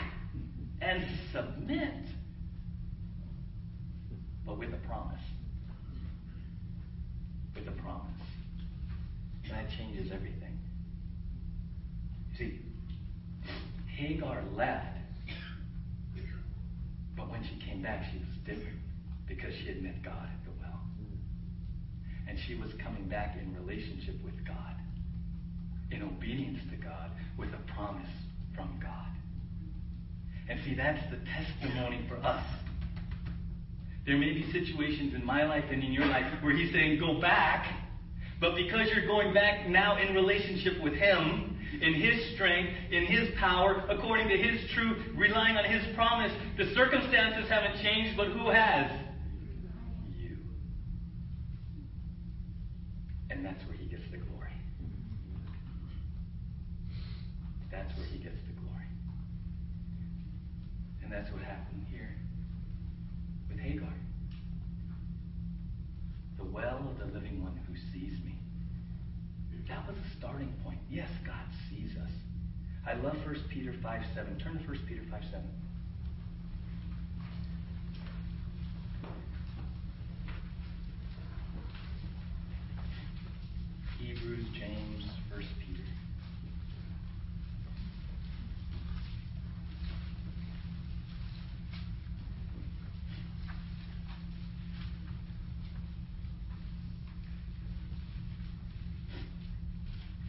and 0.82 1.06
submit. 1.32 1.94
But 4.44 4.58
with 4.58 4.74
a 4.74 4.86
promise. 4.88 5.20
With 7.54 7.68
a 7.68 7.82
promise. 7.82 8.10
That 9.50 9.66
changes 9.78 10.10
everything. 10.12 10.58
See, 12.36 12.60
Hagar 13.96 14.42
left, 14.54 14.96
but 17.20 17.30
when 17.30 17.44
she 17.44 17.56
came 17.66 17.82
back, 17.82 18.02
she 18.10 18.18
was 18.18 18.28
different 18.46 18.78
because 19.28 19.52
she 19.60 19.66
had 19.66 19.82
met 19.82 20.02
God 20.02 20.24
at 20.24 20.44
the 20.44 20.50
well. 20.58 20.80
And 22.26 22.38
she 22.46 22.54
was 22.54 22.70
coming 22.82 23.08
back 23.08 23.36
in 23.36 23.54
relationship 23.54 24.14
with 24.24 24.34
God, 24.46 24.74
in 25.90 26.02
obedience 26.02 26.60
to 26.70 26.76
God, 26.76 27.10
with 27.36 27.50
a 27.50 27.72
promise 27.74 28.10
from 28.54 28.80
God. 28.82 29.06
And 30.48 30.58
see, 30.64 30.74
that's 30.74 31.02
the 31.10 31.18
testimony 31.28 32.00
for 32.08 32.16
us. 32.26 32.44
There 34.06 34.16
may 34.16 34.32
be 34.32 34.50
situations 34.50 35.14
in 35.14 35.24
my 35.24 35.44
life 35.44 35.64
and 35.70 35.84
in 35.84 35.92
your 35.92 36.06
life 36.06 36.24
where 36.42 36.56
He's 36.56 36.72
saying, 36.72 36.98
go 36.98 37.20
back, 37.20 37.66
but 38.40 38.56
because 38.56 38.88
you're 38.94 39.06
going 39.06 39.34
back 39.34 39.68
now 39.68 39.98
in 39.98 40.14
relationship 40.14 40.82
with 40.82 40.94
Him, 40.94 41.58
in 41.80 41.94
His 41.94 42.34
strength, 42.34 42.70
in 42.90 43.06
His 43.06 43.28
power, 43.38 43.84
according 43.88 44.28
to 44.28 44.36
His 44.36 44.68
truth, 44.70 44.96
relying 45.14 45.56
on 45.56 45.64
His 45.64 45.82
promise. 45.94 46.32
The 46.56 46.72
circumstances 46.74 47.48
haven't 47.48 47.80
changed, 47.82 48.16
but 48.16 48.28
who 48.28 48.50
has? 48.50 48.90
You. 50.18 50.36
And 53.30 53.44
that's 53.44 53.62
where 53.66 53.76
He 53.76 53.86
gets 53.86 54.02
the 54.10 54.18
glory. 54.18 54.52
That's 57.70 57.96
where 57.96 58.06
He 58.06 58.18
gets 58.18 58.36
the 58.46 58.60
glory. 58.60 58.86
And 61.02 61.12
that's 61.12 61.30
what 61.32 61.42
happened 61.42 61.86
here 61.90 62.16
with 63.48 63.58
Hagar. 63.58 63.94
The 66.38 66.44
well 66.44 66.90
of 66.90 66.98
the 66.98 67.14
living 67.14 67.42
one 67.42 67.58
who 67.66 67.74
sees 67.92 68.18
me. 68.24 68.34
That 69.68 69.86
was 69.86 69.96
a 69.96 70.18
starting 70.18 70.52
I 72.86 72.94
love 72.94 73.16
1 73.24 73.36
Peter 73.48 73.72
5 73.82 74.02
7. 74.14 74.38
Turn 74.38 74.58
to 74.58 74.64
1 74.66 74.78
Peter 74.86 75.02
5 75.10 75.22
7. 75.30 75.42
Hebrews, 84.00 84.46
James, 84.58 85.04
1 85.30 85.42
Peter. 85.60 85.82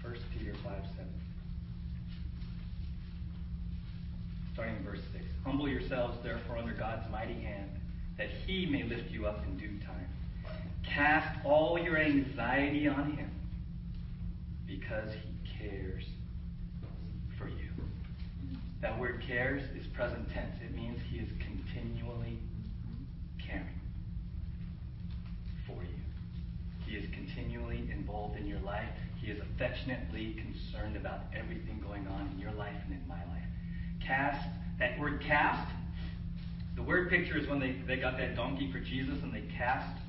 First 0.03 0.21
Peter 0.37 0.53
5 0.63 0.63
7. 0.63 1.21
Starting 4.53 4.75
in 4.75 4.83
verse 4.83 4.99
6. 5.13 5.25
Humble 5.43 5.69
yourselves, 5.69 6.17
therefore, 6.23 6.57
under 6.57 6.73
God's 6.73 7.09
mighty 7.09 7.39
hand, 7.41 7.71
that 8.17 8.29
he 8.45 8.65
may 8.65 8.83
lift 8.83 9.09
you 9.11 9.25
up 9.25 9.43
in 9.45 9.57
due 9.57 9.80
time. 9.93 10.07
Cast 10.83 11.45
all 11.45 11.79
your 11.79 11.97
anxiety 11.97 12.87
on 12.87 13.11
him, 13.13 13.31
because 14.67 15.09
he 15.13 15.57
cares 15.59 16.03
for 17.37 17.47
you. 17.47 17.69
That 18.81 18.99
word 18.99 19.23
cares 19.25 19.61
is 19.79 19.87
present 19.87 20.27
tense. 20.33 20.55
It 20.63 20.75
means 20.75 20.99
he 21.09 21.19
is 21.19 21.29
continually 21.39 22.39
caring 23.39 23.79
for 25.67 25.81
you. 25.83 25.99
He 26.85 26.97
is 26.97 27.05
continually 27.13 27.89
involved 27.91 28.37
in 28.37 28.47
your 28.47 28.59
life. 28.59 28.89
He 29.21 29.31
is 29.31 29.39
affectionately 29.39 30.33
concerned 30.33 30.97
about 30.97 31.21
everything 31.33 31.79
going 31.85 32.07
on 32.07 32.31
in 32.33 32.39
your 32.39 32.51
life 32.53 32.75
and 32.85 32.93
in 32.93 33.07
my 33.07 33.23
life. 33.31 33.45
Cast, 34.05 34.45
that 34.79 34.99
word 34.99 35.21
cast, 35.21 35.71
the 36.75 36.83
word 36.83 37.09
picture 37.09 37.37
is 37.37 37.47
when 37.47 37.59
they, 37.59 37.75
they 37.87 37.99
got 37.99 38.17
that 38.17 38.35
donkey 38.35 38.71
for 38.71 38.79
Jesus 38.79 39.17
and 39.23 39.33
they 39.33 39.43
cast 39.57 39.99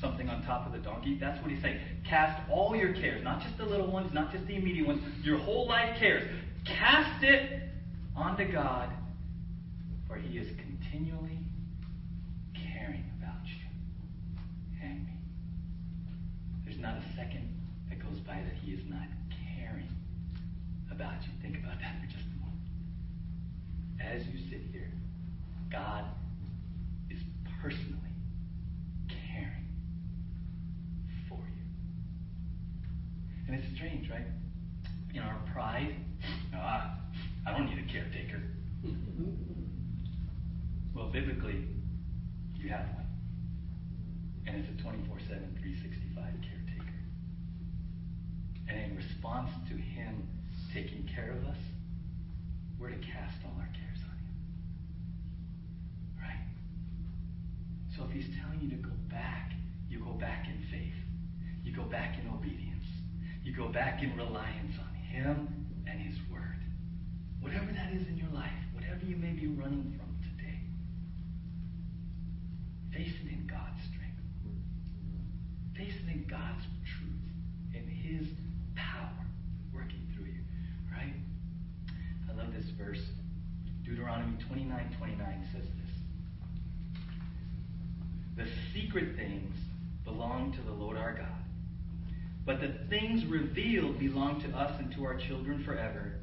something 0.00 0.28
on 0.28 0.42
top 0.42 0.66
of 0.66 0.72
the 0.72 0.78
donkey. 0.78 1.18
That's 1.20 1.40
what 1.42 1.50
he's 1.50 1.62
saying. 1.62 1.80
Cast 2.08 2.40
all 2.50 2.74
your 2.74 2.92
cares, 2.94 3.22
not 3.22 3.42
just 3.42 3.56
the 3.58 3.64
little 3.64 3.90
ones, 3.90 4.12
not 4.12 4.32
just 4.32 4.46
the 4.46 4.56
immediate 4.56 4.86
ones, 4.86 5.02
your 5.22 5.38
whole 5.38 5.68
life 5.68 5.98
cares. 5.98 6.28
Cast 6.66 7.22
it 7.22 7.62
onto 8.16 8.50
God, 8.50 8.90
for 10.08 10.16
he 10.16 10.38
is 10.38 10.48
continually 10.58 11.38
caring 12.54 13.04
about 13.18 13.44
you 13.44 14.82
and 14.82 15.06
me. 15.06 15.12
There's 16.64 16.78
not 16.80 16.96
a 16.96 17.04
second 17.16 17.48
that 17.88 17.98
goes 17.98 18.18
by 18.26 18.34
that 18.34 18.54
he 18.62 18.72
is 18.72 18.80
not 18.88 19.06
caring 19.56 19.88
about 20.90 21.22
you. 21.22 21.30
Think 21.42 21.58
about 21.58 21.78
that 21.80 22.00
for 22.00 22.06
just 22.06 22.24
a 22.24 22.38
moment. 22.40 22.60
As 24.00 24.26
you 24.26 24.38
sit 24.50 24.62
here, 24.72 24.90
God 25.70 26.04
is 27.10 27.18
personally 27.62 27.96
caring 29.08 29.66
for 31.28 31.38
you. 31.38 31.64
And 33.46 33.58
it's 33.58 33.66
strange, 33.76 34.10
right? 34.10 34.26
In 35.14 35.20
our 35.22 35.38
pride, 35.52 35.94
ah, 36.54 36.98
I 37.46 37.52
don't 37.52 37.66
need 37.66 37.78
a 37.78 37.92
caretaker. 37.92 38.42
Well, 40.94 41.08
biblically, 41.10 41.66
you 42.56 42.68
have 42.68 42.86
one. 42.94 43.06
And 44.46 44.56
it's 44.56 44.68
a 44.68 44.82
24 44.82 45.18
7, 45.28 45.58
365 45.60 46.14
caretaker. 46.14 46.98
And 48.68 48.90
in 48.90 48.96
response 48.96 49.50
to 49.68 49.74
Him 49.74 50.28
taking 50.74 51.08
care 51.14 51.32
of 51.32 51.44
us, 51.48 51.56
we're 52.78 52.90
to 52.90 52.98
cast 52.98 53.36
all 53.44 53.54
our 53.58 53.68
cares 53.72 53.98
on 54.04 54.16
Him. 54.18 54.34
Right? 56.20 56.44
So 58.00 58.06
if 58.06 58.12
He's 58.12 58.34
telling 58.40 58.60
you 58.62 58.70
to 58.70 58.80
go 58.80 58.96
back, 59.10 59.52
you 59.90 60.00
go 60.00 60.12
back 60.12 60.46
in 60.48 60.56
faith. 60.72 60.96
You 61.62 61.76
go 61.76 61.82
back 61.82 62.16
in 62.18 62.32
obedience. 62.32 62.86
You 63.44 63.54
go 63.54 63.68
back 63.68 64.02
in 64.02 64.16
reliance 64.16 64.72
on 64.80 64.94
Him 64.94 65.68
and 65.86 66.00
His 66.00 66.16
Word. 66.32 66.56
Whatever 67.40 67.66
that 67.76 67.92
is 67.92 68.08
in 68.08 68.16
your 68.16 68.30
life, 68.32 68.56
whatever 68.72 69.04
you 69.04 69.16
may 69.16 69.32
be 69.32 69.48
running 69.48 70.00
from 70.00 70.16
today, 70.32 70.64
face 72.96 73.12
it 73.20 73.28
in 73.28 73.46
God's 73.46 73.84
strength. 73.92 74.16
Face 75.76 75.92
it 75.92 76.08
in 76.08 76.24
God's 76.24 76.64
truth, 76.96 77.28
in 77.76 77.84
His 77.84 78.28
power 78.76 79.12
working 79.74 80.08
through 80.16 80.32
you. 80.32 80.44
Right? 80.90 81.20
I 82.30 82.32
love 82.32 82.54
this 82.54 82.70
verse. 82.78 83.02
Deuteronomy 83.84 84.38
29 84.48 84.96
29 84.96 85.48
says 85.52 85.66
The 88.40 88.80
secret 88.80 89.16
things 89.16 89.54
belong 90.04 90.52
to 90.52 90.62
the 90.62 90.72
Lord 90.72 90.96
our 90.96 91.12
God. 91.12 91.26
But 92.46 92.60
the 92.60 92.72
things 92.88 93.24
revealed 93.26 93.98
belong 93.98 94.40
to 94.42 94.48
us 94.56 94.80
and 94.80 94.90
to 94.94 95.04
our 95.04 95.18
children 95.18 95.62
forever, 95.64 96.14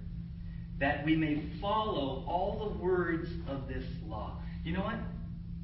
that 0.80 1.06
we 1.06 1.16
may 1.16 1.44
follow 1.62 2.26
all 2.28 2.74
the 2.74 2.84
words 2.84 3.30
of 3.48 3.68
this 3.68 3.84
law. 4.08 4.40
You 4.64 4.74
know 4.74 4.82
what? 4.82 4.98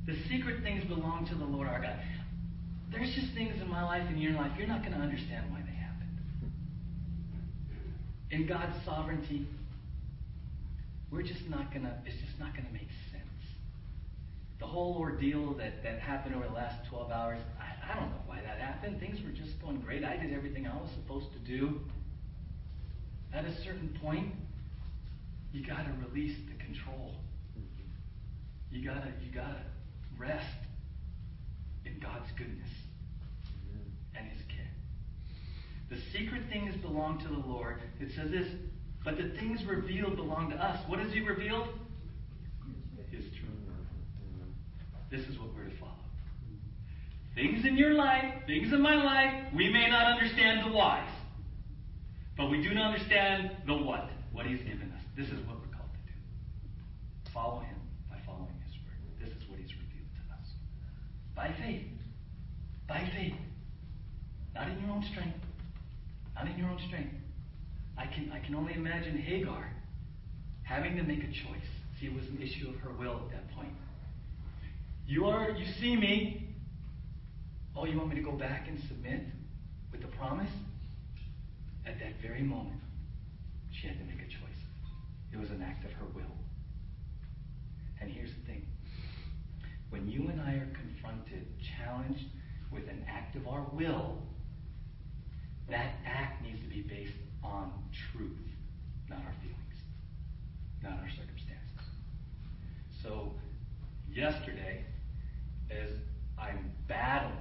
The 0.06 0.16
secret 0.30 0.62
things 0.62 0.84
belong 0.86 1.26
to 1.30 1.36
the 1.36 1.46
Lord 1.46 1.68
our 1.68 1.82
God. 1.82 1.98
There's 2.92 3.14
just 3.16 3.34
things 3.34 3.60
in 3.60 3.68
my 3.68 3.84
life 3.84 4.04
and 4.08 4.22
your 4.22 4.34
life 4.34 4.52
you're 4.58 4.68
not 4.68 4.82
going 4.82 4.94
to 4.94 5.00
understand 5.00 5.52
why 5.52 5.62
they 5.66 5.76
happened. 5.76 6.52
In 8.30 8.46
God's 8.46 8.76
sovereignty, 8.86 9.48
we're 11.12 11.24
just 11.24 11.50
not 11.50 11.72
going 11.72 11.84
to, 11.84 11.94
it's 12.06 12.22
just 12.24 12.40
not 12.40 12.54
going 12.54 12.68
to 12.68 12.74
make 12.74 12.82
sense. 12.82 13.13
The 14.64 14.70
whole 14.70 14.96
ordeal 14.98 15.54
that, 15.56 15.84
that 15.84 16.00
happened 16.00 16.36
over 16.36 16.48
the 16.48 16.54
last 16.54 16.88
12 16.90 17.12
hours, 17.12 17.38
I, 17.60 17.92
I 17.92 18.00
don't 18.00 18.10
know 18.12 18.22
why 18.26 18.40
that 18.40 18.60
happened. 18.60 18.98
Things 18.98 19.20
were 19.22 19.32
just 19.32 19.62
going 19.62 19.82
great. 19.82 20.06
I 20.06 20.16
did 20.16 20.32
everything 20.34 20.66
I 20.66 20.74
was 20.78 20.90
supposed 20.96 21.34
to 21.34 21.40
do. 21.40 21.82
At 23.34 23.44
a 23.44 23.54
certain 23.66 24.00
point, 24.02 24.34
you 25.52 25.68
got 25.68 25.84
to 25.84 25.92
release 26.08 26.38
the 26.48 26.64
control. 26.64 27.16
You 28.72 28.86
got 28.86 29.04
to 29.04 29.12
you 29.22 29.34
got 29.36 29.50
to 29.50 29.64
rest 30.18 30.46
in 31.86 32.00
God's 32.00 32.32
goodness 32.38 32.70
and 34.18 34.32
his 34.32 34.42
care. 34.48 34.72
The 35.90 35.98
secret 36.18 36.44
things 36.50 36.74
belong 36.78 37.20
to 37.20 37.28
the 37.28 37.48
Lord. 37.48 37.82
It 38.00 38.16
says 38.16 38.32
this, 38.32 38.48
but 39.04 39.18
the 39.18 39.34
things 39.38 39.60
revealed 39.66 40.16
belong 40.16 40.52
to 40.52 40.56
us. 40.56 40.80
What 40.88 41.00
has 41.00 41.12
he 41.12 41.20
revealed? 41.20 41.68
His 43.12 43.26
truth. 43.26 43.54
This 45.14 45.28
is 45.30 45.38
what 45.38 45.54
we're 45.54 45.70
to 45.70 45.78
follow. 45.78 45.94
Things 47.36 47.66
in 47.66 47.78
your 47.78 47.94
life, 47.94 48.26
things 48.48 48.74
in 48.74 48.82
my 48.82 48.96
life, 48.96 49.54
we 49.56 49.70
may 49.70 49.88
not 49.88 50.08
understand 50.08 50.66
the 50.66 50.76
whys. 50.76 51.08
But 52.36 52.50
we 52.50 52.64
do 52.64 52.74
not 52.74 52.96
understand 52.96 53.52
the 53.68 53.76
what, 53.76 54.10
what 54.32 54.48
he's 54.48 54.58
given 54.62 54.92
us. 54.92 55.04
This 55.16 55.28
is 55.28 55.38
what 55.46 55.62
we're 55.62 55.70
called 55.70 55.94
to 55.94 56.02
do. 56.10 56.18
Follow 57.32 57.60
him 57.60 57.76
by 58.10 58.18
following 58.26 58.58
his 58.66 58.74
word. 58.82 59.22
This 59.22 59.30
is 59.38 59.48
what 59.48 59.60
he's 59.60 59.70
revealed 59.70 60.10
to 60.18 60.34
us. 60.34 60.48
By 61.36 61.54
faith. 61.62 61.86
By 62.88 63.08
faith. 63.14 63.38
Not 64.56 64.68
in 64.68 64.82
your 64.82 64.90
own 64.90 65.06
strength. 65.12 65.38
Not 66.34 66.48
in 66.48 66.58
your 66.58 66.70
own 66.70 66.80
strength. 66.88 67.14
I 68.00 68.08
can, 68.08 68.32
I 68.34 68.40
can 68.44 68.56
only 68.56 68.74
imagine 68.74 69.20
Hagar 69.20 69.70
having 70.64 70.98
to 70.98 71.04
make 71.04 71.20
a 71.20 71.28
choice. 71.28 71.70
See, 72.00 72.08
it 72.08 72.16
was 72.16 72.26
an 72.30 72.42
issue 72.42 72.68
of 72.70 72.78
her 72.78 72.90
will 72.98 73.22
at 73.26 73.30
that 73.30 73.52
point. 73.54 73.70
You 75.06 75.26
are, 75.26 75.52
you 75.52 75.66
see 75.80 75.96
me. 75.96 76.56
Oh, 77.76 77.86
you 77.86 77.98
want 77.98 78.10
me 78.10 78.16
to 78.16 78.22
go 78.22 78.32
back 78.32 78.68
and 78.68 78.80
submit 78.88 79.22
with 79.92 80.02
the 80.02 80.08
promise? 80.08 80.50
At 81.86 82.00
that 82.00 82.22
very 82.22 82.42
moment, 82.42 82.80
she 83.72 83.88
had 83.88 83.98
to 84.00 84.06
make 84.06 84.22
a 84.22 84.30
choice. 84.30 84.62
It 85.34 85.38
was 85.38 85.50
an 85.50 85.62
act 85.62 85.84
of 85.84 85.92
her 85.92 86.06
will. 86.16 86.32
And 88.00 88.10
here's 88.10 88.30
the 88.30 88.46
thing 88.46 88.66
when 89.90 90.10
you 90.10 90.28
and 90.30 90.42
I 90.42 90.54
are 90.54 90.70
confronted, 90.74 91.46
challenged 91.78 92.26
with 92.72 92.88
an 92.88 93.06
act 93.08 93.36
of 93.36 93.48
our 93.48 93.66
will, 93.74 94.18
that 95.70 95.94
act 96.06 96.42
needs 96.44 96.60
to 96.62 96.68
be 96.68 96.82
based 96.82 97.14
on 97.44 97.72
truth, 98.12 98.40
not 99.10 99.20
our 99.20 99.34
feelings, 99.42 99.78
not 100.82 100.94
our 100.94 101.10
circumstances. 101.10 101.86
So, 103.04 103.34
yesterday, 104.12 104.84
as 105.84 105.92
I'm 106.38 106.72
battling, 106.88 107.38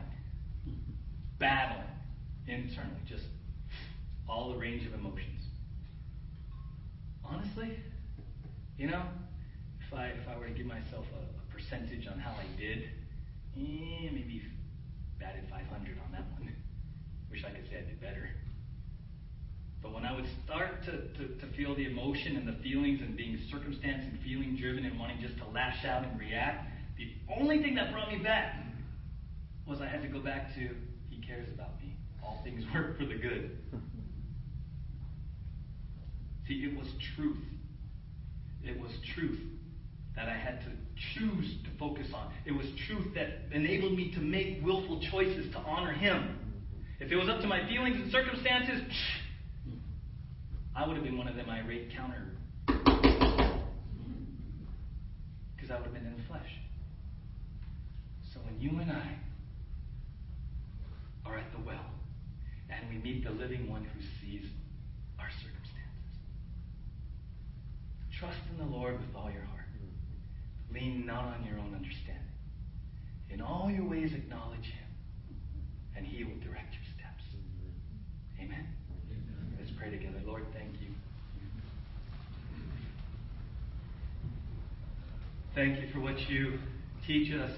battling 1.38 1.86
internally, 2.46 3.00
just 3.08 3.24
all 4.28 4.50
the 4.52 4.58
range 4.58 4.86
of 4.86 4.94
emotions. 4.94 5.44
Honestly, 7.24 7.78
you 8.76 8.88
know, 8.88 9.02
if 9.86 9.94
I 9.98 10.06
if 10.06 10.28
I 10.28 10.38
were 10.38 10.46
to 10.46 10.54
give 10.54 10.66
myself 10.66 11.04
a, 11.14 11.22
a 11.22 11.54
percentage 11.54 12.06
on 12.06 12.18
how 12.18 12.32
I 12.32 12.60
did, 12.60 12.84
eh, 13.56 14.10
maybe 14.12 14.42
batted 15.18 15.44
500 15.50 15.98
on 16.04 16.12
that 16.12 16.24
one. 16.32 16.52
Wish 17.30 17.44
I 17.44 17.50
could 17.50 17.68
say 17.70 17.78
I 17.78 17.88
did 17.88 18.00
better. 18.00 18.28
But 19.82 19.92
when 19.94 20.04
I 20.04 20.14
would 20.14 20.26
start 20.44 20.84
to, 20.84 20.92
to, 20.92 21.34
to 21.40 21.46
feel 21.56 21.74
the 21.74 21.86
emotion 21.86 22.36
and 22.36 22.46
the 22.46 22.62
feelings 22.62 23.00
and 23.00 23.16
being 23.16 23.38
circumstance 23.50 24.04
and 24.04 24.18
feeling 24.22 24.56
driven 24.56 24.84
and 24.84 24.98
wanting 24.98 25.20
just 25.20 25.36
to 25.38 25.44
lash 25.52 25.84
out 25.84 26.04
and 26.04 26.18
react, 26.18 26.71
the 26.96 27.12
only 27.38 27.62
thing 27.62 27.74
that 27.76 27.92
brought 27.92 28.10
me 28.10 28.18
back 28.18 28.54
was 29.66 29.80
I 29.80 29.86
had 29.86 30.02
to 30.02 30.08
go 30.08 30.20
back 30.20 30.54
to 30.54 30.68
He 31.10 31.24
cares 31.26 31.48
about 31.52 31.80
me. 31.80 31.96
All 32.22 32.40
things 32.44 32.64
work 32.74 32.98
for 32.98 33.06
the 33.06 33.14
good. 33.14 33.58
See, 36.48 36.54
it 36.54 36.76
was 36.76 36.88
truth. 37.16 37.38
It 38.64 38.80
was 38.80 38.90
truth 39.14 39.40
that 40.16 40.28
I 40.28 40.36
had 40.36 40.60
to 40.60 40.66
choose 41.14 41.56
to 41.64 41.70
focus 41.78 42.08
on. 42.14 42.32
It 42.44 42.52
was 42.52 42.66
truth 42.86 43.14
that 43.14 43.28
enabled 43.52 43.96
me 43.96 44.12
to 44.12 44.20
make 44.20 44.64
willful 44.64 45.00
choices 45.10 45.50
to 45.52 45.58
honor 45.58 45.92
Him. 45.92 46.38
If 47.00 47.10
it 47.10 47.16
was 47.16 47.28
up 47.28 47.40
to 47.40 47.46
my 47.46 47.66
feelings 47.66 47.96
and 47.96 48.12
circumstances, 48.12 48.82
I 50.76 50.86
would 50.86 50.96
have 50.96 51.04
been 51.04 51.18
one 51.18 51.28
of 51.28 51.36
them 51.36 51.48
irate 51.50 51.92
counter. 51.96 52.32
Mm-hmm. 52.68 53.48
Because 55.56 55.70
I 55.70 55.76
would 55.76 55.84
have 55.84 55.94
been 55.94 56.06
in 56.06 56.16
the 56.16 56.24
flesh. 56.28 56.61
When 58.52 58.60
you 58.60 58.78
and 58.80 58.90
I 58.92 59.16
are 61.24 61.38
at 61.38 61.50
the 61.52 61.60
well 61.64 61.86
and 62.68 62.88
we 62.90 62.98
meet 62.98 63.24
the 63.24 63.30
living 63.30 63.70
one 63.70 63.84
who 63.84 64.00
sees 64.20 64.44
our 65.18 65.28
circumstances, 65.30 66.20
trust 68.18 68.38
in 68.50 68.58
the 68.58 68.70
Lord 68.70 69.00
with 69.00 69.16
all 69.16 69.30
your 69.30 69.44
heart. 69.44 69.60
Lean 70.72 71.06
not 71.06 71.24
on 71.24 71.44
your 71.44 71.58
own 71.58 71.74
understanding. 71.74 72.22
In 73.30 73.40
all 73.40 73.70
your 73.70 73.88
ways, 73.88 74.12
acknowledge 74.14 74.64
Him, 74.64 74.88
and 75.96 76.06
He 76.06 76.24
will 76.24 76.38
direct 76.40 76.74
your 76.74 76.84
steps. 76.96 77.24
Amen. 78.38 78.66
Let's 79.58 79.70
pray 79.78 79.90
together. 79.90 80.20
Lord, 80.26 80.44
thank 80.52 80.80
you. 80.80 80.88
Thank 85.54 85.80
you 85.80 85.92
for 85.92 86.00
what 86.00 86.18
you 86.28 86.58
teach 87.06 87.32
us 87.32 87.50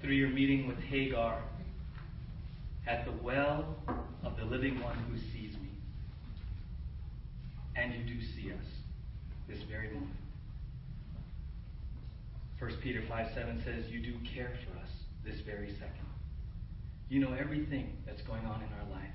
through 0.00 0.14
your 0.14 0.28
meeting 0.28 0.66
with 0.68 0.78
Hagar 0.78 1.42
at 2.86 3.04
the 3.04 3.12
well 3.22 3.76
of 4.24 4.36
the 4.36 4.44
living 4.44 4.80
one 4.80 4.96
who 5.10 5.16
sees 5.18 5.54
me. 5.54 5.68
And 7.76 7.94
you 7.94 8.14
do 8.14 8.20
see 8.20 8.52
us 8.52 8.64
this 9.48 9.58
very 9.68 9.88
moment. 9.88 10.10
1 12.58 12.70
Peter 12.82 13.02
5 13.08 13.26
7 13.34 13.62
says, 13.64 13.84
You 13.90 14.00
do 14.00 14.14
care 14.34 14.50
for 14.64 14.78
us 14.80 14.88
this 15.24 15.40
very 15.46 15.70
second. 15.74 16.06
You 17.08 17.20
know 17.20 17.32
everything 17.32 17.96
that's 18.06 18.22
going 18.22 18.44
on 18.44 18.62
in 18.62 18.68
our 18.80 18.90
life. 18.90 19.10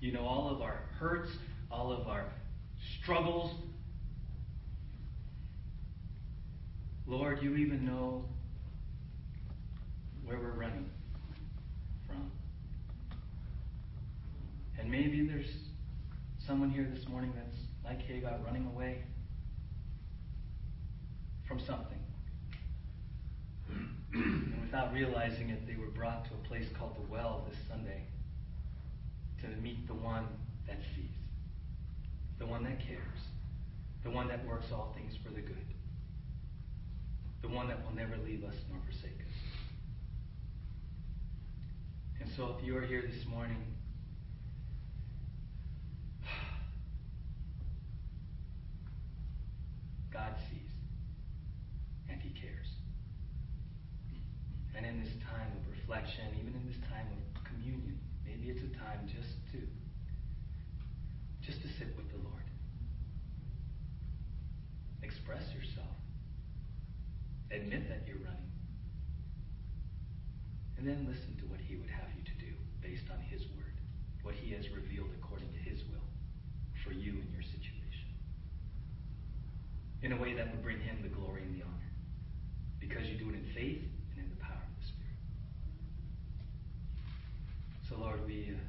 You 0.00 0.12
know 0.12 0.26
all 0.26 0.54
of 0.54 0.60
our 0.60 0.80
hurts, 0.98 1.30
all 1.70 1.92
of 1.92 2.06
our 2.06 2.26
struggles. 3.00 3.52
Lord, 7.06 7.42
you 7.42 7.56
even 7.56 7.84
know 7.86 8.24
where 10.26 10.38
we're 10.38 10.50
running 10.50 10.90
from. 12.06 12.30
And 14.78 14.90
maybe 14.90 15.26
there's 15.26 15.50
someone 16.46 16.70
here 16.70 16.88
this 16.92 17.08
morning 17.08 17.32
that's 17.34 17.56
like 17.84 18.02
Hagar, 18.02 18.38
running 18.44 18.66
away 18.66 19.04
from 21.46 21.60
something. 21.60 21.98
and 24.12 24.60
without 24.62 24.92
realizing 24.92 25.50
it, 25.50 25.66
they 25.66 25.76
were 25.76 25.90
brought 25.90 26.24
to 26.24 26.30
a 26.34 26.48
place 26.48 26.66
called 26.76 26.96
the 26.96 27.12
well 27.12 27.46
this 27.48 27.58
Sunday 27.68 28.02
to 29.40 29.48
meet 29.62 29.86
the 29.86 29.94
one 29.94 30.26
that 30.66 30.78
sees, 30.94 31.10
the 32.38 32.46
one 32.46 32.64
that 32.64 32.80
cares, 32.80 33.20
the 34.02 34.10
one 34.10 34.26
that 34.28 34.44
works 34.44 34.66
all 34.72 34.92
things 34.96 35.12
for 35.24 35.30
the 35.30 35.40
good, 35.40 35.66
the 37.42 37.48
one 37.48 37.68
that 37.68 37.84
will 37.84 37.94
never 37.94 38.16
leave 38.24 38.42
us 38.42 38.54
nor 38.68 38.80
forsake 38.86 39.20
us. 39.20 39.25
And 42.26 42.34
so, 42.34 42.56
if 42.58 42.66
you 42.66 42.76
are 42.76 42.82
here 42.84 43.02
this 43.02 43.24
morning, 43.26 43.62
God 50.12 50.34
sees 50.50 50.70
and 52.10 52.20
He 52.20 52.30
cares. 52.30 52.66
And 54.76 54.84
in 54.84 55.04
this 55.04 55.12
time 55.30 55.46
of 55.54 55.70
reflection, 55.70 56.24
even 56.40 56.52
in 56.54 56.66
this 56.66 56.78
time 56.90 57.06
of 57.14 57.44
communion, 57.44 58.00
maybe 58.24 58.48
it's 58.48 58.62
a 58.62 58.76
time 58.76 59.06
just 59.06 59.38
to 59.52 59.62
just 61.46 61.62
to 61.62 61.68
sit 61.78 61.96
with 61.96 62.10
the 62.10 62.18
Lord. 62.28 62.42
Express 65.04 65.44
yourself. 65.54 65.94
Admit 67.52 67.88
that 67.88 68.02
you're 68.08 68.18
running. 68.18 68.55
And 70.78 70.86
then 70.86 71.06
listen 71.08 71.36
to 71.40 71.44
what 71.48 71.60
he 71.60 71.76
would 71.76 71.90
have 71.90 72.08
you 72.16 72.22
to 72.24 72.36
do 72.38 72.52
based 72.82 73.08
on 73.10 73.18
his 73.30 73.42
word, 73.56 73.76
what 74.22 74.34
he 74.34 74.52
has 74.52 74.68
revealed 74.70 75.10
according 75.20 75.48
to 75.52 75.58
his 75.58 75.80
will 75.88 76.06
for 76.84 76.92
you 76.92 77.12
in 77.12 77.28
your 77.32 77.42
situation. 77.42 78.08
In 80.02 80.12
a 80.12 80.16
way 80.20 80.34
that 80.34 80.50
would 80.50 80.62
bring 80.62 80.80
him 80.80 81.00
the 81.02 81.08
glory 81.08 81.42
and 81.42 81.58
the 81.58 81.64
honor. 81.64 81.90
Because 82.78 83.08
you 83.08 83.18
do 83.18 83.30
it 83.30 83.34
in 83.34 83.46
faith 83.54 83.82
and 84.14 84.22
in 84.22 84.30
the 84.30 84.36
power 84.38 84.60
of 84.62 84.74
the 84.78 84.86
Spirit. 84.86 85.18
So, 87.88 87.96
Lord, 87.98 88.24
we, 88.26 88.54
uh, 88.54 88.60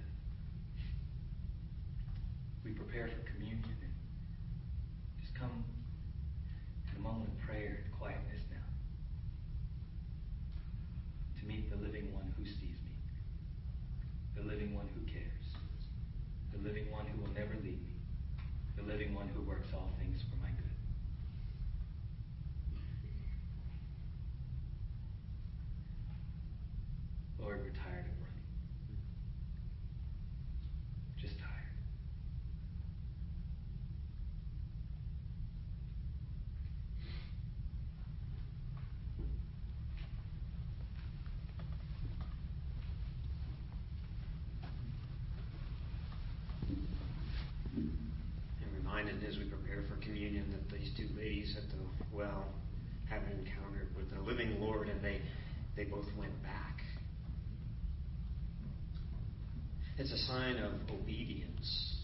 we 2.63 2.71
prepare 2.71 3.07
for 3.07 3.21
communion 3.31 3.63
and 3.63 3.93
just 5.21 5.35
come 5.35 5.63
in 6.89 6.97
a 6.97 7.03
moment 7.03 7.29
of 7.29 7.37
prayer 7.45 7.83
and 7.85 7.93
quietness 7.99 8.41
now 8.49 8.65
to 11.39 11.45
meet 11.45 11.69
the 11.69 11.77
living 11.77 12.11
one 12.13 12.33
sees 12.47 12.77
me, 12.83 12.93
the 14.35 14.43
living 14.43 14.75
one 14.75 14.87
who 14.95 15.01
cares, 15.11 15.45
the 16.51 16.59
living 16.67 16.91
one 16.91 17.05
who 17.05 17.21
will 17.21 17.33
never 17.33 17.53
leave 17.63 17.81
me, 17.81 17.95
the 18.75 18.83
living 18.83 19.13
one 19.13 19.27
who 19.35 19.41
works 19.41 19.67
all 19.73 19.89
things 19.99 20.21
for 20.29 20.35
my 20.41 20.49
good. 20.49 20.63
Lord, 27.39 27.59
we're 27.63 27.69
tired 27.69 28.05
of 28.05 28.17
running. 28.19 28.43
Just 31.17 31.39
tired. 31.39 31.51
And 48.59 48.73
reminded 48.83 49.23
as 49.29 49.37
we 49.37 49.45
prepare 49.45 49.83
for 49.87 49.95
communion 50.03 50.51
that 50.51 50.69
at 51.45 51.69
the 51.69 52.15
well 52.15 52.45
had 53.09 53.21
an 53.21 53.31
encounter 53.39 53.87
with 53.95 54.09
the 54.11 54.19
living 54.21 54.59
Lord 54.59 54.89
and 54.89 55.03
they, 55.03 55.21
they 55.75 55.83
both 55.83 56.05
went 56.17 56.41
back. 56.43 56.81
It's 59.97 60.11
a 60.11 60.17
sign 60.27 60.57
of 60.57 60.73
obedience. 60.91 61.95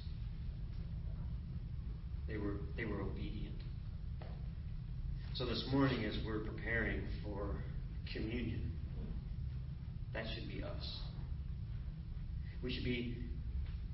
They 2.27 2.38
were, 2.38 2.57
they 2.77 2.86
were 2.86 3.01
obedient. 3.01 3.55
So 5.34 5.45
this 5.45 5.63
morning, 5.71 6.05
as 6.05 6.15
we're 6.25 6.39
preparing 6.39 7.01
for 7.23 7.55
communion, 8.13 8.71
that 10.13 10.25
should 10.34 10.47
be 10.47 10.63
us. 10.63 10.99
We 12.63 12.73
should 12.73 12.86
be 12.86 13.17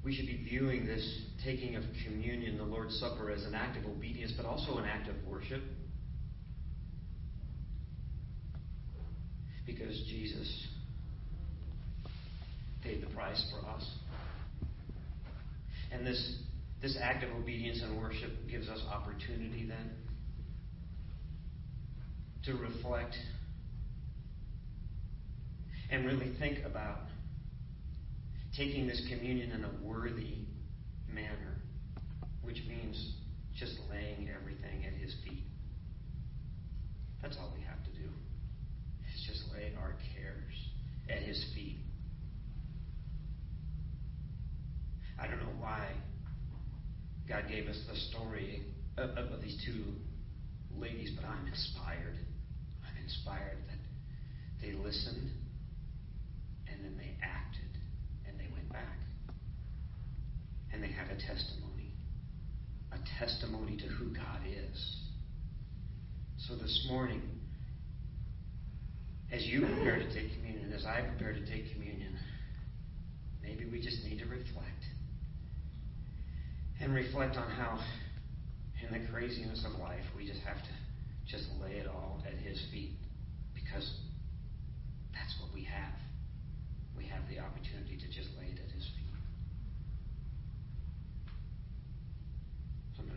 we 0.03 0.15
should 0.15 0.27
be 0.27 0.37
viewing 0.49 0.85
this 0.85 1.23
taking 1.43 1.75
of 1.75 1.83
communion, 2.05 2.57
the 2.57 2.63
Lord's 2.63 2.97
Supper, 2.99 3.31
as 3.31 3.43
an 3.43 3.53
act 3.53 3.77
of 3.77 3.85
obedience, 3.85 4.33
but 4.35 4.45
also 4.45 4.77
an 4.77 4.85
act 4.85 5.09
of 5.09 5.15
worship. 5.27 5.61
Because 9.65 10.01
Jesus 10.09 10.67
paid 12.81 13.01
the 13.01 13.13
price 13.13 13.43
for 13.51 13.67
us. 13.69 13.87
And 15.91 16.05
this, 16.05 16.37
this 16.81 16.97
act 17.01 17.23
of 17.23 17.31
obedience 17.35 17.81
and 17.83 17.99
worship 17.99 18.31
gives 18.49 18.69
us 18.69 18.79
opportunity 18.89 19.67
then 19.67 19.91
to 22.45 22.53
reflect 22.53 23.15
and 25.91 26.05
really 26.05 26.33
think 26.39 26.65
about 26.65 27.08
taking 28.59 28.87
this 28.87 29.01
communion 29.09 29.51
in 29.51 29.63
a 29.63 29.71
worthy 29.81 30.39
manner, 31.07 31.61
which 32.41 32.61
means 32.67 33.13
just 33.57 33.73
laying 33.89 34.29
everything 34.29 34.85
at 34.85 34.93
His 34.93 35.15
feet. 35.23 35.45
That's 37.21 37.37
all 37.37 37.53
we 37.55 37.63
have 37.63 37.81
to 37.85 37.91
do. 37.91 38.09
Is 39.15 39.23
just 39.25 39.43
lay 39.53 39.71
our 39.79 39.95
cares 40.13 40.53
at 41.09 41.23
His 41.23 41.41
feet. 41.55 41.77
I 45.17 45.27
don't 45.27 45.39
know 45.39 45.55
why 45.59 45.87
God 47.29 47.43
gave 47.49 47.67
us 47.67 47.77
the 47.89 47.95
story 48.11 48.63
of, 48.97 49.11
of, 49.11 49.31
of 49.31 49.41
these 49.41 49.61
two 49.65 49.83
ladies, 50.77 51.11
but 51.15 51.25
I'm 51.25 51.47
inspired. 51.47 52.17
I'm 52.83 53.03
inspired 53.03 53.57
that 53.69 53.79
they 54.61 54.73
listened 54.73 55.29
and 56.67 56.83
then 56.83 56.97
they 56.97 57.15
acted 57.23 57.69
and 58.27 58.39
they 58.39 58.47
went 58.53 58.71
back. 58.71 58.97
And 60.79 60.87
they 60.87 60.95
have 60.95 61.09
a 61.09 61.19
testimony. 61.19 61.91
A 62.93 62.99
testimony 63.19 63.75
to 63.75 63.83
who 63.83 64.13
God 64.13 64.39
is. 64.47 64.95
So 66.37 66.55
this 66.55 66.87
morning, 66.89 67.21
as 69.29 69.45
you 69.45 69.59
prepare 69.59 69.99
to 69.99 70.07
take 70.13 70.33
communion, 70.35 70.71
as 70.71 70.85
I 70.85 71.01
prepare 71.01 71.33
to 71.33 71.45
take 71.45 71.73
communion, 71.73 72.15
maybe 73.43 73.65
we 73.69 73.81
just 73.81 74.05
need 74.05 74.19
to 74.19 74.25
reflect. 74.25 74.87
And 76.79 76.95
reflect 76.95 77.35
on 77.35 77.51
how, 77.51 77.77
in 78.81 79.01
the 79.01 79.05
craziness 79.09 79.65
of 79.65 79.81
life, 79.81 80.05
we 80.15 80.25
just 80.25 80.39
have 80.47 80.63
to 80.63 80.73
just 81.27 81.43
lay 81.61 81.73
it 81.73 81.87
all 81.87 82.23
at 82.25 82.39
His 82.39 82.57
feet. 82.71 82.95
Because 83.53 83.99
that's 85.11 85.35
what 85.41 85.53
we 85.53 85.65
have. 85.65 85.99
We 86.95 87.03
have 87.07 87.27
the 87.27 87.39
opportunity 87.39 87.97
to 87.97 88.07
just 88.07 88.29
lay 88.39 88.45
it 88.45 88.59
at 88.63 88.71
His 88.71 88.85
feet. 88.95 88.98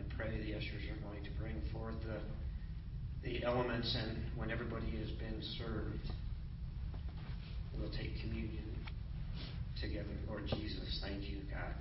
To 0.09 0.15
pray. 0.15 0.29
The 0.43 0.55
ushers 0.55 0.83
are 0.91 1.09
going 1.09 1.23
to 1.23 1.31
bring 1.39 1.61
forth 1.71 1.95
the 2.03 2.19
the 3.23 3.43
elements, 3.45 3.95
and 3.97 4.17
when 4.35 4.51
everybody 4.51 4.89
has 4.97 5.09
been 5.11 5.41
served, 5.57 6.11
we'll 7.77 7.91
take 7.91 8.19
communion 8.21 8.65
together. 9.81 10.09
Lord 10.27 10.43
Jesus, 10.47 10.99
thank 11.01 11.23
you, 11.29 11.37
God, 11.49 11.73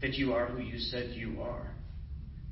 that 0.00 0.14
you 0.14 0.32
are 0.32 0.46
who 0.46 0.60
you 0.60 0.78
said 0.78 1.10
you 1.14 1.40
are. 1.40 1.70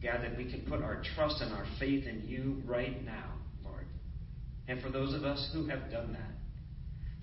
God, 0.02 0.20
that 0.22 0.36
we 0.36 0.50
can 0.50 0.62
put 0.68 0.82
our 0.82 1.02
trust 1.14 1.40
and 1.40 1.52
our 1.52 1.66
faith 1.78 2.06
in 2.06 2.22
you 2.26 2.62
right 2.64 3.04
now, 3.04 3.32
Lord. 3.64 3.86
And 4.68 4.80
for 4.80 4.90
those 4.90 5.14
of 5.14 5.24
us 5.24 5.50
who 5.52 5.66
have 5.66 5.90
done 5.90 6.12
that, 6.12 6.34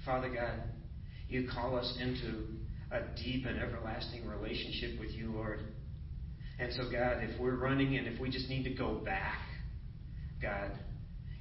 Father 0.06 0.30
God, 0.30 0.64
you 1.28 1.48
call 1.54 1.78
us 1.78 1.98
into 2.02 2.46
a 2.92 3.02
deep 3.22 3.46
and 3.46 3.60
everlasting 3.60 4.28
relationship 4.28 5.00
with 5.00 5.12
you, 5.12 5.32
Lord. 5.32 5.60
And 6.60 6.74
so, 6.74 6.84
God, 6.92 7.24
if 7.24 7.40
we're 7.40 7.56
running 7.56 7.96
and 7.96 8.08
if 8.08 8.20
we 8.20 8.30
just 8.30 8.50
need 8.50 8.64
to 8.64 8.74
go 8.74 8.96
back, 8.96 9.40
God, 10.42 10.72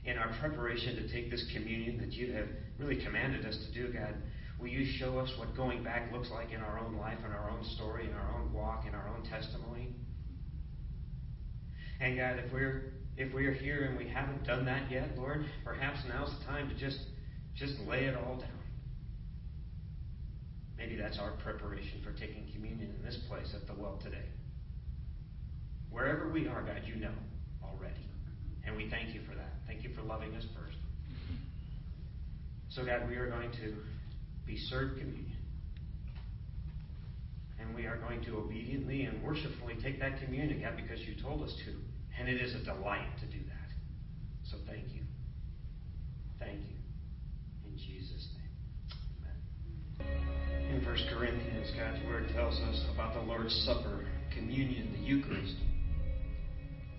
in 0.05 0.17
our 0.17 0.33
preparation 0.41 0.97
to 0.97 1.13
take 1.13 1.31
this 1.31 1.45
communion 1.53 1.99
that 1.99 2.13
you 2.13 2.33
have 2.33 2.47
really 2.79 3.03
commanded 3.05 3.45
us 3.45 3.59
to 3.67 3.73
do, 3.73 3.93
God, 3.93 4.15
will 4.61 4.69
you 4.69 4.87
show 4.99 5.19
us 5.19 5.31
what 5.37 5.57
going 5.57 5.83
back 5.83 6.13
looks 6.13 6.31
like 6.31 6.53
in 6.53 6.61
our 6.61 6.79
own 6.79 6.97
life, 6.97 7.19
in 7.25 7.33
our 7.33 7.51
own 7.51 7.65
story, 7.77 8.07
in 8.07 8.15
our 8.15 8.41
own 8.41 8.53
walk, 8.53 8.85
in 8.87 8.95
our 8.95 9.09
own 9.09 9.25
testimony? 9.29 9.95
And 12.01 12.17
God, 12.17 12.39
if 12.39 12.53
we're 12.53 12.93
if 13.17 13.35
we're 13.35 13.53
here 13.53 13.87
and 13.87 13.99
we 13.99 14.09
haven't 14.09 14.45
done 14.47 14.65
that 14.67 14.89
yet, 14.89 15.19
Lord, 15.19 15.45
perhaps 15.65 15.99
now's 16.09 16.31
the 16.39 16.45
time 16.45 16.69
to 16.69 16.77
just 16.77 16.99
just 17.57 17.75
lay 17.89 18.05
it 18.05 18.15
all 18.15 18.37
down. 18.37 18.51
Maybe 20.77 20.95
that's 20.95 21.19
our 21.19 21.33
preparation 21.43 22.01
for 22.05 22.13
taking 22.13 22.47
communion 22.55 22.95
in 22.97 23.05
this 23.05 23.19
place 23.29 23.53
at 23.61 23.67
the 23.67 23.75
well 23.75 23.99
today. 24.01 24.27
Wherever 25.91 26.29
we 26.31 26.47
are, 26.49 26.63
God, 26.63 26.83
you 26.85 26.97
know 26.97 27.15
already. 27.63 28.07
And 28.65 28.77
we 28.77 28.89
thank 28.91 29.15
you 29.15 29.21
for 29.29 29.35
that. 29.35 29.53
Thank 29.67 29.83
you 29.83 29.91
for 29.95 30.03
loving 30.03 30.35
us 30.35 30.45
first. 30.55 30.77
So, 32.71 32.85
God, 32.85 33.09
we 33.09 33.17
are 33.17 33.29
going 33.29 33.51
to 33.53 33.75
be 34.47 34.57
served 34.57 34.99
communion. 34.99 35.37
And 37.61 37.75
we 37.75 37.87
are 37.87 37.97
going 37.97 38.23
to 38.25 38.37
obediently 38.37 39.05
and 39.05 39.23
worshipfully 39.23 39.75
take 39.83 39.99
that 40.01 40.21
communion, 40.23 40.61
God, 40.61 40.75
because 40.77 41.01
you 41.01 41.21
told 41.21 41.43
us 41.43 41.55
to. 41.65 41.75
And 42.19 42.29
it 42.29 42.41
is 42.41 42.55
a 42.55 42.65
delight 42.65 43.09
to 43.21 43.27
do 43.27 43.43
that. 43.47 43.69
So 44.51 44.59
thank 44.67 44.95
you. 44.95 45.03
Thank 46.39 46.61
you. 46.61 46.77
In 47.67 47.77
Jesus' 47.77 48.29
name. 48.37 48.99
Amen. 50.01 50.77
In 50.77 50.85
1 50.85 50.97
Corinthians, 51.17 51.71
God's 51.77 52.05
Word 52.07 52.29
tells 52.35 52.55
us 52.55 52.85
about 52.95 53.15
the 53.15 53.21
Lord's 53.21 53.55
Supper, 53.67 54.05
communion, 54.35 54.93
the 54.93 55.01
Eucharist. 55.01 55.55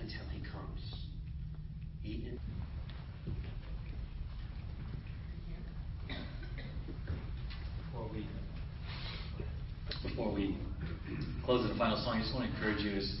until 0.00 0.26
he 0.32 0.40
comes. 0.40 0.80
Eat 2.04 2.24
and 2.28 2.38
Before 7.90 8.08
we 8.12 8.26
before 10.02 10.32
we 10.32 10.56
close 11.44 11.64
in 11.64 11.72
the 11.72 11.78
final 11.78 11.96
song, 12.04 12.18
I 12.18 12.22
just 12.22 12.34
want 12.34 12.48
to 12.48 12.54
encourage 12.56 12.84
you 12.84 12.96
as, 12.96 13.18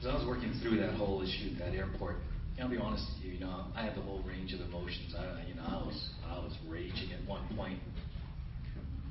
as 0.00 0.06
I 0.06 0.14
was 0.14 0.26
working 0.26 0.52
through 0.62 0.78
that 0.78 0.94
whole 0.94 1.22
issue 1.22 1.52
at 1.54 1.58
that 1.58 1.74
airport. 1.76 2.16
I'll 2.60 2.68
be 2.68 2.76
honest 2.76 3.04
with 3.14 3.24
you, 3.26 3.32
you 3.34 3.40
know, 3.40 3.64
I 3.74 3.82
had 3.82 3.96
the 3.96 4.02
whole 4.02 4.22
range 4.22 4.52
of 4.52 4.60
emotions. 4.60 5.14
I, 5.18 5.42
you 5.48 5.54
know, 5.54 5.62
I 5.66 5.82
was 5.84 6.10
I 6.28 6.38
was 6.38 6.52
raging 6.68 7.10
at 7.12 7.26
one 7.28 7.42
point, 7.56 7.78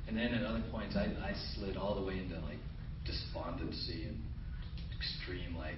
and 0.08 0.16
then 0.16 0.32
at 0.32 0.44
other 0.44 0.62
points, 0.70 0.96
I, 0.96 1.04
I 1.22 1.34
slid 1.54 1.76
all 1.76 1.94
the 1.94 2.06
way 2.06 2.18
into 2.18 2.36
like 2.40 2.58
despondency 3.04 4.06
and 4.06 4.22
extreme, 4.96 5.56
like, 5.56 5.71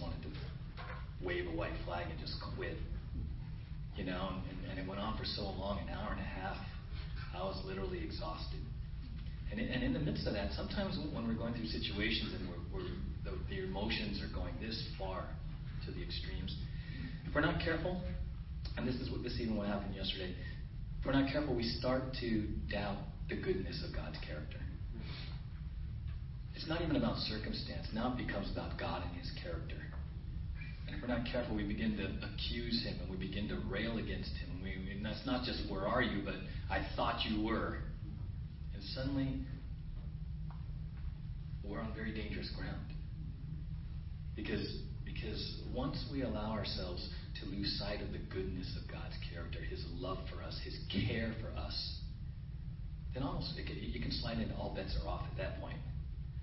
wanted 0.00 0.22
to 0.22 0.28
wave 1.24 1.46
a 1.46 1.56
white 1.56 1.74
flag 1.84 2.06
and 2.10 2.18
just 2.20 2.34
quit. 2.56 2.76
You 3.96 4.04
know, 4.04 4.28
and, 4.50 4.70
and 4.70 4.78
it 4.78 4.86
went 4.86 5.00
on 5.00 5.16
for 5.16 5.24
so 5.24 5.42
long, 5.42 5.80
an 5.80 5.88
hour 5.88 6.12
and 6.12 6.20
a 6.20 6.30
half. 6.40 6.56
I 7.34 7.42
was 7.42 7.60
literally 7.64 8.02
exhausted. 8.04 8.60
And, 9.50 9.60
and 9.60 9.82
in 9.82 9.92
the 9.92 10.00
midst 10.00 10.26
of 10.26 10.34
that, 10.34 10.52
sometimes 10.52 10.98
when 11.14 11.26
we're 11.26 11.34
going 11.34 11.54
through 11.54 11.66
situations 11.66 12.34
and 12.34 12.48
we're, 12.48 12.80
we're, 12.80 12.90
the, 13.24 13.32
the 13.48 13.64
emotions 13.64 14.20
are 14.20 14.32
going 14.34 14.54
this 14.60 14.76
far 14.98 15.24
to 15.86 15.92
the 15.92 16.02
extremes, 16.02 16.54
if 17.26 17.34
we're 17.34 17.40
not 17.40 17.60
careful, 17.62 18.00
and 18.76 18.86
this 18.86 18.96
is 18.96 19.10
what 19.10 19.22
this 19.22 19.38
even 19.40 19.56
what 19.56 19.66
happened 19.66 19.94
yesterday, 19.94 20.34
if 21.00 21.06
we're 21.06 21.12
not 21.12 21.30
careful, 21.30 21.54
we 21.54 21.62
start 21.62 22.02
to 22.20 22.48
doubt 22.70 22.98
the 23.28 23.36
goodness 23.36 23.82
of 23.86 23.94
God's 23.94 24.18
character. 24.26 24.58
It's 26.54 26.66
not 26.68 26.82
even 26.82 26.96
about 26.96 27.16
circumstance. 27.18 27.86
Now 27.92 28.12
it 28.12 28.26
becomes 28.26 28.50
about 28.50 28.78
God 28.78 29.04
and 29.06 29.16
His 29.16 29.30
character. 29.42 29.76
We're 31.00 31.08
not 31.08 31.26
careful, 31.30 31.54
we 31.54 31.64
begin 31.64 31.96
to 31.96 32.04
accuse 32.26 32.84
Him 32.84 32.98
and 33.00 33.10
we 33.10 33.16
begin 33.16 33.48
to 33.48 33.58
rail 33.68 33.98
against 33.98 34.30
Him. 34.36 34.50
And, 34.54 34.62
we, 34.62 34.92
and 34.92 35.04
that's 35.04 35.24
not 35.26 35.44
just 35.44 35.70
where 35.70 35.86
are 35.86 36.02
you, 36.02 36.22
but 36.24 36.34
I 36.70 36.86
thought 36.96 37.24
you 37.24 37.44
were. 37.44 37.78
And 38.74 38.82
suddenly, 38.94 39.40
we're 41.64 41.80
on 41.80 41.94
very 41.94 42.12
dangerous 42.12 42.50
ground. 42.56 42.86
Because, 44.34 44.80
because 45.04 45.62
once 45.74 46.04
we 46.12 46.22
allow 46.22 46.52
ourselves 46.52 47.08
to 47.40 47.46
lose 47.48 47.78
sight 47.78 48.00
of 48.02 48.12
the 48.12 48.20
goodness 48.32 48.76
of 48.82 48.90
God's 48.90 49.14
character, 49.32 49.60
His 49.60 49.84
love 49.94 50.18
for 50.32 50.42
us, 50.42 50.58
His 50.64 50.78
care 50.90 51.34
for 51.40 51.56
us, 51.58 52.00
then 53.14 53.22
almost 53.22 53.54
can, 53.56 53.76
you 53.80 54.00
can 54.00 54.12
slide 54.12 54.38
into 54.38 54.54
all 54.56 54.74
bets 54.74 54.96
are 55.02 55.08
off 55.08 55.24
at 55.30 55.36
that 55.38 55.60
point. 55.60 55.78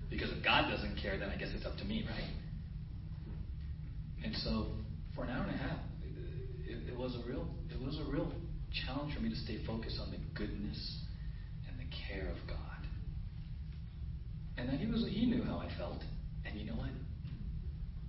Because 0.09 0.29
if 0.31 0.43
God 0.43 0.69
doesn't 0.69 0.97
care, 1.01 1.17
then 1.17 1.29
I 1.29 1.37
guess 1.37 1.49
it's 1.55 1.65
up 1.65 1.77
to 1.77 1.85
me, 1.85 2.05
right? 2.09 2.42
And 4.23 4.35
so, 4.37 4.67
for 5.15 5.25
an 5.25 5.29
hour 5.29 5.43
and 5.43 5.55
a 5.55 5.57
half, 5.57 5.77
it, 6.65 6.97
was 6.97 7.15
a 7.15 7.29
real, 7.29 7.45
it 7.69 7.79
was 7.83 7.99
a 7.99 8.11
real 8.11 8.31
challenge 8.85 9.13
for 9.13 9.19
me 9.19 9.29
to 9.29 9.35
stay 9.35 9.63
focused 9.65 9.99
on 9.99 10.11
the 10.11 10.17
goodness 10.33 10.99
and 11.67 11.77
the 11.77 11.89
care 12.07 12.29
of 12.29 12.37
God. 12.47 12.57
And 14.57 14.69
that 14.69 14.79
he 14.79 14.87
was, 14.87 15.05
he 15.09 15.25
knew 15.25 15.43
how 15.43 15.57
I 15.57 15.69
felt, 15.77 16.01
and 16.45 16.59
you 16.59 16.65
know 16.65 16.75
what? 16.75 16.89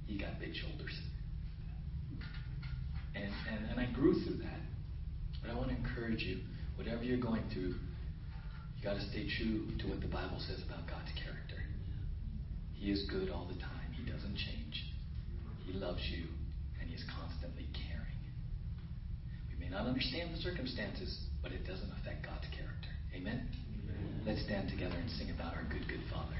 He 0.07 0.19
got 0.19 0.39
big 0.39 0.55
shoulders. 0.55 0.95
And, 3.15 3.33
and, 3.51 3.71
and 3.71 3.81
I 3.81 3.91
grew 3.93 4.15
through 4.25 4.39
that. 4.39 4.61
But 5.43 5.51
I 5.51 5.55
want 5.55 5.71
to 5.71 5.77
encourage 5.77 6.23
you, 6.23 6.41
whatever 6.77 7.03
you're 7.03 7.21
going 7.21 7.43
through, 7.53 7.75
you 8.77 8.83
got 8.83 8.95
to 8.95 9.05
stay 9.11 9.27
true 9.39 9.69
to 9.81 9.89
what 9.89 10.01
the 10.01 10.09
Bible 10.09 10.39
says 10.47 10.63
about 10.65 10.87
God's 10.87 11.11
character. 11.17 11.63
He 12.73 12.91
is 12.91 13.09
good 13.11 13.31
all 13.31 13.47
the 13.47 13.59
time. 13.61 13.93
He 13.93 14.11
doesn't 14.11 14.37
change. 14.37 14.64
He 15.65 15.73
loves 15.73 16.03
you, 16.13 16.29
and 16.81 16.89
He 16.89 16.95
is 16.95 17.05
constantly 17.09 17.69
caring. 17.73 18.21
We 19.49 19.57
may 19.59 19.71
not 19.71 19.87
understand 19.87 20.35
the 20.35 20.41
circumstances, 20.41 21.27
but 21.43 21.53
it 21.53 21.67
doesn't 21.67 21.91
affect 22.01 22.25
God's 22.25 22.47
character. 22.53 22.93
Amen? 23.15 23.49
Amen. 23.49 24.23
Let's 24.27 24.43
stand 24.45 24.69
together 24.69 24.97
and 24.97 25.11
sing 25.11 25.31
about 25.31 25.55
our 25.55 25.65
good, 25.71 25.89
good 25.89 26.05
Father. 26.13 26.37